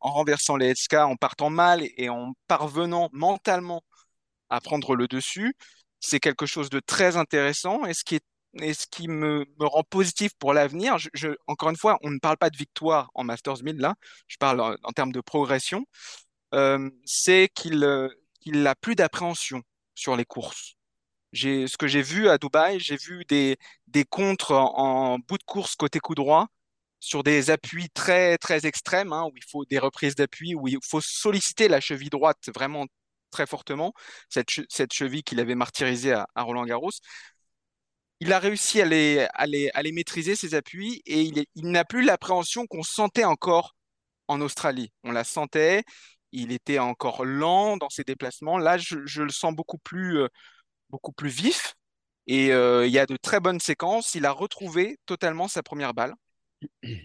en 0.01 0.11
renversant 0.11 0.57
les 0.57 0.75
SK, 0.75 0.95
en 0.95 1.15
partant 1.15 1.49
mal 1.49 1.83
et 1.97 2.09
en 2.09 2.33
parvenant 2.47 3.09
mentalement 3.13 3.83
à 4.49 4.59
prendre 4.61 4.95
le 4.95 5.07
dessus, 5.07 5.55
c'est 5.99 6.19
quelque 6.19 6.45
chose 6.45 6.69
de 6.69 6.79
très 6.79 7.15
intéressant 7.17 7.85
et 7.85 7.93
ce 7.93 8.03
qui 8.03 9.07
me, 9.07 9.45
rend 9.59 9.83
positif 9.83 10.31
pour 10.39 10.53
l'avenir, 10.53 10.97
je, 11.13 11.29
encore 11.47 11.69
une 11.69 11.77
fois, 11.77 11.97
on 12.01 12.09
ne 12.09 12.19
parle 12.19 12.37
pas 12.37 12.49
de 12.49 12.57
victoire 12.57 13.11
en 13.13 13.23
Masters 13.23 13.63
1000 13.63 13.77
là, 13.77 13.95
je 14.27 14.37
parle 14.37 14.59
en, 14.61 14.91
termes 14.91 15.11
de 15.13 15.21
progression, 15.21 15.85
euh, 16.53 16.89
c'est 17.05 17.49
qu'il 17.53 17.83
euh, 17.83 18.09
qu'il 18.41 18.63
n'a 18.63 18.75
plus 18.75 18.95
d'appréhension 18.95 19.61
sur 19.95 20.15
les 20.17 20.25
courses. 20.25 20.75
Ce 21.33 21.77
que 21.77 21.87
j'ai 21.87 22.01
vu 22.01 22.27
à 22.27 22.37
Dubaï, 22.37 22.79
j'ai 22.79 22.97
vu 22.97 23.23
des, 23.29 23.57
des 23.87 24.03
contres 24.03 24.51
en, 24.51 25.13
en, 25.13 25.19
bout 25.19 25.37
de 25.37 25.43
course 25.43 25.75
côté 25.75 25.99
coup 25.99 26.15
droit 26.15 26.47
sur 27.01 27.23
des 27.23 27.49
appuis 27.49 27.89
très 27.89 28.37
très 28.37 28.65
extrêmes, 28.65 29.11
hein, 29.11 29.25
où 29.25 29.33
il 29.35 29.43
faut 29.43 29.65
des 29.65 29.79
reprises 29.79 30.15
d'appui, 30.15 30.55
où 30.55 30.67
il 30.67 30.77
faut 30.87 31.01
solliciter 31.01 31.67
la 31.67 31.81
cheville 31.81 32.09
droite 32.11 32.49
vraiment 32.55 32.85
très 33.31 33.47
fortement, 33.47 33.93
cette, 34.29 34.49
cheville 34.93 35.23
qu'il 35.23 35.39
avait 35.39 35.55
martyrisée 35.55 36.13
à, 36.13 36.27
Roland 36.43 36.65
Garros. 36.65 36.91
Il 38.19 38.33
a 38.33 38.39
réussi 38.39 38.81
à 38.81 38.85
les, 38.85 39.27
à 39.33 39.47
les, 39.47 39.71
à 39.73 39.81
les 39.81 39.91
maîtriser, 39.91 40.35
ces 40.35 40.53
appuis, 40.55 41.01
et 41.05 41.21
il, 41.21 41.45
n'a 41.71 41.85
plus 41.85 42.03
l'appréhension 42.03 42.67
qu'on 42.67 42.83
sentait 42.83 43.23
encore 43.25 43.75
en 44.27 44.41
Australie. 44.41 44.91
On 45.03 45.11
la 45.11 45.23
sentait, 45.23 45.83
il 46.31 46.51
était 46.51 46.79
encore 46.79 47.25
lent 47.25 47.77
dans 47.77 47.89
ses 47.89 48.03
déplacements. 48.03 48.57
Là, 48.59 48.77
je, 48.77 49.05
je 49.05 49.23
le 49.23 49.31
sens 49.31 49.55
beaucoup 49.55 49.79
plus, 49.79 50.19
euh, 50.19 50.27
beaucoup 50.89 51.13
plus 51.13 51.29
vif, 51.29 51.75
et 52.27 52.53
euh, 52.53 52.85
il 52.87 52.93
y 52.93 52.99
a 52.99 53.05
de 53.07 53.17
très 53.17 53.39
bonnes 53.39 53.59
séquences. 53.59 54.15
Il 54.15 54.25
a 54.25 54.31
retrouvé 54.31 54.97
totalement 55.05 55.47
sa 55.47 55.63
première 55.63 55.93
balle 55.93 56.13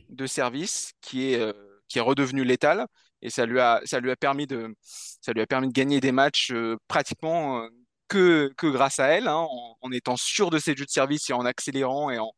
de 0.08 0.26
service 0.26 0.92
qui 1.00 1.32
est, 1.32 1.40
euh, 1.40 1.52
qui 1.88 1.98
est 1.98 2.02
redevenu 2.02 2.44
létal 2.44 2.86
et 3.22 3.30
ça 3.30 3.46
lui 3.46 3.60
a, 3.60 3.80
ça 3.84 4.00
lui 4.00 4.10
a, 4.10 4.16
permis, 4.16 4.46
de, 4.46 4.74
ça 4.82 5.32
lui 5.32 5.40
a 5.40 5.46
permis 5.46 5.68
de 5.68 5.72
gagner 5.72 6.00
des 6.00 6.12
matchs 6.12 6.52
euh, 6.52 6.76
pratiquement 6.88 7.60
euh, 7.62 7.68
que, 8.08 8.52
que 8.56 8.66
grâce 8.66 9.00
à 9.00 9.06
elle, 9.08 9.28
hein, 9.28 9.46
en, 9.80 9.92
étant 9.92 10.16
sûr 10.16 10.50
de 10.50 10.58
ses 10.58 10.76
jeux 10.76 10.84
de 10.84 10.90
service 10.90 11.28
et 11.30 11.32
en 11.32 11.44
accélérant 11.44 12.10
et 12.10 12.18
en, 12.18 12.32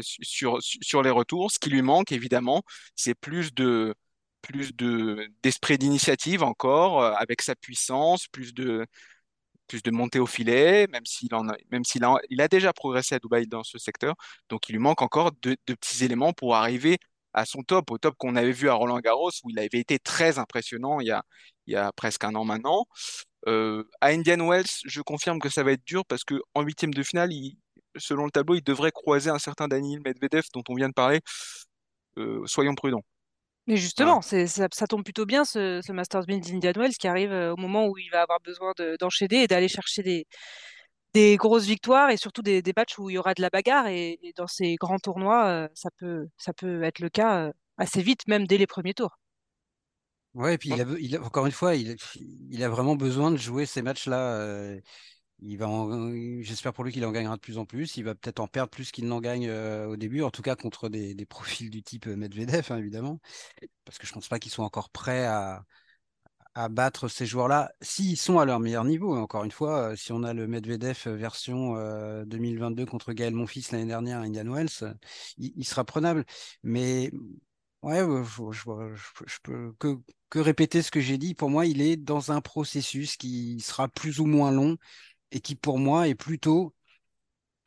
sur, 0.00 0.58
sur 0.62 1.02
les 1.02 1.10
retours. 1.10 1.50
Ce 1.50 1.58
qui 1.58 1.68
lui 1.70 1.82
manque, 1.82 2.10
évidemment, 2.12 2.62
c'est 2.94 3.14
plus 3.14 3.52
de 3.54 3.94
plus 4.40 4.74
de 4.74 5.28
d'esprit 5.42 5.76
d'initiative 5.76 6.42
encore, 6.42 7.04
avec 7.04 7.42
sa 7.42 7.54
puissance, 7.56 8.26
plus 8.28 8.54
de 8.54 8.86
plus 9.66 9.82
de 9.82 9.90
montée 9.90 10.18
au 10.18 10.26
filet, 10.26 10.86
même 10.88 11.04
s'il 11.06 11.34
en 11.34 11.48
a, 11.48 11.56
même 11.70 11.82
a, 12.38 12.48
déjà 12.48 12.72
progressé 12.72 13.14
à 13.16 13.18
Dubaï 13.18 13.46
dans 13.46 13.64
ce 13.64 13.78
secteur. 13.78 14.14
Donc, 14.48 14.68
il 14.68 14.72
lui 14.72 14.78
manque 14.80 15.02
encore 15.02 15.32
de, 15.42 15.56
petits 15.66 16.04
éléments 16.04 16.32
pour 16.32 16.56
arriver 16.56 16.98
à 17.34 17.44
son 17.44 17.62
top, 17.62 17.90
au 17.90 17.98
top 17.98 18.14
qu'on 18.18 18.36
avait 18.36 18.52
vu 18.52 18.68
à 18.68 18.74
Roland 18.74 18.98
Garros, 19.00 19.30
où 19.44 19.50
il 19.50 19.58
avait 19.58 19.78
été 19.78 19.98
très 19.98 20.38
impressionnant 20.38 21.00
il 21.00 21.08
y 21.08 21.10
a, 21.10 21.22
il 21.66 21.74
y 21.74 21.76
a 21.76 21.92
presque 21.92 22.24
un 22.24 22.34
an 22.34 22.44
maintenant. 22.44 22.86
Euh, 23.48 23.84
à 24.00 24.08
Indian 24.08 24.38
Wells, 24.48 24.66
je 24.84 25.00
confirme 25.02 25.38
que 25.40 25.48
ça 25.48 25.62
va 25.62 25.72
être 25.72 25.84
dur 25.86 26.04
parce 26.06 26.24
qu'en 26.24 26.62
huitième 26.62 26.94
de 26.94 27.02
finale, 27.02 27.30
selon 27.96 28.24
le 28.24 28.30
tableau, 28.30 28.56
il 28.56 28.62
devrait 28.64 28.92
croiser 28.92 29.30
un 29.30 29.38
certain 29.38 29.68
Daniel 29.68 30.00
Medvedev 30.04 30.44
dont 30.54 30.64
on 30.68 30.74
vient 30.74 30.88
de 30.88 30.94
parler. 30.94 31.20
Euh, 32.18 32.42
soyons 32.46 32.74
prudents. 32.74 33.04
Mais 33.66 33.76
justement, 33.76 34.22
ça, 34.22 34.46
ça, 34.46 34.86
tombe 34.86 35.02
plutôt 35.02 35.26
bien 35.26 35.44
ce, 35.44 35.80
ce 35.84 35.92
Masters 35.92 36.24
1000 36.28 36.40
d'Indian 36.40 36.72
Wells 36.76 36.96
qui 36.96 37.08
arrive 37.08 37.32
euh, 37.32 37.52
au 37.52 37.56
moment 37.56 37.86
où 37.88 37.98
il 37.98 38.08
va 38.10 38.22
avoir 38.22 38.40
besoin 38.40 38.72
d'enchaîner 39.00 39.42
et 39.42 39.46
d'aller 39.48 39.66
chercher 39.66 40.04
des, 40.04 40.26
des 41.14 41.36
grosses 41.36 41.66
victoires 41.66 42.10
et 42.10 42.16
surtout 42.16 42.42
des, 42.42 42.62
des, 42.62 42.72
matchs 42.76 42.96
où 42.98 43.10
il 43.10 43.14
y 43.14 43.18
aura 43.18 43.34
de 43.34 43.42
la 43.42 43.50
bagarre. 43.50 43.88
Et, 43.88 44.20
dans 44.36 44.46
ces 44.46 44.76
grands 44.76 44.98
tournois, 44.98 45.46
euh, 45.46 45.68
ça, 45.74 45.90
peut, 45.98 46.28
ça 46.36 46.52
peut 46.52 46.84
être 46.84 47.00
le 47.00 47.08
cas 47.08 47.46
euh, 47.46 47.52
assez 47.76 48.02
vite, 48.02 48.28
même 48.28 48.46
dès 48.46 48.58
les 48.58 48.68
premiers 48.68 48.94
tours. 48.94 49.18
Ouais, 50.34 50.54
et 50.54 50.58
puis 50.58 50.68
il 50.68 50.80
a, 50.80 50.84
il 51.00 51.18
encore 51.18 51.46
une 51.46 51.52
fois, 51.52 51.74
il, 51.74 51.96
il, 52.50 52.62
a 52.62 52.68
vraiment 52.68 52.94
besoin 52.94 53.30
de 53.30 53.36
jouer 53.36 53.66
ces 53.66 53.82
matchs-là. 53.82 54.76
Il 55.40 55.58
va 55.58 55.68
j'espère 56.40 56.72
pour 56.72 56.84
lui 56.84 56.92
qu'il 56.92 57.04
en 57.04 57.12
gagnera 57.12 57.36
de 57.36 57.40
plus 57.40 57.58
en 57.58 57.66
plus. 57.66 57.96
Il 57.96 58.04
va 58.04 58.14
peut-être 58.14 58.40
en 58.40 58.48
perdre 58.48 58.70
plus 58.70 58.90
qu'il 58.90 59.06
n'en 59.06 59.20
gagne 59.20 59.48
euh, 59.48 59.86
au 59.86 59.96
début, 59.96 60.22
en 60.22 60.30
tout 60.30 60.42
cas 60.42 60.56
contre 60.56 60.88
des, 60.88 61.14
profils 61.28 61.70
du 61.70 61.82
type 61.82 62.06
euh, 62.06 62.16
Medvedev, 62.16 62.66
hein, 62.70 62.78
évidemment, 62.78 63.20
parce 63.84 63.98
que 63.98 64.06
je 64.06 64.12
pense 64.12 64.28
pas 64.28 64.38
qu'ils 64.38 64.52
soient 64.52 64.64
encore 64.64 64.90
prêts 64.90 65.26
à, 65.26 65.64
battre 66.70 67.08
ces 67.08 67.26
joueurs-là 67.26 67.70
s'ils 67.82 68.16
sont 68.16 68.38
à 68.38 68.46
leur 68.46 68.60
meilleur 68.60 68.84
niveau. 68.84 69.14
Encore 69.14 69.44
une 69.44 69.50
fois, 69.50 69.94
si 69.94 70.12
on 70.12 70.22
a 70.22 70.32
le 70.32 70.46
Medvedev 70.46 71.06
version 71.08 71.74
2022 72.24 72.86
contre 72.86 73.12
Gaël 73.12 73.34
Monfils 73.34 73.66
l'année 73.72 73.84
dernière 73.84 74.20
à 74.20 74.22
Indian 74.22 74.50
Wells, 74.50 74.96
il, 75.36 75.64
sera 75.66 75.84
prenable. 75.84 76.24
Mais 76.62 77.10
ouais, 77.82 77.98
je, 77.98 79.38
peux 79.42 79.74
que, 79.78 80.38
répéter 80.38 80.80
ce 80.80 80.90
que 80.90 81.00
j'ai 81.00 81.18
dit. 81.18 81.34
Pour 81.34 81.50
moi, 81.50 81.66
il 81.66 81.82
est 81.82 81.98
dans 81.98 82.32
un 82.32 82.40
processus 82.40 83.18
qui 83.18 83.60
sera 83.60 83.88
plus 83.88 84.20
ou 84.20 84.24
moins 84.24 84.50
long 84.50 84.78
et 85.32 85.40
qui, 85.40 85.54
pour 85.54 85.78
moi, 85.78 86.08
est 86.08 86.14
plutôt 86.14 86.74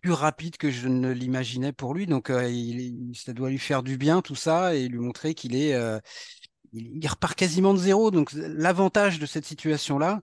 plus 0.01 0.13
rapide 0.13 0.57
que 0.57 0.71
je 0.71 0.87
ne 0.87 1.11
l'imaginais 1.11 1.73
pour 1.73 1.93
lui. 1.93 2.05
Donc, 2.05 2.31
il, 2.31 3.11
ça 3.15 3.33
doit 3.33 3.49
lui 3.49 3.59
faire 3.59 3.83
du 3.83 3.97
bien 3.97 4.21
tout 4.21 4.35
ça 4.35 4.75
et 4.75 4.87
lui 4.87 4.99
montrer 4.99 5.33
qu'il 5.33 5.55
est 5.55 5.73
il, 6.73 7.07
repart 7.07 7.35
quasiment 7.35 7.73
de 7.73 7.79
zéro. 7.79 8.11
Donc 8.11 8.31
l'avantage 8.33 9.19
de 9.19 9.25
cette 9.25 9.45
situation-là, 9.45 10.21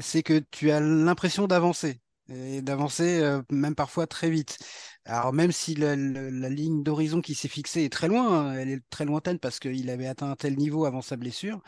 c'est 0.00 0.22
que 0.22 0.38
tu 0.50 0.70
as 0.70 0.80
l'impression 0.80 1.46
d'avancer 1.46 2.00
et 2.28 2.60
d'avancer 2.60 3.20
euh, 3.22 3.42
même 3.50 3.74
parfois 3.76 4.06
très 4.06 4.30
vite. 4.30 4.58
Alors 5.04 5.32
même 5.32 5.52
si 5.52 5.74
la, 5.76 5.94
ligne 5.94 6.82
d'horizon 6.82 7.20
qui 7.20 7.34
s'est 7.34 7.48
fixée 7.48 7.84
est 7.84 7.92
très 7.92 8.08
loin, 8.08 8.48
hein, 8.48 8.54
elle 8.54 8.70
est 8.70 8.82
très 8.90 9.04
lointaine 9.04 9.38
parce 9.38 9.60
qu'il 9.60 9.88
avait 9.90 10.08
atteint 10.08 10.30
un 10.30 10.36
tel 10.36 10.56
niveau 10.56 10.86
avant 10.86 11.02
sa 11.02 11.16
blessure 11.16 11.62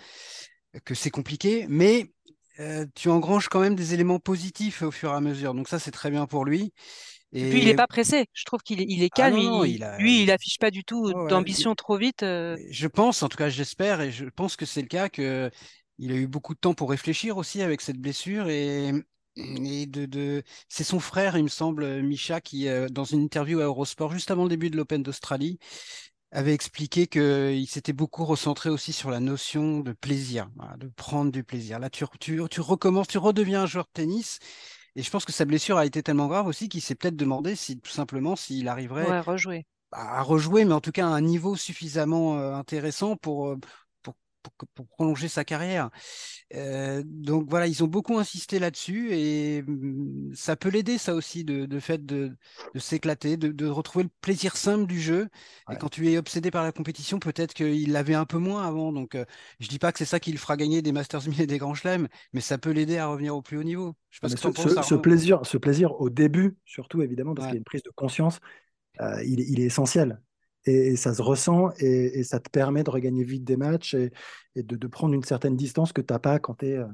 que 0.84 0.94
c'est 0.94 1.10
compliqué, 1.10 1.66
mais 1.68 2.12
euh, 2.60 2.86
tu 2.94 3.08
engranges 3.08 3.48
quand 3.48 3.60
même 3.60 3.74
des 3.74 3.94
éléments 3.94 4.18
positifs 4.18 4.82
au 4.82 4.90
fur 4.90 5.10
et 5.10 5.14
à 5.14 5.20
mesure. 5.20 5.54
Donc 5.54 5.68
ça, 5.68 5.78
c'est 5.78 5.90
très 5.90 6.10
bien 6.10 6.26
pour 6.26 6.44
lui. 6.44 6.72
Et 7.32 7.50
puis 7.50 7.60
il 7.60 7.66
n'est 7.66 7.74
pas 7.74 7.86
pressé. 7.86 8.26
Je 8.32 8.44
trouve 8.44 8.60
qu'il 8.62 8.80
est, 8.80 8.86
il 8.88 9.02
est 9.02 9.10
ah 9.12 9.30
calme. 9.30 9.38
il, 9.38 9.86
lui, 9.98 10.22
il 10.22 10.30
affiche 10.30 10.58
pas 10.58 10.70
du 10.70 10.82
tout 10.82 11.12
d'ambition 11.28 11.74
trop 11.74 11.98
vite. 11.98 12.22
Euh. 12.22 12.56
Je 12.70 12.86
pense, 12.86 13.22
en 13.22 13.28
tout 13.28 13.36
cas, 13.36 13.48
j'espère, 13.48 14.00
et 14.00 14.10
je 14.10 14.24
pense 14.24 14.56
que 14.56 14.64
c'est 14.64 14.80
le 14.80 14.88
cas, 14.88 15.08
que 15.08 15.50
il 15.98 16.12
a 16.12 16.14
eu 16.14 16.26
beaucoup 16.26 16.54
de 16.54 16.58
temps 16.58 16.74
pour 16.74 16.90
réfléchir 16.90 17.36
aussi 17.36 17.60
avec 17.60 17.80
cette 17.80 17.98
blessure 17.98 18.48
et, 18.48 18.92
et 19.36 19.86
de, 19.86 20.06
de... 20.06 20.42
c'est 20.68 20.84
son 20.84 21.00
frère, 21.00 21.36
il 21.36 21.42
me 21.42 21.48
semble, 21.48 22.02
Micha, 22.02 22.40
qui 22.40 22.68
euh, 22.68 22.88
dans 22.88 23.04
une 23.04 23.20
interview 23.20 23.60
à 23.60 23.64
Eurosport 23.64 24.12
juste 24.12 24.30
avant 24.30 24.44
le 24.44 24.48
début 24.48 24.70
de 24.70 24.76
l'Open 24.76 25.02
d'Australie 25.02 25.58
avait 26.30 26.52
expliqué 26.52 27.06
qu'il 27.06 27.66
s'était 27.66 27.92
beaucoup 27.92 28.24
recentré 28.24 28.68
aussi 28.70 28.92
sur 28.92 29.10
la 29.10 29.20
notion 29.20 29.80
de 29.80 29.92
plaisir, 29.92 30.48
de 30.78 30.88
prendre 30.88 31.32
du 31.32 31.42
plaisir. 31.42 31.78
Là, 31.78 31.88
tu, 31.90 32.04
tu, 32.20 32.40
tu 32.50 32.60
recommences, 32.60 33.08
tu 33.08 33.18
redeviens 33.18 33.62
un 33.62 33.66
joueur 33.66 33.86
de 33.86 33.92
tennis 33.92 34.38
et 34.94 35.02
je 35.02 35.10
pense 35.10 35.24
que 35.24 35.32
sa 35.32 35.44
blessure 35.44 35.78
a 35.78 35.86
été 35.86 36.02
tellement 36.02 36.26
grave 36.26 36.46
aussi 36.46 36.68
qu'il 36.68 36.82
s'est 36.82 36.94
peut-être 36.94 37.16
demandé 37.16 37.54
si 37.54 37.78
tout 37.78 37.90
simplement 37.90 38.36
s'il 38.36 38.68
arriverait 38.68 39.06
à 39.06 39.22
rejouer. 39.22 39.64
À 39.92 40.22
rejouer, 40.22 40.64
mais 40.64 40.74
en 40.74 40.80
tout 40.80 40.92
cas 40.92 41.06
à 41.06 41.10
un 41.10 41.20
niveau 41.20 41.56
suffisamment 41.56 42.38
euh, 42.38 42.52
intéressant 42.52 43.16
pour, 43.16 43.56
pour, 44.74 44.86
prolonger 44.88 45.28
sa 45.28 45.44
carrière. 45.44 45.90
Euh, 46.54 47.02
donc 47.04 47.48
voilà, 47.48 47.66
ils 47.66 47.84
ont 47.84 47.86
beaucoup 47.86 48.18
insisté 48.18 48.58
là-dessus 48.58 49.12
et 49.12 49.62
mm, 49.62 50.34
ça 50.34 50.56
peut 50.56 50.68
l'aider, 50.68 50.98
ça 50.98 51.14
aussi, 51.14 51.44
de, 51.44 51.80
fait 51.80 52.04
de, 52.04 52.36
s'éclater, 52.76 53.36
de, 53.36 53.66
retrouver 53.66 54.04
le 54.04 54.10
plaisir 54.20 54.56
simple 54.56 54.86
du 54.86 55.00
jeu. 55.00 55.28
Et 55.70 55.76
quand 55.76 55.88
tu 55.88 56.10
es 56.10 56.18
obsédé 56.18 56.50
par 56.50 56.64
la 56.64 56.72
compétition, 56.72 57.18
peut-être 57.18 57.54
qu'il 57.54 57.92
l'avait 57.92 58.14
un 58.14 58.24
peu 58.24 58.38
moins 58.38 58.66
avant. 58.66 58.92
Donc 58.92 59.10
je 59.14 59.18
euh, 59.18 59.24
je 59.60 59.68
dis 59.68 59.78
pas 59.78 59.92
que 59.92 59.98
c'est 59.98 60.04
ça 60.04 60.20
qui 60.20 60.32
le 60.32 60.38
fera 60.38 60.56
gagner 60.56 60.80
des 60.80 60.92
Masters 60.92 61.28
1000 61.28 61.40
et 61.42 61.46
des 61.46 61.58
Grands 61.58 61.74
Chelems, 61.74 62.08
mais 62.32 62.40
ça 62.40 62.56
peut 62.56 62.70
l'aider 62.70 62.96
à 62.96 63.08
revenir 63.08 63.36
au 63.36 63.42
plus 63.42 63.58
haut 63.58 63.62
niveau. 63.62 63.94
Je 64.10 64.26
ce, 64.26 64.36
ce, 64.36 64.94
plaisir, 64.94 65.40
ce 65.44 65.58
plaisir 65.58 66.00
au 66.00 66.08
début, 66.08 66.56
surtout 66.64 67.02
évidemment, 67.02 67.34
parce 67.34 67.48
qu'il 67.48 67.54
y 67.54 67.58
a 67.58 67.58
une 67.58 67.64
prise 67.64 67.82
de 67.82 67.90
conscience, 67.90 68.40
euh, 69.00 69.22
il, 69.24 69.40
il, 69.40 69.60
est 69.60 69.64
essentiel 69.64 70.20
et, 70.64 70.96
ça 70.96 71.14
se 71.14 71.22
ressent 71.22 71.70
et, 71.78 72.22
ça 72.24 72.40
te 72.40 72.50
permet 72.50 72.84
de 72.84 72.90
regagner 72.90 73.24
vite 73.24 73.44
des 73.44 73.56
matchs 73.56 73.94
et, 73.94 74.10
de, 74.56 74.86
prendre 74.86 75.14
une 75.14 75.24
certaine 75.24 75.56
distance 75.56 75.92
que 75.92 76.00
tu 76.00 76.12
n'as 76.12 76.18
pas 76.18 76.38
quand 76.38 76.54
tu 76.54 76.66
es 76.66 76.76
euh, 76.76 76.86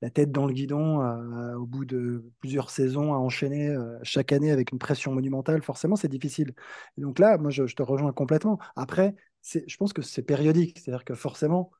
la 0.00 0.10
tête 0.10 0.32
dans 0.32 0.46
le 0.46 0.52
guidon 0.52 1.00
euh, 1.00 1.54
au 1.54 1.66
bout 1.66 1.84
de 1.84 2.24
plusieurs 2.40 2.70
saisons 2.70 3.14
à 3.14 3.16
enchaîner 3.16 3.68
euh, 3.68 3.98
chaque 4.02 4.32
année 4.32 4.50
avec 4.50 4.72
une 4.72 4.78
pression 4.78 5.12
monumentale. 5.12 5.62
Forcément, 5.62 5.96
c'est 5.96 6.08
difficile. 6.08 6.54
donc 6.98 7.18
là, 7.18 7.38
moi, 7.38 7.50
je, 7.50 7.64
te 7.64 7.82
rejoins 7.82 8.12
complètement. 8.12 8.58
Après, 8.74 9.14
je 9.44 9.76
pense 9.76 9.92
que 9.92 10.02
c'est 10.02 10.22
périodique. 10.22 10.78
C'est-à-dire 10.78 11.04
que 11.04 11.14
forcément, 11.14 11.70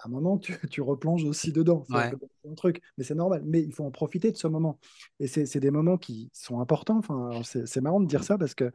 à 0.00 0.08
un 0.08 0.10
moment, 0.10 0.38
tu, 0.38 0.58
tu 0.70 0.82
replonges 0.82 1.24
aussi 1.24 1.52
dedans. 1.52 1.84
C'est 1.88 2.50
un 2.50 2.54
truc, 2.54 2.82
mais 2.96 3.04
c'est 3.04 3.14
normal. 3.14 3.42
Mais 3.46 3.62
il 3.62 3.72
faut 3.72 3.84
en 3.84 3.92
profiter 3.92 4.32
de 4.32 4.36
ce 4.36 4.48
moment. 4.48 4.80
Et 5.20 5.28
c'est 5.28 5.60
des 5.60 5.70
moments 5.70 5.98
qui 5.98 6.30
sont 6.32 6.60
importants. 6.60 6.98
Enfin, 6.98 7.30
c'est 7.44 7.80
marrant 7.80 8.00
de 8.00 8.06
dire 8.06 8.24
ça 8.24 8.36
parce 8.38 8.56
que 8.56 8.72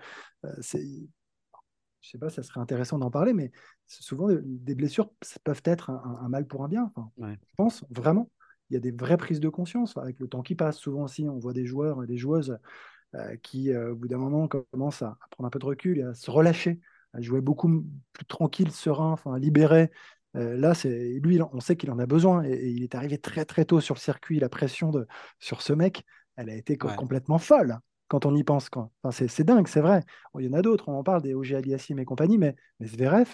je 2.03 2.09
sais 2.09 2.17
pas, 2.17 2.29
ça 2.29 2.43
serait 2.43 2.59
intéressant 2.59 2.99
d'en 2.99 3.09
parler, 3.09 3.33
mais 3.33 3.51
souvent, 3.87 4.27
des 4.29 4.75
blessures 4.75 5.09
peuvent 5.45 5.61
être 5.63 5.89
un, 5.89 6.27
mal 6.27 6.45
pour 6.45 6.63
un 6.63 6.67
bien. 6.67 6.91
Je 7.17 7.33
pense 7.55 7.85
vraiment. 7.89 8.29
Il 8.69 8.73
y 8.73 8.77
a 8.77 8.81
des 8.81 8.91
vraies 8.91 9.17
prises 9.17 9.39
de 9.39 9.49
conscience 9.49 9.95
avec 9.97 10.19
le 10.19 10.27
temps 10.27 10.41
qui 10.41 10.55
passe. 10.55 10.77
Souvent 10.77 11.03
aussi, 11.03 11.27
on 11.29 11.39
voit 11.39 11.53
des 11.53 11.65
joueurs 11.65 12.03
et 12.03 12.07
des 12.07 12.17
joueuses 12.17 12.57
euh, 13.15 13.37
qui, 13.37 13.71
euh, 13.71 13.93
au 13.93 13.95
bout 13.95 14.09
d'un 14.09 14.17
moment, 14.17 14.49
commencent 14.49 15.01
à, 15.01 15.17
prendre 15.31 15.47
un 15.47 15.49
peu 15.49 15.59
de 15.59 15.65
recul 15.65 15.99
et 15.99 16.03
à 16.03 16.13
se 16.13 16.29
relâcher, 16.29 16.81
à 17.13 17.21
jouer 17.21 17.39
beaucoup 17.39 17.85
plus 18.11 18.25
tranquille, 18.25 18.71
serein, 18.71 19.11
enfin, 19.11 19.39
libéré. 19.39 19.89
Euh, 20.35 20.57
là, 20.57 20.73
c'est 20.73 21.19
lui, 21.23 21.39
on 21.41 21.61
sait 21.61 21.77
qu'il 21.77 21.91
en 21.91 21.99
a 21.99 22.05
besoin 22.05 22.43
et, 22.43 22.69
il 22.69 22.83
est 22.83 22.95
arrivé 22.95 23.17
très 23.17 23.45
très 23.45 23.63
tôt 23.63 23.79
sur 23.79 23.95
le 23.95 23.99
circuit. 23.99 24.39
La 24.39 24.49
pression 24.49 24.91
de, 24.91 25.07
sur 25.39 25.61
ce 25.61 25.71
mec, 25.71 26.03
elle 26.35 26.49
a 26.49 26.55
été 26.55 26.77
complètement 26.77 27.37
folle 27.37 27.79
quand 28.13 28.27
on 28.27 28.35
y 28.35 28.43
pense. 28.43 28.69
Enfin, 29.01 29.25
c'est 29.27 29.43
dingue, 29.43 29.67
c'est 29.67 29.81
vrai. 29.81 30.03
il 30.37 30.45
y 30.45 30.47
en 30.47 30.53
a 30.53 30.61
d'autres, 30.61 30.87
on 30.87 30.99
en 30.99 31.03
parle 31.03 31.23
des 31.23 31.33
OG 31.33 31.53
Aliassim 31.53 31.97
et 31.97 32.05
compagnie, 32.05 32.37
mais, 32.37 32.55
mais 32.79 32.85
Zverev, 32.85 33.27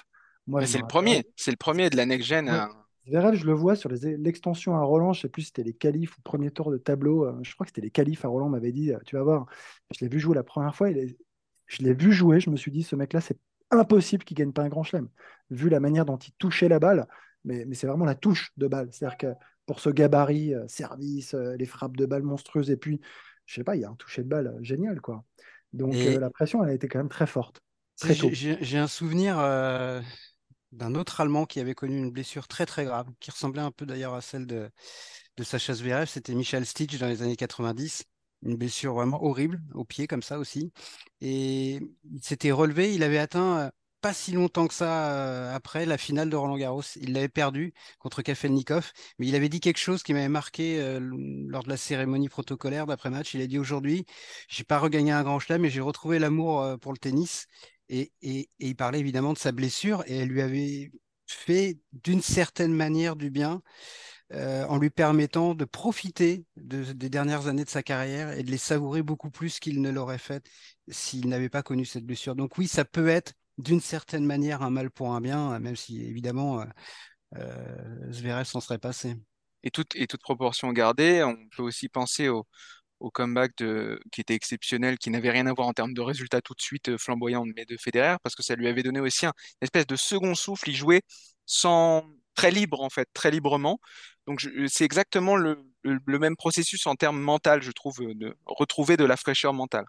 moi. 0.47 0.65
C'est 0.65 0.77
le 0.77 0.87
premier, 0.87 1.25
c'est 1.35 1.51
le 1.51 1.57
premier 1.57 1.89
de 1.89 1.97
la 1.97 2.05
next-gen. 2.05 2.47
Hein. 2.47 2.69
Zverev, 3.05 3.35
je 3.35 3.45
le 3.45 3.51
vois 3.51 3.75
sur 3.75 3.89
l'extension 3.89 4.77
à 4.77 4.81
Roland, 4.81 5.11
je 5.11 5.19
sais 5.19 5.27
plus 5.27 5.41
si 5.41 5.47
c'était 5.47 5.63
les 5.63 5.73
qualifs 5.73 6.17
ou 6.17 6.21
premier 6.21 6.49
tour 6.49 6.71
de 6.71 6.77
tableau, 6.77 7.25
euh, 7.25 7.37
je 7.41 7.53
crois 7.55 7.65
que 7.65 7.71
c'était 7.71 7.81
les 7.81 7.89
qualifs 7.89 8.23
à 8.23 8.29
Roland, 8.29 8.47
m'avait 8.47 8.71
dit, 8.71 8.93
euh, 8.93 8.99
tu 9.05 9.17
vas 9.17 9.23
voir, 9.23 9.47
je 9.93 9.99
l'ai 9.99 10.07
vu 10.07 10.17
jouer 10.17 10.33
la 10.33 10.43
première 10.43 10.73
fois, 10.73 10.89
je 10.93 11.83
l'ai 11.83 11.93
vu 11.93 12.13
jouer, 12.13 12.39
je 12.39 12.49
me 12.49 12.55
suis 12.55 12.71
dit, 12.71 12.83
ce 12.83 12.95
mec-là, 12.95 13.19
c'est 13.19 13.37
impossible 13.71 14.23
qu'il 14.23 14.37
gagne 14.37 14.53
pas 14.53 14.63
un 14.63 14.69
grand 14.69 14.83
chelem, 14.83 15.09
vu 15.49 15.67
la 15.67 15.81
manière 15.81 16.05
dont 16.05 16.17
il 16.17 16.31
touchait 16.37 16.69
la 16.69 16.79
balle, 16.79 17.05
mais, 17.43 17.65
mais 17.65 17.75
c'est 17.75 17.87
vraiment 17.87 18.05
la 18.05 18.15
touche 18.15 18.53
de 18.55 18.67
balle, 18.67 18.87
c'est-à-dire 18.93 19.17
que 19.17 19.33
pour 19.65 19.81
ce 19.81 19.89
gabarit, 19.89 20.53
euh, 20.55 20.65
service, 20.69 21.33
les 21.33 21.65
frappes 21.65 21.97
de 21.97 22.05
balle 22.05 22.23
monstrueuses, 22.23 22.71
et 22.71 22.77
puis 22.77 23.01
je 23.49 23.55
sais 23.55 23.63
pas, 23.63 23.75
il 23.75 23.81
y 23.81 23.85
a 23.85 23.89
un 23.89 23.95
toucher 23.95 24.21
de 24.23 24.29
balle 24.29 24.47
euh, 24.47 24.59
génial, 24.61 25.01
quoi. 25.01 25.23
Donc 25.73 25.95
euh, 25.95 26.19
la 26.19 26.29
pression, 26.29 26.63
elle 26.63 26.69
a 26.69 26.73
été 26.73 26.87
quand 26.87 26.99
même 26.99 27.09
très 27.09 27.25
forte. 27.25 27.61
Très 27.99 28.13
J'ai 28.13 28.77
un 28.77 28.87
souvenir 28.87 29.39
euh, 29.39 30.01
d'un 30.71 30.93
autre 30.93 31.19
Allemand 31.19 31.45
qui 31.45 31.59
avait 31.59 31.73
connu 31.73 31.97
une 31.97 32.11
blessure 32.11 32.47
très 32.47 32.67
très 32.67 32.85
grave, 32.85 33.07
qui 33.19 33.31
ressemblait 33.31 33.63
un 33.63 33.71
peu 33.71 33.87
d'ailleurs 33.87 34.13
à 34.13 34.21
celle 34.21 34.45
de, 34.45 34.69
de 35.35 35.43
Sacha 35.43 35.73
Zverev, 35.73 36.05
c'était 36.05 36.35
Michel 36.35 36.65
Stitch 36.65 36.97
dans 36.99 37.07
les 37.07 37.23
années 37.23 37.35
90. 37.35 38.03
Une 38.43 38.55
blessure 38.55 38.93
vraiment 38.93 39.21
horrible 39.23 39.61
au 39.73 39.83
pied 39.83 40.05
comme 40.07 40.21
ça 40.21 40.37
aussi. 40.37 40.71
Et 41.19 41.79
il 42.03 42.23
s'était 42.23 42.51
relevé, 42.51 42.93
il 42.93 43.03
avait 43.03 43.17
atteint 43.17 43.71
pas 44.01 44.13
si 44.13 44.31
longtemps 44.31 44.67
que 44.67 44.73
ça 44.73 45.11
euh, 45.13 45.53
après 45.53 45.85
la 45.85 45.97
finale 45.97 46.29
de 46.29 46.35
Roland 46.35 46.57
Garros. 46.57 46.81
Il 46.95 47.13
l'avait 47.13 47.29
perdu 47.29 47.73
contre 47.99 48.21
Kafelnikov, 48.21 48.91
mais 49.17 49.27
il 49.27 49.35
avait 49.35 49.49
dit 49.49 49.59
quelque 49.59 49.77
chose 49.77 50.03
qui 50.03 50.13
m'avait 50.13 50.29
marqué 50.29 50.79
euh, 50.79 50.99
lors 51.01 51.63
de 51.63 51.69
la 51.69 51.77
cérémonie 51.77 52.29
protocolaire 52.29 52.85
d'après-match. 52.87 53.33
Il 53.33 53.41
a 53.41 53.47
dit 53.47 53.59
aujourd'hui, 53.59 54.05
j'ai 54.47 54.63
pas 54.63 54.79
regagné 54.79 55.11
un 55.11 55.23
grand 55.23 55.39
chelem, 55.39 55.61
mais 55.61 55.69
j'ai 55.69 55.81
retrouvé 55.81 56.19
l'amour 56.19 56.61
euh, 56.61 56.77
pour 56.77 56.93
le 56.93 56.97
tennis. 56.97 57.47
Et, 57.89 58.11
et, 58.21 58.49
il 58.59 58.75
parlait 58.75 58.99
évidemment 58.99 59.33
de 59.33 59.37
sa 59.37 59.51
blessure 59.51 60.03
et 60.07 60.17
elle 60.17 60.29
lui 60.29 60.41
avait 60.41 60.91
fait 61.25 61.79
d'une 61.91 62.21
certaine 62.21 62.73
manière 62.73 63.15
du 63.15 63.29
bien. 63.31 63.61
en 64.33 64.77
lui 64.77 64.91
permettant 64.91 65.55
de 65.55 65.65
profiter 65.65 66.45
des 66.55 67.09
dernières 67.09 67.47
années 67.47 67.65
de 67.65 67.69
sa 67.69 67.81
carrière 67.83 68.31
et 68.31 68.43
de 68.43 68.51
les 68.51 68.57
savourer 68.59 69.01
beaucoup 69.01 69.31
plus 69.31 69.59
qu'il 69.59 69.81
ne 69.81 69.89
l'aurait 69.89 70.19
fait 70.19 70.45
s'il 70.87 71.27
n'avait 71.29 71.49
pas 71.49 71.63
connu 71.63 71.85
cette 71.85 72.05
blessure. 72.05 72.35
Donc 72.35 72.57
oui, 72.59 72.67
ça 72.67 72.85
peut 72.85 73.07
être 73.07 73.33
d'une 73.59 73.81
certaine 73.81 74.25
manière 74.25 74.63
un 74.63 74.69
mal 74.71 74.89
pour 74.89 75.13
un 75.13 75.21
bien, 75.21 75.59
même 75.59 75.75
si 75.75 76.01
évidemment 76.03 76.61
euh, 76.61 76.65
euh 77.37 78.11
Zverev 78.11 78.45
s'en 78.45 78.61
serait 78.61 78.79
passé. 78.79 79.15
Et 79.63 79.71
toute, 79.71 79.95
et 79.95 80.07
toute 80.07 80.21
proportion 80.21 80.71
gardée, 80.71 81.23
on 81.23 81.35
peut 81.55 81.63
aussi 81.63 81.89
penser 81.89 82.29
au, 82.29 82.47
comeback 83.13 83.53
qui 84.11 84.21
était 84.21 84.33
exceptionnel, 84.33 84.97
qui 84.97 85.09
n'avait 85.09 85.29
rien 85.31 85.47
à 85.47 85.53
voir 85.53 85.67
en 85.67 85.73
termes 85.73 85.93
de 85.93 86.01
résultats 86.01 86.41
tout 86.41 86.53
de 86.53 86.61
suite 86.61 86.89
euh, 86.89 86.97
flamboyants, 86.97 87.45
mais 87.55 87.65
de 87.65 87.77
Federer, 87.77 88.17
parce 88.23 88.35
que 88.35 88.43
ça 88.43 88.55
lui 88.55 88.67
avait 88.67 88.83
donné 88.83 88.99
aussi 88.99 89.25
un, 89.25 89.33
une 89.61 89.65
espèce 89.65 89.87
de 89.87 89.95
second 89.95 90.35
souffle. 90.35 90.69
Il 90.69 90.75
jouait 90.75 91.01
sans 91.45 92.05
très 92.35 92.51
libre 92.51 92.81
en 92.81 92.89
fait, 92.89 93.07
très 93.13 93.31
librement. 93.31 93.79
Donc 94.27 94.45
c'est 94.67 94.85
exactement 94.85 95.35
le, 95.35 95.65
le, 95.83 96.19
même 96.19 96.35
processus 96.35 96.87
en 96.87 96.95
termes 96.95 97.19
mental, 97.19 97.61
je 97.61 97.71
trouve, 97.71 97.99
de 97.99 98.35
retrouver 98.45 98.97
de 98.97 99.05
la 99.05 99.17
fraîcheur 99.17 99.53
mentale. 99.53 99.85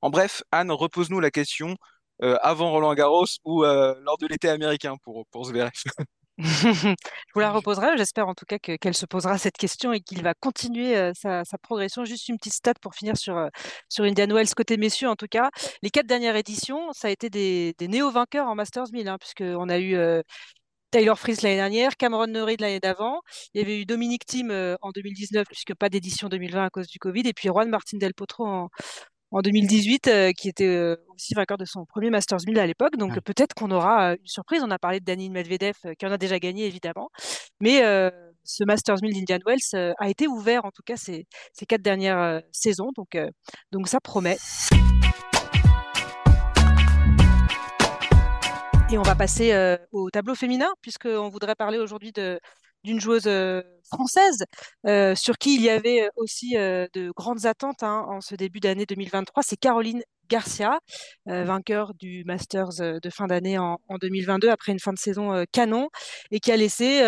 En 0.00 0.10
bref, 0.10 0.42
Anne, 0.52 0.70
repose-nous 0.70 1.20
la 1.20 1.30
question 1.30 1.76
euh, 2.22 2.36
avant 2.42 2.72
Roland 2.72 2.94
Garros 2.94 3.26
ou 3.44 3.64
euh, 3.64 3.94
lors 4.02 4.18
de 4.18 4.26
l'été 4.26 4.48
américain 4.48 4.96
pour, 5.04 5.24
pour 5.30 5.44
Zverev 5.44 5.70
je 6.38 6.94
vous 7.34 7.40
la 7.40 7.50
reposerai. 7.50 7.96
J'espère 7.96 8.28
en 8.28 8.34
tout 8.34 8.44
cas 8.44 8.58
qu'elle 8.58 8.94
se 8.94 9.06
posera 9.06 9.38
cette 9.38 9.56
question 9.56 9.92
et 9.92 10.00
qu'il 10.00 10.22
va 10.22 10.34
continuer 10.34 10.96
euh, 10.96 11.12
sa, 11.14 11.42
progression. 11.60 12.04
Juste 12.04 12.28
une 12.28 12.36
petite 12.36 12.54
stat 12.54 12.74
pour 12.80 12.94
finir 12.94 13.16
sur, 13.16 13.48
sur 13.88 14.04
Indian 14.04 14.28
Wells 14.28 14.54
côté 14.54 14.76
messieurs 14.76 15.08
en 15.08 15.16
tout 15.16 15.26
cas. 15.28 15.50
Les 15.82 15.90
quatre 15.90 16.06
dernières 16.06 16.36
éditions, 16.36 16.92
ça 16.92 17.08
a 17.08 17.10
été 17.10 17.28
des, 17.28 17.74
néo-vainqueurs 17.80 18.46
en 18.46 18.54
Masters 18.54 18.92
1000, 18.92 19.08
hein, 19.08 19.18
puisqu'on 19.18 19.68
a 19.68 19.80
eu 19.80 19.96
Taylor 20.92 21.18
Fritz 21.18 21.42
l'année 21.42 21.56
dernière, 21.56 21.96
Cameron 21.96 22.28
Norrie 22.28 22.56
l'année 22.60 22.78
d'avant. 22.78 23.20
Il 23.54 23.60
y 23.60 23.64
avait 23.64 23.80
eu 23.80 23.84
Dominique 23.84 24.24
Thiem 24.24 24.76
en 24.80 24.90
2019, 24.90 25.44
puisque 25.48 25.74
pas 25.74 25.88
d'édition 25.88 26.28
2020 26.28 26.66
à 26.66 26.70
cause 26.70 26.86
du 26.86 27.00
Covid, 27.00 27.26
et 27.26 27.32
puis 27.32 27.48
Juan 27.48 27.68
Martin 27.68 27.98
Del 27.98 28.14
Potro 28.14 28.46
en, 28.46 28.68
en 29.30 29.40
2018, 29.40 30.32
qui 30.36 30.48
était 30.48 30.96
aussi 31.14 31.34
vainqueur 31.34 31.58
de 31.58 31.64
son 31.64 31.84
premier 31.84 32.10
Masters 32.10 32.38
1000 32.46 32.58
à 32.58 32.66
l'époque. 32.66 32.96
Donc 32.96 33.12
Ouais. 33.12 33.20
peut-être 33.20 33.54
qu'on 33.54 33.70
aura 33.70 34.12
une 34.12 34.26
surprise. 34.26 34.62
On 34.64 34.70
a 34.70 34.78
parlé 34.78 35.00
de 35.00 35.04
Daniil 35.04 35.30
Medvedev, 35.30 35.74
qui 35.98 36.06
en 36.06 36.12
a 36.12 36.18
déjà 36.18 36.38
gagné 36.38 36.66
évidemment. 36.66 37.10
Mais 37.60 37.80
ce 38.44 38.64
Masters 38.64 38.96
1000 39.02 39.12
d'Indian 39.14 39.38
Wells 39.46 39.94
a 39.98 40.08
été 40.08 40.26
ouvert 40.26 40.64
en 40.64 40.70
tout 40.70 40.82
cas 40.84 40.96
ces, 40.96 41.26
ces 41.52 41.66
quatre 41.66 41.82
dernières 41.82 42.42
saisons. 42.52 42.90
Donc, 42.96 43.16
donc 43.72 43.88
ça 43.88 44.00
promet. 44.00 44.38
Et 48.90 48.96
on 48.96 49.02
va 49.02 49.14
passer 49.14 49.52
euh, 49.52 49.76
au 49.92 50.08
tableau 50.08 50.34
féminin, 50.34 50.68
puisqu'on 50.80 51.28
voudrait 51.28 51.54
parler 51.54 51.76
aujourd'hui 51.76 52.10
de, 52.10 52.40
d'une 52.84 53.00
joueuse 53.00 53.28
française 53.90 54.44
euh, 54.86 55.14
sur 55.14 55.38
qui 55.38 55.54
il 55.54 55.62
y 55.62 55.70
avait 55.70 56.08
aussi 56.16 56.54
de 56.54 57.10
grandes 57.12 57.46
attentes 57.46 57.82
hein, 57.82 58.04
en 58.08 58.20
ce 58.20 58.34
début 58.34 58.60
d'année 58.60 58.86
2023. 58.86 59.42
C'est 59.42 59.56
Caroline 59.56 60.02
Garcia, 60.28 60.78
vainqueur 61.24 61.94
du 61.94 62.22
Masters 62.24 63.00
de 63.02 63.10
fin 63.10 63.26
d'année 63.26 63.58
en, 63.58 63.78
en 63.88 63.96
2022 63.96 64.50
après 64.50 64.72
une 64.72 64.78
fin 64.78 64.92
de 64.92 64.98
saison 64.98 65.44
canon 65.52 65.88
et 66.30 66.40
qui 66.40 66.52
a 66.52 66.56
laissé, 66.56 67.02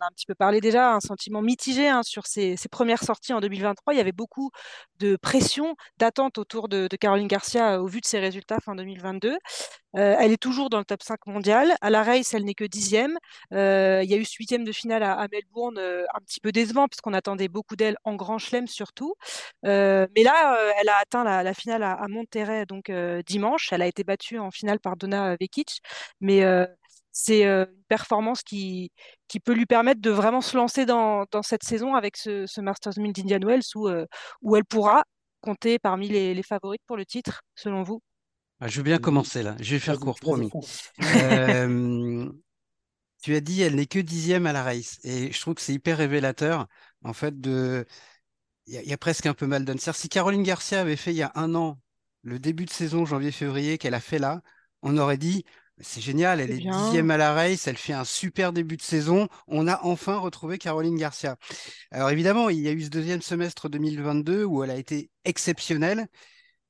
a 0.00 0.06
un 0.06 0.10
petit 0.10 0.26
peu 0.26 0.34
parlé 0.34 0.60
déjà, 0.60 0.94
un 0.94 1.00
sentiment 1.00 1.42
mitigé 1.42 1.88
hein, 1.88 2.02
sur 2.02 2.26
ses, 2.26 2.56
premières 2.70 3.02
sorties 3.02 3.32
en 3.32 3.40
2023. 3.40 3.94
Il 3.94 3.96
y 3.96 4.00
avait 4.00 4.12
beaucoup 4.12 4.50
de 4.98 5.16
pression, 5.16 5.76
d'attente 5.98 6.38
autour 6.38 6.68
de, 6.68 6.88
Caroline 7.00 7.28
Garcia 7.28 7.80
au 7.80 7.86
vu 7.86 8.00
de 8.00 8.06
ses 8.06 8.18
résultats 8.18 8.58
fin 8.60 8.74
2022. 8.74 9.38
Euh, 9.96 10.16
elle 10.18 10.32
est 10.32 10.36
toujours 10.40 10.70
dans 10.70 10.78
le 10.78 10.84
top 10.84 11.02
5 11.02 11.26
mondial. 11.26 11.74
À 11.80 11.90
la 11.90 12.02
race, 12.02 12.34
elle 12.34 12.44
n'est 12.44 12.54
que 12.54 12.64
dixième. 12.64 13.18
Euh, 13.52 14.00
il 14.04 14.10
y 14.10 14.14
a 14.14 14.16
eu 14.16 14.24
ce 14.24 14.36
huitième 14.38 14.64
de 14.64 14.72
finale 14.72 15.02
à, 15.02 15.26
Melbourne, 15.32 15.78
euh, 15.78 16.04
un 16.14 16.20
petit 16.20 16.40
peu 16.40 16.52
décevant, 16.52 16.86
puisqu'on 16.88 17.12
attendait 17.14 17.48
beaucoup 17.48 17.76
d'elle 17.76 17.96
en 18.04 18.14
Grand 18.14 18.38
Chelem 18.38 18.66
surtout. 18.66 19.14
mais 19.62 20.22
là, 20.22 20.72
elle 20.80 20.88
a 20.88 20.96
atteint 20.98 21.24
la, 21.24 21.42
la 21.42 21.54
finale 21.54 21.82
à, 21.82 21.92
à 21.92 22.08
Monterrey 22.08 22.66
donc 22.66 22.90
dimanche. 23.26 23.72
Elle 23.72 23.82
a 23.82 23.86
été 23.86 24.04
battue 24.04 24.38
en 24.38 24.50
finale 24.50 24.80
par 24.80 24.96
Donna 24.96 25.36
Vekic. 25.40 25.80
Mais 26.20 26.42
c'est 27.12 27.44
une 27.44 27.66
performance 27.88 28.42
qui, 28.42 28.92
qui 29.28 29.40
peut 29.40 29.52
lui 29.54 29.66
permettre 29.66 30.00
de 30.00 30.10
vraiment 30.10 30.40
se 30.40 30.56
lancer 30.56 30.86
dans, 30.86 31.24
dans 31.32 31.42
cette 31.42 31.64
saison 31.64 31.94
avec 31.94 32.16
ce, 32.16 32.46
ce 32.46 32.60
Masters 32.60 32.94
1000 32.98 33.12
d'Indian 33.12 33.40
Wells 33.46 33.62
où, 33.74 33.88
où 34.42 34.56
elle 34.56 34.64
pourra 34.64 35.04
compter 35.40 35.78
parmi 35.78 36.08
les, 36.08 36.34
les 36.34 36.42
favorites 36.42 36.82
pour 36.86 36.96
le 36.96 37.06
titre, 37.06 37.42
selon 37.54 37.82
vous? 37.82 38.00
Ah, 38.60 38.68
Je 38.68 38.76
veux 38.78 38.82
bien 38.82 38.98
commencer 38.98 39.42
là, 39.42 39.56
je 39.60 39.74
vais 39.74 39.78
faire 39.80 39.98
court, 39.98 40.18
promis. 40.20 40.50
Euh, 41.02 42.30
tu 43.22 43.34
as 43.36 43.40
dit, 43.40 43.62
elle 43.62 43.76
n'est 43.76 43.86
que 43.86 43.98
dixième 44.00 44.46
à 44.46 44.52
la 44.52 44.62
race. 44.64 44.98
Et 45.04 45.32
je 45.32 45.40
trouve 45.40 45.54
que 45.54 45.62
c'est 45.62 45.74
hyper 45.74 45.98
révélateur, 45.98 46.68
en 47.04 47.12
fait, 47.14 47.40
de. 47.40 47.86
Il 48.66 48.74
y, 48.74 48.78
a- 48.78 48.82
il 48.82 48.88
y 48.88 48.92
a 48.92 48.98
presque 48.98 49.26
un 49.26 49.34
peu 49.34 49.46
mal. 49.46 49.64
C'est-à-dire, 49.66 49.96
si 49.96 50.08
Caroline 50.08 50.42
Garcia 50.44 50.80
avait 50.80 50.96
fait 50.96 51.12
il 51.12 51.18
y 51.18 51.22
a 51.22 51.32
un 51.36 51.54
an 51.54 51.80
le 52.22 52.38
début 52.38 52.66
de 52.66 52.70
saison, 52.70 53.04
janvier-février, 53.06 53.78
qu'elle 53.78 53.94
a 53.94 54.00
fait 54.00 54.18
là, 54.18 54.42
on 54.82 54.98
aurait 54.98 55.18
dit, 55.18 55.44
c'est 55.80 56.00
génial, 56.00 56.40
elle 56.40 56.50
est 56.50 56.58
dixième 56.58 57.10
à 57.10 57.16
la 57.16 57.32
race, 57.32 57.66
elle 57.66 57.76
fait 57.76 57.92
un 57.92 58.04
super 58.04 58.52
début 58.52 58.76
de 58.76 58.82
saison, 58.82 59.28
on 59.46 59.66
a 59.66 59.80
enfin 59.82 60.18
retrouvé 60.18 60.58
Caroline 60.58 60.96
Garcia. 60.96 61.36
Alors 61.90 62.10
évidemment, 62.10 62.48
il 62.48 62.60
y 62.60 62.68
a 62.68 62.72
eu 62.72 62.82
ce 62.82 62.90
deuxième 62.90 63.22
semestre 63.22 63.68
2022 63.68 64.44
où 64.44 64.62
elle 64.62 64.70
a 64.70 64.76
été 64.76 65.10
exceptionnelle. 65.24 66.06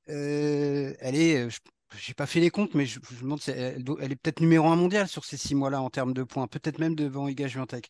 Euh, 0.09 0.93
elle 0.99 1.15
est, 1.15 1.37
euh, 1.37 1.49
j'ai 1.97 2.13
pas 2.13 2.25
fait 2.25 2.39
les 2.39 2.49
comptes, 2.49 2.73
mais 2.73 2.85
je, 2.85 2.99
je 3.09 3.15
me 3.17 3.21
demande, 3.21 3.41
si 3.41 3.51
elle, 3.51 3.83
est 4.11 4.15
peut-être 4.15 4.39
numéro 4.41 4.67
un 4.67 4.75
mondial 4.75 5.07
sur 5.07 5.25
ces 5.25 5.37
six 5.37 5.55
mois-là 5.55 5.81
en 5.81 5.89
termes 5.89 6.13
de 6.13 6.23
points, 6.23 6.47
peut-être 6.47 6.79
même 6.79 6.95
devant 6.95 7.27
Iga 7.27 7.49
Swiatek. 7.49 7.89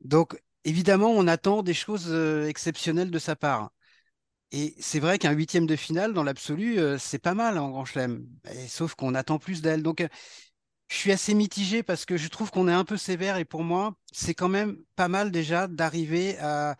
Donc 0.00 0.40
évidemment, 0.64 1.10
on 1.10 1.26
attend 1.26 1.62
des 1.62 1.74
choses 1.74 2.08
euh, 2.08 2.46
exceptionnelles 2.46 3.10
de 3.10 3.18
sa 3.18 3.36
part. 3.36 3.70
Et 4.52 4.74
c'est 4.80 4.98
vrai 4.98 5.18
qu'un 5.18 5.32
huitième 5.32 5.66
de 5.66 5.76
finale, 5.76 6.12
dans 6.12 6.24
l'absolu, 6.24 6.78
euh, 6.78 6.98
c'est 6.98 7.18
pas 7.20 7.34
mal 7.34 7.58
en 7.58 7.70
Grand 7.70 7.84
Chelem. 7.84 8.26
Sauf 8.68 8.94
qu'on 8.94 9.14
attend 9.14 9.38
plus 9.38 9.62
d'elle. 9.62 9.82
Donc, 9.82 10.00
euh, 10.00 10.08
je 10.88 10.96
suis 10.96 11.12
assez 11.12 11.34
mitigé 11.34 11.82
parce 11.84 12.04
que 12.04 12.16
je 12.16 12.28
trouve 12.28 12.50
qu'on 12.50 12.68
est 12.68 12.72
un 12.72 12.84
peu 12.84 12.96
sévère. 12.96 13.36
Et 13.38 13.44
pour 13.44 13.64
moi, 13.64 13.96
c'est 14.12 14.34
quand 14.34 14.48
même 14.48 14.78
pas 14.96 15.08
mal 15.08 15.30
déjà 15.30 15.68
d'arriver 15.68 16.38
à, 16.38 16.76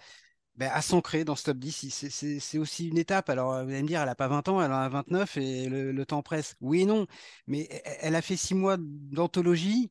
ben, 0.56 0.70
s'ancrer 0.82 1.24
dans 1.24 1.36
ce 1.36 1.44
top 1.44 1.58
10. 1.58 2.08
C'est- 2.40 2.58
aussi 2.58 2.88
une 2.88 2.98
étape. 2.98 3.30
Alors, 3.30 3.52
vous 3.64 3.70
allez 3.70 3.82
me 3.82 3.88
dire, 3.88 4.02
elle 4.02 4.08
a 4.08 4.14
pas 4.16 4.28
20 4.28 4.48
ans, 4.48 4.62
elle 4.62 4.72
en 4.72 4.76
a 4.80 4.88
29 4.88 5.36
et 5.36 5.68
le, 5.68 6.06
temps 6.06 6.22
presse. 6.22 6.56
Oui 6.60 6.82
et 6.82 6.86
non. 6.86 7.06
Mais 7.46 7.68
elle 7.84 7.98
elle 8.02 8.14
a 8.16 8.22
fait 8.22 8.36
six 8.36 8.54
mois 8.54 8.76
d'anthologie 8.80 9.90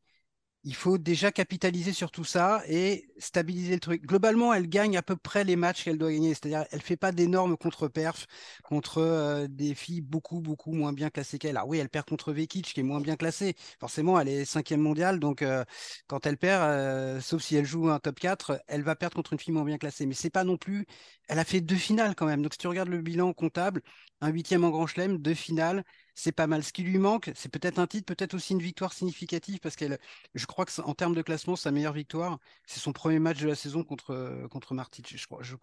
il 0.70 0.76
faut 0.76 1.00
déjà 1.00 1.32
capitaliser 1.32 1.94
sur 1.94 2.12
tout 2.12 2.24
ça 2.24 2.62
et 2.68 3.10
stabiliser 3.18 3.74
le 3.74 3.80
truc. 3.80 4.04
Globalement, 4.06 4.54
elle 4.54 4.70
gagne 4.70 4.98
à 4.98 5.02
peu 5.02 5.16
près 5.16 5.44
les 5.44 5.56
matchs 5.56 5.84
qu'elle 5.84 5.98
doit 5.98 6.12
gagner. 6.12 6.30
C'est-à-dire, 6.36 6.66
elle 6.72 6.82
fait 6.82 6.96
pas 6.96 7.12
d'énormes 7.12 7.58
contre-perfs 7.58 8.28
contre 8.64 9.00
euh, 9.00 9.48
des 9.50 9.74
filles 9.74 10.02
beaucoup, 10.02 10.42
beaucoup 10.42 10.72
moins 10.74 10.94
bien 10.94 11.10
classées 11.10 11.40
qu'elle. 11.40 11.58
Alors 11.58 11.68
oui, 11.68 11.80
elle 11.80 11.90
perd 11.90 12.06
contre 12.08 12.34
Vekic, 12.34 12.72
qui 12.74 12.80
est 12.82 12.84
moins 12.84 13.02
bien 13.02 13.16
classée. 13.16 13.56
Forcément, 13.80 14.20
elle 14.20 14.28
est 14.28 14.46
cinquième 14.46 14.82
mondiale, 14.82 15.20
donc 15.20 15.42
euh, 15.42 15.66
quand 16.08 16.28
elle 16.28 16.38
perd, 16.38 16.62
euh, 16.64 17.20
sauf 17.20 17.42
si 17.42 17.56
elle 17.56 17.66
joue 17.66 17.90
un 17.90 18.00
top 18.00 18.20
4, 18.20 18.62
elle 18.68 18.84
va 18.84 18.96
perdre 18.96 19.16
contre 19.16 19.34
une 19.34 19.40
fille 19.40 19.54
moins 19.54 19.66
bien 19.66 19.78
classée. 19.80 20.06
Mais 20.06 20.14
c'est 20.14 20.30
pas 20.30 20.44
non 20.44 20.58
plus... 20.58 20.86
Elle 21.30 21.40
a 21.40 21.46
fait 21.46 21.62
deux 21.62 21.76
finales 21.78 22.16
quand 22.16 22.26
même. 22.26 22.42
Donc 22.42 22.54
si 22.54 22.58
tu 22.60 22.68
regardes 22.68 22.90
le 22.90 23.02
bilan 23.02 23.34
comptable, 23.34 23.82
un 24.22 24.30
huitième 24.30 24.64
en 24.66 24.70
Grand 24.72 24.88
Chelem, 24.88 25.18
deux 25.20 25.34
finales, 25.36 25.84
c'est 26.16 26.34
pas 26.34 26.48
mal. 26.48 26.64
Ce 26.64 26.74
qui 26.74 26.84
lui 26.84 26.98
manque, 26.98 27.32
c'est 27.36 27.50
peut-être 27.50 27.80
un 27.80 27.88
titre, 27.88 28.06
peut-être 28.06 28.34
aussi 28.34 28.54
une 28.54 28.62
victoire 28.62 28.92
significative, 28.94 29.60
parce 29.60 29.76
qu'elle 29.78 30.00
je 30.36 30.46
crois 30.48 30.66
que 30.66 30.82
en 30.82 30.94
termes 30.96 31.16
de 31.16 31.22
classement, 31.22 31.56
sa 31.56 31.72
meilleure 31.72 31.94
victoire, 31.94 32.40
c'est 32.66 32.82
son 32.82 32.92
premier 32.94 33.20
match 33.20 33.40
de 33.40 33.48
la 33.48 33.56
saison 33.56 33.84
contre, 33.86 34.48
contre 34.52 34.74
Martic. 34.74 35.16
Je 35.18 35.26
crois, 35.28 35.42
je 35.44 35.56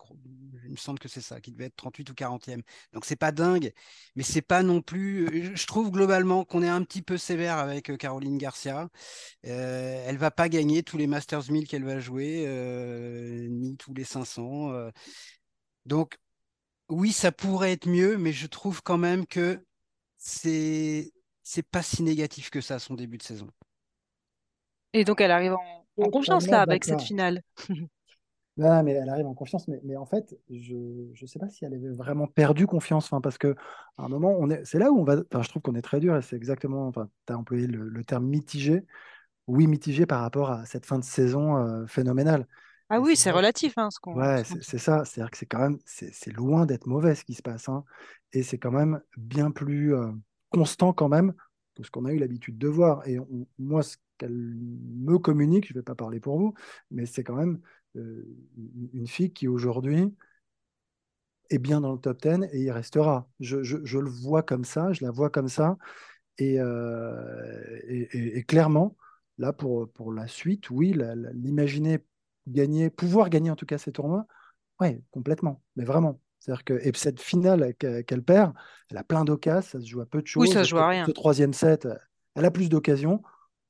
il 0.65 0.71
me 0.73 0.77
semble 0.77 0.99
que 0.99 1.09
c'est 1.09 1.21
ça, 1.21 1.41
qui 1.41 1.53
devait 1.53 1.67
être 1.67 1.77
38 1.77 2.09
ou 2.11 2.15
40e. 2.15 2.63
Donc 2.93 3.05
c'est 3.05 3.17
pas 3.17 3.33
dingue, 3.33 3.73
mais 4.15 4.23
c'est 4.23 4.43
pas 4.43 4.63
non 4.63 4.83
plus. 4.83 5.55
Je 5.57 5.67
trouve 5.67 5.91
globalement 5.91 6.45
qu'on 6.45 6.63
est 6.63 6.69
un 6.69 6.83
petit 6.83 7.03
peu 7.03 7.19
sévère 7.19 7.59
avec 7.59 7.91
euh, 7.91 7.97
Caroline 7.97 8.39
Garcia. 8.39 8.89
Euh, 9.47 10.05
elle 10.07 10.19
va 10.19 10.31
pas 10.31 10.49
gagner 10.49 10.83
tous 10.83 10.99
les 10.99 11.07
Masters 11.07 11.51
1000 11.51 11.67
qu'elle 11.69 11.85
va 11.85 12.01
jouer, 12.01 12.45
euh, 12.47 13.49
ni 13.49 13.77
tous 13.77 13.95
les 13.95 14.05
500. 14.05 14.73
euh. 14.73 14.91
Donc 15.87 16.19
oui, 16.91 17.13
ça 17.13 17.33
pourrait 17.33 17.73
être 17.73 17.89
mieux, 17.89 18.19
mais 18.19 18.33
je 18.33 18.47
trouve 18.47 18.83
quand 18.83 18.99
même 18.99 19.27
que 19.27 19.65
c'est 20.19 21.13
c'est 21.45 21.63
pas 21.69 21.83
si 21.83 22.03
négatif 22.05 22.51
que 22.51 22.61
ça 22.63 22.79
son 22.81 22.95
début 22.95 23.19
de 23.19 23.25
saison. 23.25 23.49
Et 24.93 25.05
donc, 25.05 25.21
elle 25.21 25.31
arrive 25.31 25.55
en, 25.55 25.87
en 25.99 26.11
confiance 26.11 26.49
là 26.49 26.63
avec 26.63 26.85
cette 26.85 27.03
finale. 27.03 27.43
Non, 28.59 28.83
mais 28.83 28.93
elle 28.93 29.11
arrive 29.11 29.27
en 29.27 29.35
confiance, 29.35 29.69
mais, 29.69 29.79
mais 29.85 29.97
en 29.99 30.07
fait, 30.07 30.35
je 30.49 30.75
ne 30.75 31.27
sais 31.27 31.39
pas 31.39 31.49
si 31.51 31.67
elle 31.67 31.75
avait 31.75 31.91
vraiment 31.91 32.27
perdu 32.27 32.67
confiance, 32.67 33.05
enfin, 33.05 33.21
parce 33.21 33.37
que 33.37 33.55
à 33.99 34.05
un 34.05 34.09
moment, 34.09 34.35
on 34.39 34.49
est, 34.49 34.65
c'est 34.65 34.79
là 34.79 34.91
où 34.91 34.99
on 34.99 35.05
va, 35.05 35.17
enfin, 35.31 35.43
je 35.43 35.49
trouve 35.51 35.61
qu'on 35.61 35.75
est 35.75 35.83
très 35.83 36.01
dur, 36.01 36.17
et 36.17 36.23
c'est 36.23 36.37
exactement, 36.37 36.89
enfin, 36.89 37.11
tu 37.27 37.35
as 37.35 37.37
employé 37.37 37.67
le, 37.67 37.87
le 37.91 38.05
terme 38.05 38.25
mitigé, 38.27 38.87
oui, 39.49 39.67
mitigé 39.67 40.07
par 40.07 40.23
rapport 40.23 40.51
à 40.51 40.67
cette 40.67 40.87
fin 40.87 40.99
de 40.99 41.05
saison 41.05 41.57
euh, 41.59 41.87
phénoménale. 41.87 42.47
Ah 42.89 42.99
Et 42.99 43.01
oui, 43.01 43.17
c'est 43.17 43.31
relatif 43.31 43.79
hein, 43.79 43.91
ce 43.93 44.01
qu'on 44.01 44.15
ouais, 44.15 44.45
c'est 44.45 44.79
ça, 44.79 45.05
c'est-à-dire 45.05 45.31
que 45.31 45.37
c'est 45.39 45.47
quand 45.47 45.61
même, 45.61 45.79
c'est 45.87 46.33
loin 46.33 46.67
d'être 46.67 46.87
mauvais 46.87 47.15
ce 47.15 47.25
qui 47.25 47.35
se 47.35 47.43
passe, 47.43 47.69
hein, 47.69 47.85
et 48.33 48.43
c'est 48.43 48.59
quand 48.59 48.73
même 48.73 49.01
bien 49.17 49.51
plus 49.51 49.95
euh, 49.95 50.11
constant 50.51 50.93
quand 50.93 51.09
même 51.09 51.35
que 51.75 51.83
ce 51.83 51.91
qu'on 51.91 52.05
a 52.07 52.13
eu 52.13 52.19
l'habitude 52.19 52.59
de 52.59 52.69
voir. 52.69 53.07
Et 53.07 53.19
on- 53.21 53.47
moi, 53.59 53.83
ce 53.83 53.97
qu'elle 54.19 54.33
me 54.35 55.19
communique, 55.19 55.67
je 55.69 55.75
ne 55.75 55.79
vais 55.81 55.83
pas 55.85 55.95
parler 55.95 56.21
pour 56.21 56.39
vous, 56.39 56.55
mais 56.91 57.07
c'est 57.07 57.25
quand 57.25 57.37
même 57.37 57.61
euh, 57.97 58.25
une 58.95 59.07
fille 59.07 59.33
qui 59.33 59.49
aujourd'hui 59.49 60.13
est 61.51 61.59
bien 61.59 61.81
dans 61.81 61.93
le 61.93 61.99
top 61.99 62.21
10 62.23 62.49
et 62.53 62.61
y 62.63 62.71
restera. 62.71 63.29
Je, 63.41 63.63
je- 63.63 63.85
je 63.85 63.99
le 63.99 64.11
vois 64.11 64.43
comme 64.43 64.65
ça, 64.65 64.93
je 64.93 65.05
la 65.05 65.11
vois 65.11 65.31
comme 65.31 65.49
ça. 65.49 65.77
Et, 66.39 66.61
euh, 66.61 67.81
et- 67.89 68.39
et- 68.39 68.45
clairement, 68.45 68.97
là, 69.39 69.53
pour, 69.53 69.91
pour 69.93 70.13
la 70.13 70.29
suite, 70.29 70.71
oui, 70.71 70.95
l'imaginer 71.35 72.01
gagner, 72.47 72.91
pouvoir 72.91 73.31
gagner 73.31 73.51
en 73.51 73.57
tout 73.57 73.67
cas 73.67 73.79
ces 73.79 73.93
tournois, 73.93 74.27
ouais, 74.81 75.03
complètement, 75.11 75.63
mais 75.77 75.85
vraiment. 75.85 76.21
C'est-à-dire 76.41 76.65
que, 76.65 76.75
et 76.75 76.93
cette 76.97 77.21
finale 77.21 77.75
qu'elle 77.77 78.23
perd, 78.25 78.55
elle 78.91 78.99
a 78.99 79.05
plein 79.05 79.25
d'occasions, 79.25 79.63
ça 79.71 79.81
se 79.81 79.87
joue 79.87 80.01
à 80.01 80.07
peu 80.07 80.23
de 80.23 80.27
Oui, 80.37 80.47
ça 80.49 80.63
choses. 80.63 80.65
se 80.65 80.69
joue 80.71 80.79
à 80.79 80.89
rien. 80.89 81.09
ce 81.09 81.13
troisième 81.13 81.53
set, 81.53 81.89
elle 82.35 82.45
a 82.45 82.51
plus 82.51 82.69
d'occasions. 82.69 83.23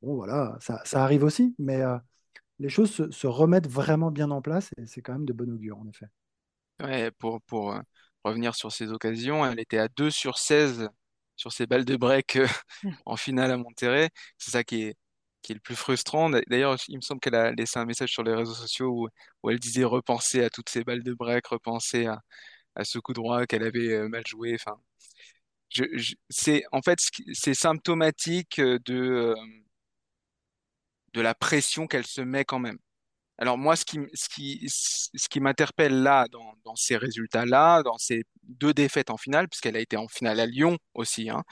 Bon, 0.02 0.14
voilà, 0.16 0.56
ça, 0.60 0.82
ça 0.84 1.02
arrive 1.04 1.24
aussi, 1.24 1.54
mais 1.58 1.82
euh, 1.82 1.98
les 2.60 2.68
choses 2.70 2.90
se, 2.92 3.10
se 3.10 3.26
remettent 3.28 3.68
vraiment 3.68 4.10
bien 4.12 4.30
en 4.32 4.42
place 4.42 4.70
et 4.78 4.86
c'est 4.86 5.02
quand 5.02 5.14
même 5.14 5.26
de 5.26 5.32
bon 5.34 5.50
augure, 5.52 5.78
en 5.78 5.88
effet. 5.88 6.06
Ouais, 6.80 7.10
pour, 7.12 7.40
pour 7.42 7.72
euh, 7.72 7.80
revenir 8.24 8.54
sur 8.54 8.70
ces 8.72 8.92
occasions, 8.92 9.44
elle 9.46 9.58
était 9.60 9.78
à 9.78 9.88
2 9.88 10.10
sur 10.10 10.36
16 10.38 10.88
sur 11.36 11.52
ses 11.52 11.66
balles 11.66 11.84
de 11.84 11.96
break 11.96 12.36
euh, 12.36 12.46
en 13.06 13.16
finale 13.16 13.50
à 13.50 13.56
Monterrey. 13.56 14.10
C'est 14.38 14.50
ça 14.50 14.64
qui 14.64 14.82
est, 14.82 14.96
qui 15.46 15.52
est 15.52 15.54
le 15.56 15.60
plus 15.60 15.76
frustrant. 15.76 16.28
D'ailleurs, 16.48 16.76
il 16.88 16.96
me 16.96 17.00
semble 17.02 17.20
qu'elle 17.20 17.36
a 17.36 17.52
laissé 17.52 17.78
un 17.78 17.84
message 17.86 18.10
sur 18.12 18.24
les 18.24 18.34
réseaux 18.34 18.54
sociaux 18.54 19.08
où, 19.44 19.50
elle 19.50 19.60
disait 19.60 19.84
repenser 19.84 20.42
à 20.44 20.50
toutes 20.50 20.68
ces 20.68 20.82
balles 20.84 21.04
de 21.04 21.14
break, 21.14 21.46
repenser 21.48 22.06
à, 22.06 22.20
ce 22.84 22.98
coup 22.98 23.12
droit 23.14 23.46
qu'elle 23.46 23.64
avait 23.64 23.92
euh, 23.92 24.08
mal 24.08 24.26
joué. 24.26 24.54
Enfin, 24.56 24.78
je, 25.70 25.84
je- 25.94 26.14
c'est 26.30 26.64
en 26.72 26.82
fait 26.82 26.98
c'est 27.34 27.54
symptomatique 27.54 28.58
euh, 28.60 28.78
de, 28.86 28.94
euh, 28.94 29.34
de 31.12 31.20
la 31.20 31.34
pression 31.34 31.86
qu'elle 31.86 32.06
se 32.06 32.20
met 32.20 32.44
quand 32.44 32.58
même. 32.58 32.78
Alors 33.38 33.58
moi, 33.58 33.76
ce 33.76 33.84
qui, 33.84 34.00
ce 34.14 34.28
qui, 34.28 34.64
ce 34.68 35.28
qui 35.28 35.40
m'interpelle 35.40 36.02
là, 36.02 36.26
dans, 36.32 36.54
dans 36.64 36.76
ces 36.76 36.96
résultats-là, 36.96 37.82
dans 37.82 37.98
ces 37.98 38.24
deux 38.44 38.74
défaites 38.74 39.10
en 39.10 39.18
finale, 39.18 39.48
puisqu'elle 39.48 39.76
a 39.76 39.80
été 39.80 39.96
en 39.96 40.08
finale 40.08 40.40
à 40.40 40.46
Lyon 40.46 40.78
aussi, 40.94 41.30
hein, 41.30 41.44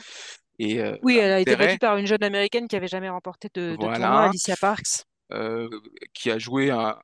et 0.59 0.81
euh, 0.81 0.97
Oui, 1.03 1.17
elle 1.17 1.33
a 1.33 1.41
été 1.41 1.57
battue 1.57 1.79
par 1.79 1.97
une 1.97 2.07
jeune 2.07 2.23
américaine 2.23 2.69
qui 2.69 2.77
avait 2.77 2.89
jamais 2.89 3.09
remporté 3.09 3.49
de, 3.55 3.73
de 3.73 3.77
tournoi, 3.77 4.25
Alicia 4.25 4.57
Parks. 4.57 5.05
euh, 5.33 5.69
qui 6.13 6.31
a 6.31 6.39
joué, 6.39 6.71
un- 6.71 6.97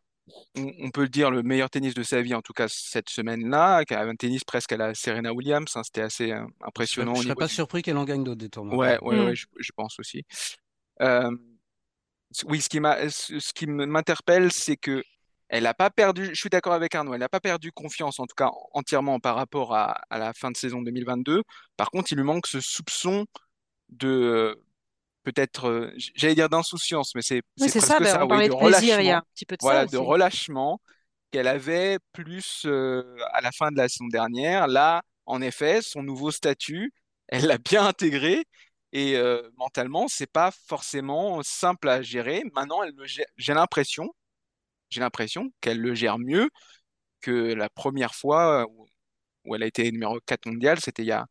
on, 0.56 0.90
peut 0.90 1.02
le 1.02 1.08
dire, 1.08 1.30
le 1.30 1.42
meilleur 1.42 1.70
tennis 1.70 1.94
de 1.94 2.02
sa 2.02 2.22
vie, 2.22 2.34
en 2.34 2.42
tout 2.42 2.52
cas 2.52 2.66
cette 2.68 3.08
semaine-là, 3.10 3.84
qui 3.84 3.94
a 3.94 4.02
un 4.02 4.14
tennis 4.14 4.44
presque 4.44 4.72
à 4.72 4.76
la 4.76 4.94
Serena 4.94 5.32
Williams, 5.32 5.72
hein, 5.74 5.82
c'était 5.82 6.02
assez 6.02 6.32
euh, 6.32 6.44
impressionnant 6.60 7.14
je 7.14 7.20
au 7.20 7.22
serais 7.24 7.34
pas 7.34 7.46
du... 7.46 7.54
surpris 7.54 7.82
qu'elle 7.82 7.96
en 7.96 8.04
gagne 8.04 8.24
d'autres 8.24 8.38
des 8.38 8.48
tournois. 8.50 8.76
Ouais, 8.76 8.98
ouais, 9.02 9.24
ouais, 9.24 9.34
je, 9.34 9.46
je 9.58 9.70
pense 9.74 9.98
aussi. 9.98 10.24
Euh, 11.00 11.30
Oui, 12.46 12.60
ce 12.60 12.68
qui 12.68 12.78
ce 13.10 13.40
ce 13.40 13.66
m'interpelle, 13.66 14.52
c'est 14.52 14.76
que 14.76 15.02
elle 15.50 15.64
n'a 15.64 15.74
pas 15.74 15.90
perdu, 15.90 16.30
je 16.32 16.40
suis 16.40 16.50
d'accord 16.50 16.74
avec 16.74 16.94
Arnaud, 16.96 17.14
elle 17.14 17.20
n'a 17.20 17.30
pas 17.30 17.40
perdu 17.40 17.72
confiance, 17.72 18.20
en 18.20 18.26
tout 18.26 18.36
cas 18.36 18.50
entièrement 18.74 19.20
par 19.20 19.36
rapport 19.36 19.74
à, 19.76 20.00
à 20.10 20.18
la 20.18 20.32
fin 20.34 20.50
de 20.52 20.58
saison 20.58 20.82
2022. 20.82 21.42
Par 21.76 21.90
contre, 21.92 22.12
il 22.12 22.16
lui 22.18 22.24
manque 22.24 22.48
ce 22.48 22.60
soupçon 22.60 23.26
de, 23.90 24.08
euh, 24.08 24.54
peut-être, 25.24 25.68
euh, 25.68 25.92
j'allais 26.16 26.34
dire 26.34 26.48
d'insouciance, 26.48 27.14
mais 27.14 27.22
c'est, 27.22 27.42
Oui, 27.58 27.68
c'est 27.68 27.80
ça, 27.80 28.00
ben, 28.00 28.06
ça, 28.06 28.24
on 28.24 28.28
oui, 28.28 28.28
parlait 28.28 28.48
de 28.48 28.50
de 28.50 28.54
plaisir, 28.54 29.00
il 29.00 29.06
y 29.06 29.10
a 29.10 29.18
un 29.18 29.22
petit 29.34 29.46
peu 29.46 29.56
de 29.56 29.62
ça 29.62 29.68
Voilà, 29.68 29.86
de 29.86 29.96
aussi. 29.96 29.96
relâchement 29.98 30.80
qu'elle 31.32 31.48
avait 31.48 31.98
plus 32.12 32.62
euh, 32.66 33.16
à 33.32 33.40
la 33.40 33.52
fin 33.52 33.70
de 33.72 33.76
la 33.76 33.88
saison 33.88 34.08
dernière. 34.08 34.68
Là, 34.68 35.02
en 35.26 35.42
effet, 35.42 35.82
son 35.82 36.02
nouveau 36.02 36.30
statut, 36.30 36.92
elle 37.28 37.46
l'a 37.46 37.58
bien 37.58 37.86
intégré 37.86 38.44
et 38.92 39.16
euh, 39.16 39.42
mentalement, 39.56 40.08
c'est 40.08 40.26
pas 40.30 40.52
forcément 40.66 41.42
simple 41.42 41.88
à 41.88 42.02
gérer. 42.02 42.44
Maintenant, 42.54 42.80
j'ai 43.36 43.54
l'impression, 43.54 44.10
j'ai 44.90 45.00
l'impression 45.00 45.52
qu'elle 45.60 45.80
le 45.80 45.94
gère 45.94 46.18
mieux 46.18 46.50
que 47.20 47.30
la 47.54 47.68
première 47.70 48.14
fois 48.14 48.66
où, 48.70 48.86
où 49.46 49.54
elle 49.56 49.62
a 49.64 49.66
été 49.66 49.90
numéro 49.92 50.18
4 50.26 50.46
mondial. 50.46 50.80
C'était 50.80 51.02
il 51.02 51.08
y 51.08 51.12
a, 51.12 51.26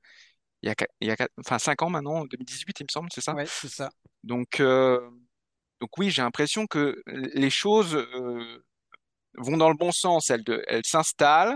il 0.64 0.68
y 0.70 0.72
a, 0.72 0.76
qua- 0.76 0.88
il 1.02 1.08
y 1.08 1.12
a 1.12 1.18
quatre- 1.18 1.34
enfin, 1.40 1.60
5 1.60 1.82
ans 1.84 1.90
maintenant, 1.90 2.26
2018, 2.26 2.80
il 2.82 2.86
me 2.86 2.92
semble, 2.92 3.10
c'est 3.14 3.22
ça? 3.22 3.36
Ouais, 3.36 3.46
c'est 3.48 3.70
ça. 3.70 3.90
Donc, 4.24 4.60
euh, 4.60 5.00
donc 5.82 5.98
oui, 5.98 6.10
j'ai 6.12 6.22
l'impression 6.22 6.68
que 6.68 7.02
les 7.08 7.50
choses 7.50 7.96
euh, 7.96 8.64
vont 9.38 9.58
dans 9.58 9.70
le 9.70 9.76
bon 9.78 9.92
sens. 9.92 10.30
Elles, 10.30 10.44
elles 10.68 10.86
s'installent. 10.86 11.56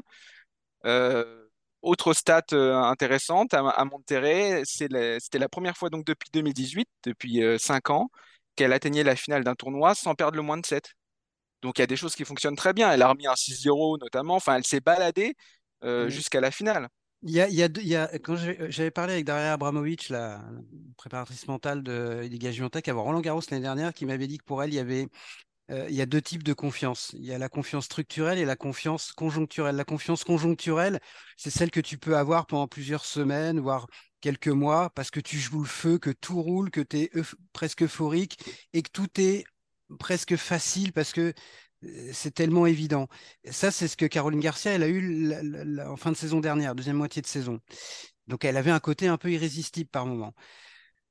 Euh, 0.86 1.48
autre 1.82 2.14
stat 2.14 2.44
intéressante 2.54 3.54
à, 3.54 3.60
à 3.70 3.86
Monterrey, 3.86 4.64
c'était 4.66 5.40
la 5.40 5.50
première 5.50 5.78
fois 5.78 5.90
donc 5.90 6.06
depuis 6.06 6.30
2018, 6.32 6.90
depuis 7.04 7.44
euh, 7.44 7.58
5 7.58 7.90
ans, 7.90 8.10
qu'elle 8.56 8.74
atteignait 8.74 9.04
la 9.04 9.16
finale 9.16 9.44
d'un 9.44 9.56
tournoi 9.56 9.96
sans 9.96 10.16
perdre 10.16 10.38
le 10.38 10.44
moins 10.44 10.58
de 10.58 10.66
7. 10.66 10.94
Donc 11.64 11.80
il 11.80 11.82
y 11.82 11.86
a 11.86 11.88
des 11.88 11.98
choses 11.98 12.16
qui 12.16 12.26
fonctionnent 12.26 12.56
très 12.58 12.74
bien. 12.74 12.92
Elle 12.92 13.02
a 13.04 13.10
remis 13.10 13.28
un 13.28 13.36
6-0 13.36 13.98
notamment. 14.00 14.36
Enfin, 14.36 14.58
elle 14.58 14.66
s'est 14.66 14.82
baladée 14.82 15.36
euh, 15.84 16.10
Mais 16.10 16.12
jusqu'à 16.12 16.42
la 16.42 16.52
finale. 16.52 16.90
il 17.24 17.32
y 17.32 17.42
a, 17.42 17.48
il 17.48 17.56
y 17.56 17.64
a, 17.64 17.70
deux- 17.70 17.82
il 17.82 17.88
y 17.88 17.96
a, 17.96 18.08
quand 18.20 18.36
j'avais 18.38 18.92
parlé 18.92 19.14
avec 19.14 19.26
Daria 19.26 19.54
Abramovic, 19.54 20.10
la 20.10 20.44
préparatrice 20.98 21.48
mentale 21.48 21.84
de 21.84 22.22
Liga 22.30 22.52
Giantec, 22.52 22.88
avant 22.90 23.04
Roland 23.04 23.22
Garros 23.22 23.42
l'année 23.50 23.64
dernière, 23.64 23.94
qui 23.94 24.06
m'avait 24.06 24.28
dit 24.28 24.38
que 24.40 24.44
pour 24.44 24.62
elle, 24.64 24.72
il 24.72 24.76
y 24.76 24.80
avait 24.80 25.08
euh, 25.72 25.88
il 25.90 25.96
y 25.96 26.02
a 26.02 26.06
deux 26.06 26.22
types 26.22 26.44
de 26.44 26.54
confiance. 26.54 27.12
Il 27.18 27.26
y 27.26 27.34
a 27.34 27.38
la 27.38 27.50
confiance 27.50 27.86
structurelle 27.86 28.38
et 28.40 28.46
la 28.46 28.56
confiance 28.58 29.14
conjoncturelle. 29.14 29.76
La 29.76 29.86
confiance 29.86 30.24
conjoncturelle, 30.24 31.00
c'est 31.38 31.50
celle 31.52 31.72
que 31.72 31.80
tu 31.80 31.98
peux 31.98 32.18
avoir 32.18 32.46
pendant 32.48 32.68
plusieurs 32.68 33.06
semaines, 33.06 33.60
voire 33.60 33.88
quelques 34.22 34.48
mois, 34.50 34.90
parce 34.96 35.12
que 35.12 35.20
tu 35.22 35.38
joues 35.40 35.62
le 35.62 35.68
feu, 35.68 36.00
que 36.00 36.10
tout 36.12 36.42
roule, 36.42 36.72
que 36.72 36.82
tu 36.82 36.98
es 37.00 37.12
presque 37.54 37.84
euphorique 37.84 38.38
et 38.74 38.82
que 38.82 38.90
tout 38.92 39.08
est 39.20 39.46
presque 39.98 40.36
facile 40.36 40.94
parce 40.94 41.14
que 41.14 41.34
euh, 41.86 42.10
c'est 42.14 42.34
tellement 42.34 42.66
évident. 42.66 43.08
Ça, 43.50 43.72
c'est 43.72 43.88
ce 43.88 43.98
que 43.98 44.06
Caroline 44.06 44.40
Garcia, 44.40 44.72
elle 44.72 44.84
a 44.84 44.90
eu 44.90 45.34
en 45.86 45.98
fin 45.98 46.12
de 46.12 46.18
saison 46.18 46.40
dernière, 46.40 46.76
deuxième 46.76 46.98
moitié 46.98 47.22
de 47.22 47.28
saison. 47.28 47.60
Donc, 48.28 48.46
elle 48.46 48.58
avait 48.58 48.72
un 48.72 48.80
côté 48.80 49.08
un 49.08 49.18
peu 49.18 49.32
irrésistible 49.32 49.90
par 49.90 50.06
moment. 50.06 50.34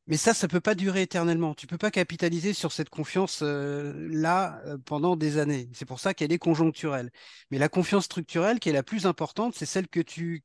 Mais 0.08 0.16
ça, 0.16 0.34
ça 0.34 0.48
peut 0.48 0.60
pas 0.60 0.74
durer 0.74 1.02
éternellement. 1.02 1.54
Tu 1.54 1.66
peux 1.66 1.78
pas 1.78 1.90
capitaliser 1.92 2.54
sur 2.54 2.72
cette 2.72 2.90
confiance 2.90 3.40
euh, 3.42 4.10
euh, 4.66 4.78
pendant 4.84 5.16
des 5.16 5.38
années. 5.38 5.68
C'est 5.74 5.84
pour 5.84 6.00
ça 6.00 6.14
qu'elle 6.14 6.32
est 6.32 6.38
conjoncturelle. 6.38 7.10
Mais 7.50 7.58
la 7.58 7.68
confiance 7.68 8.04
structurelle, 8.06 8.58
qui 8.58 8.68
est 8.68 8.72
la 8.72 8.82
plus 8.82 9.06
importante, 9.06 9.54
c'est 9.56 9.66
celle 9.66 9.88
que 9.88 10.00
tu 10.00 10.42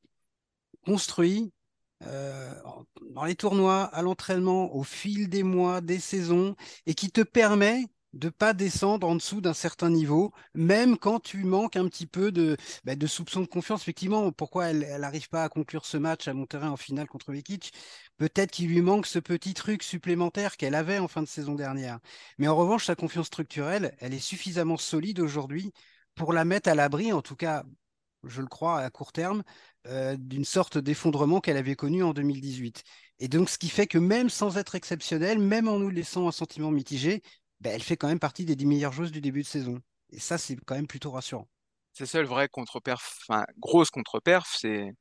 construis 0.86 1.52
dans 2.00 3.24
les 3.24 3.34
tournois, 3.34 3.84
à 3.84 4.02
l'entraînement, 4.02 4.74
au 4.74 4.84
fil 4.84 5.28
des 5.28 5.42
mois, 5.42 5.80
des 5.80 5.98
saisons, 5.98 6.54
et 6.86 6.94
qui 6.94 7.10
te 7.10 7.22
permet 7.22 7.86
de 8.14 8.28
pas 8.30 8.54
descendre 8.54 9.06
en 9.06 9.14
dessous 9.14 9.40
d'un 9.40 9.54
certain 9.54 9.90
niveau, 9.90 10.32
même 10.54 10.96
quand 10.96 11.20
tu 11.20 11.44
manques 11.44 11.76
un 11.76 11.86
petit 11.88 12.06
peu 12.06 12.32
de, 12.32 12.56
bah, 12.84 12.96
de 12.96 13.06
soupçon 13.06 13.40
de 13.40 13.46
confiance. 13.46 13.82
Effectivement, 13.82 14.32
pourquoi 14.32 14.68
elle 14.68 15.00
n'arrive 15.00 15.28
pas 15.28 15.44
à 15.44 15.48
conclure 15.48 15.84
ce 15.84 15.96
match 15.96 16.26
à 16.28 16.34
Monterrey 16.34 16.66
en 16.66 16.76
finale 16.76 17.06
contre 17.06 17.32
Vekic? 17.32 17.72
Peut-être 18.16 18.50
qu'il 18.50 18.68
lui 18.68 18.80
manque 18.80 19.06
ce 19.06 19.18
petit 19.18 19.54
truc 19.54 19.82
supplémentaire 19.82 20.56
qu'elle 20.56 20.74
avait 20.74 20.98
en 20.98 21.08
fin 21.08 21.22
de 21.22 21.28
saison 21.28 21.54
dernière. 21.54 21.98
Mais 22.38 22.48
en 22.48 22.56
revanche, 22.56 22.86
sa 22.86 22.94
confiance 22.94 23.26
structurelle, 23.26 23.94
elle 24.00 24.14
est 24.14 24.18
suffisamment 24.18 24.76
solide 24.76 25.20
aujourd'hui 25.20 25.72
pour 26.14 26.32
la 26.32 26.44
mettre 26.44 26.68
à 26.68 26.74
l'abri, 26.74 27.12
en 27.12 27.22
tout 27.22 27.36
cas, 27.36 27.64
je 28.24 28.40
le 28.40 28.48
crois, 28.48 28.80
à 28.80 28.90
court 28.90 29.12
terme, 29.12 29.42
euh, 29.86 30.16
d'une 30.18 30.44
sorte 30.44 30.78
d'effondrement 30.78 31.40
qu'elle 31.40 31.56
avait 31.56 31.76
connu 31.76 32.02
en 32.02 32.12
2018. 32.12 32.82
Et 33.20 33.28
donc, 33.28 33.48
ce 33.50 33.58
qui 33.58 33.68
fait 33.68 33.86
que 33.86 33.98
même 33.98 34.28
sans 34.28 34.58
être 34.58 34.74
exceptionnelle, 34.74 35.38
même 35.38 35.68
en 35.68 35.78
nous 35.78 35.90
laissant 35.90 36.28
un 36.28 36.32
sentiment 36.32 36.70
mitigé, 36.70 37.22
ben, 37.60 37.72
elle 37.74 37.82
fait 37.82 37.96
quand 37.96 38.08
même 38.08 38.18
partie 38.18 38.44
des 38.44 38.56
10 38.56 38.66
meilleures 38.66 38.92
joueuses 38.92 39.12
du 39.12 39.20
début 39.20 39.42
de 39.42 39.46
saison. 39.46 39.80
Et 40.10 40.18
ça, 40.18 40.38
c'est 40.38 40.56
quand 40.64 40.74
même 40.74 40.86
plutôt 40.86 41.10
rassurant. 41.10 41.48
C'est 41.92 42.06
ça 42.06 42.20
le 42.20 42.28
vrai 42.28 42.48
contre-perf, 42.48 43.18
enfin, 43.28 43.44
grosse 43.58 43.90
contre-perf, 43.90 44.54
c'est 44.58 44.92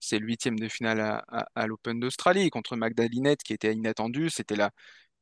c'est 0.00 0.20
de 0.20 0.68
finale 0.68 1.00
à, 1.00 1.66
l'Open 1.66 1.98
d'Australie 2.00 2.50
contre 2.50 2.76
Magdalinette 2.76 3.42
qui 3.42 3.52
était 3.54 3.72
inattendue. 3.72 4.30
C'était 4.30 4.56
la, 4.56 4.70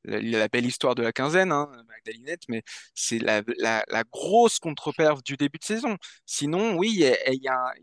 la, 0.05 0.49
belle 0.49 0.67
histoire 0.67 0.95
de 0.95 1.03
la 1.03 1.13
quinzaine, 1.13 1.53
hein, 1.53 1.71
Magdalinette, 1.89 2.43
mais 2.49 2.63
c'est 2.95 3.19
la, 3.19 3.43
grosse 4.13 4.59
contre-perf 4.59 5.23
du 5.23 5.37
début 5.37 5.59
de 5.59 5.65
saison. 5.65 5.97
Sinon, 6.27 6.77
oui, 6.77 6.91
il 6.93 7.43
y 7.43 7.49
a, 7.49 7.75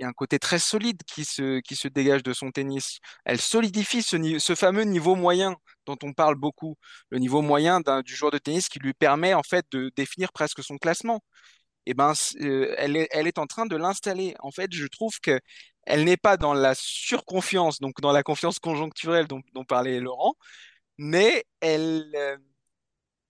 il 0.00 0.04
y 0.04 0.06
a 0.06 0.08
un 0.08 0.12
côté 0.14 0.38
très 0.38 0.58
solide 0.58 1.02
qui 1.06 1.24
se, 1.26 1.60
qui 1.60 1.76
se 1.76 1.86
dégage 1.86 2.22
de 2.22 2.32
son 2.32 2.50
tennis. 2.50 3.00
Elle 3.26 3.40
solidifie 3.40 4.02
ce, 4.02 4.54
fameux 4.54 4.84
niveau 4.84 5.14
moyen 5.14 5.56
dont 5.86 5.98
on 6.02 6.14
parle 6.14 6.36
beaucoup, 6.36 6.76
le 7.10 7.18
niveau 7.18 7.42
moyen 7.42 7.80
du 8.04 8.14
joueur 8.14 8.32
de 8.32 8.38
tennis 8.38 8.68
qui 8.68 8.78
lui 8.78 8.94
permet 8.94 9.34
en 9.34 9.42
fait 9.42 9.66
de 9.72 9.90
définir 9.96 10.32
presque 10.32 10.62
son 10.64 10.78
classement 10.78 11.20
eh 11.86 11.94
ben, 11.94 12.12
euh, 12.42 12.74
elle 12.78 12.96
est, 12.96 13.38
en 13.38 13.46
train 13.46 13.66
de 13.66 13.76
l'installer. 13.76 14.34
En 14.40 14.50
fait, 14.52 14.72
je 14.72 14.86
trouve 14.86 15.18
que 15.20 15.40
elle 15.86 16.04
n'est 16.04 16.16
pas 16.16 16.36
dans 16.36 16.54
la 16.54 16.74
surconfiance, 16.74 17.80
donc 17.80 18.00
dans 18.00 18.12
la 18.12 18.22
confiance 18.22 18.58
conjoncturelle 18.58 19.26
dont, 19.26 19.42
parlait 19.66 20.00
Laurent, 20.00 20.34
mais 20.98 21.44
elle, 21.60 22.10
euh, 22.16 22.36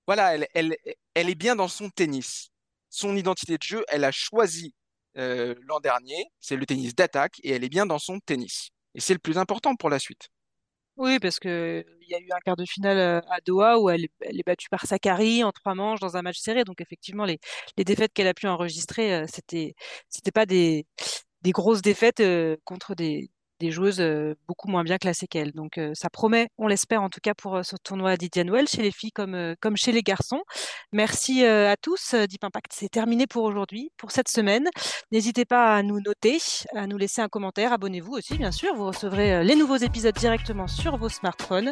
voilà, 0.06 0.36
elle 0.54 0.76
est 1.14 1.34
bien 1.36 1.56
dans 1.56 1.68
son 1.68 1.90
tennis. 1.90 2.50
Son 2.90 3.16
identité 3.16 3.56
de 3.58 3.62
jeu, 3.62 3.84
elle 3.88 4.04
a 4.04 4.12
choisi 4.12 4.74
euh, 5.16 5.54
l'an 5.62 5.80
dernier, 5.80 6.26
c'est 6.40 6.56
le 6.56 6.66
tennis 6.66 6.94
d'attaque, 6.94 7.40
et 7.42 7.50
elle 7.50 7.64
est 7.64 7.68
bien 7.68 7.86
dans 7.86 7.98
son 7.98 8.20
tennis. 8.20 8.70
Et 8.94 9.00
c'est 9.00 9.12
le 9.12 9.18
plus 9.18 9.38
important 9.38 9.74
pour 9.76 9.90
la 9.90 9.98
suite. 9.98 10.28
Oui, 10.96 11.18
parce 11.18 11.38
que 11.38 11.84
il 12.02 12.08
y 12.11 12.14
a 12.14 12.18
eu 12.18 12.28
un 12.32 12.40
quart 12.44 12.56
de 12.56 12.64
finale 12.64 12.98
euh, 12.98 13.20
à 13.30 13.40
Doha 13.40 13.78
où 13.78 13.88
elle, 13.88 14.04
est 14.04 14.46
battue 14.46 14.68
par 14.68 14.84
Sakkari 14.84 15.44
en 15.44 15.52
trois 15.52 15.74
manches 15.74 16.00
dans 16.00 16.16
un 16.16 16.22
match 16.22 16.38
serré. 16.38 16.64
Donc 16.64 16.80
effectivement, 16.80 17.24
les, 17.24 17.38
défaites 17.78 18.12
qu'elle 18.12 18.26
a 18.26 18.34
pu 18.34 18.46
enregistrer, 18.48 19.14
euh, 19.14 19.26
c'était 19.32 19.74
c'était 20.08 20.32
pas 20.32 20.46
des, 20.46 20.86
grosses 21.44 21.82
défaites 21.82 22.22
contre 22.64 22.94
des, 22.94 23.30
des 23.61 23.70
joueuses 23.70 24.00
euh, 24.00 24.34
beaucoup 24.48 24.68
moins 24.68 24.82
bien 24.82 24.98
classées 24.98 25.28
qu'elle. 25.28 25.52
Donc 25.52 25.78
euh, 25.78 25.92
ça 25.94 26.11
promet, 26.11 26.48
on 26.58 26.66
l'espère 26.66 27.02
en 27.02 27.11
tout 27.11 27.20
cas 27.22 27.34
pour 27.34 27.56
euh, 27.56 27.62
ce 27.62 27.76
tournoi 27.76 28.16
d'Indian 28.16 28.52
Wells 28.52 28.66
chez 28.66 28.82
les 28.82 28.90
filles 28.90 29.12
comme, 29.12 29.54
comme 29.61 29.76
chez 29.76 29.92
les 29.92 30.02
garçons. 30.02 30.42
Merci 30.92 31.44
à 31.44 31.76
tous. 31.76 32.14
Deep 32.14 32.42
Impact, 32.42 32.72
c'est 32.72 32.88
terminé 32.88 33.26
pour 33.26 33.44
aujourd'hui, 33.44 33.92
pour 33.96 34.11
cette 34.11 34.28
semaine. 34.28 34.68
N'hésitez 35.12 35.44
pas 35.44 35.76
à 35.76 35.82
nous 35.82 36.00
noter, 36.00 36.38
à 36.74 36.86
nous 36.86 36.96
laisser 36.96 37.20
un 37.20 37.28
commentaire. 37.28 37.72
Abonnez-vous 37.72 38.12
aussi, 38.12 38.38
bien 38.38 38.50
sûr. 38.50 38.74
Vous 38.74 38.86
recevrez 38.86 39.44
les 39.44 39.54
nouveaux 39.54 39.76
épisodes 39.76 40.14
directement 40.14 40.66
sur 40.66 40.96
vos 40.96 41.08
smartphones. 41.08 41.70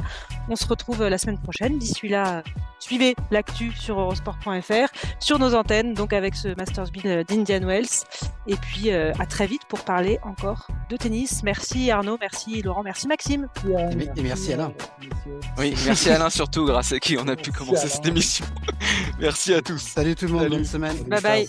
On 0.49 0.57
se 0.57 0.66
retrouve 0.66 1.07
la 1.07 1.18
semaine 1.18 1.41
prochaine. 1.41 1.78
D'ici 1.78 2.09
là, 2.09 2.43
suivez 2.78 3.14
l'actu 3.30 3.72
sur 3.72 3.99
eurosport.fr, 3.99 4.89
sur 5.20 5.39
nos 5.39 5.55
antennes, 5.55 5.95
donc 5.95 6.12
avec 6.12 6.34
ce 6.34 6.49
Masters 6.57 6.91
Bill 6.91 7.24
d'Indian 7.26 7.66
Wells. 7.66 8.05
Et 8.47 8.57
puis 8.57 8.91
à 8.93 9.26
très 9.26 9.47
vite 9.47 9.62
pour 9.68 9.80
parler 9.80 10.18
encore 10.22 10.68
de 10.91 10.97
tennis. 10.97 11.43
Merci 11.43 11.78
Arnaud, 11.91 12.18
merci 12.20 12.62
Laurent, 12.62 12.83
merci 12.83 13.07
Maxime. 13.07 13.49
Et- 13.66 14.20
et 14.20 14.22
merci, 14.22 14.53
Alain. 14.53 14.72
messieurs. 15.01 15.41
Oui, 15.59 15.74
merci 15.87 16.11
Alain 16.11 16.31
surtout, 16.41 16.64
grâce 16.66 16.93
à 16.93 16.99
qui 16.99 17.16
on 17.18 17.26
a 17.29 17.37
pu 17.37 17.51
Merci, 17.51 17.53
commencer 17.53 17.83
Alain. 17.87 17.95
cette 17.95 18.07
émission. 18.07 18.45
merci 19.20 19.55
à 19.55 19.62
tous. 19.62 19.79
Salut 19.79 20.14
tout 20.14 20.26
le 20.26 20.33
monde, 20.33 20.43
Salut. 20.43 20.57
bonne 20.57 20.64
semaine. 20.64 20.97
Bye 21.05 21.20
bye. 21.22 21.49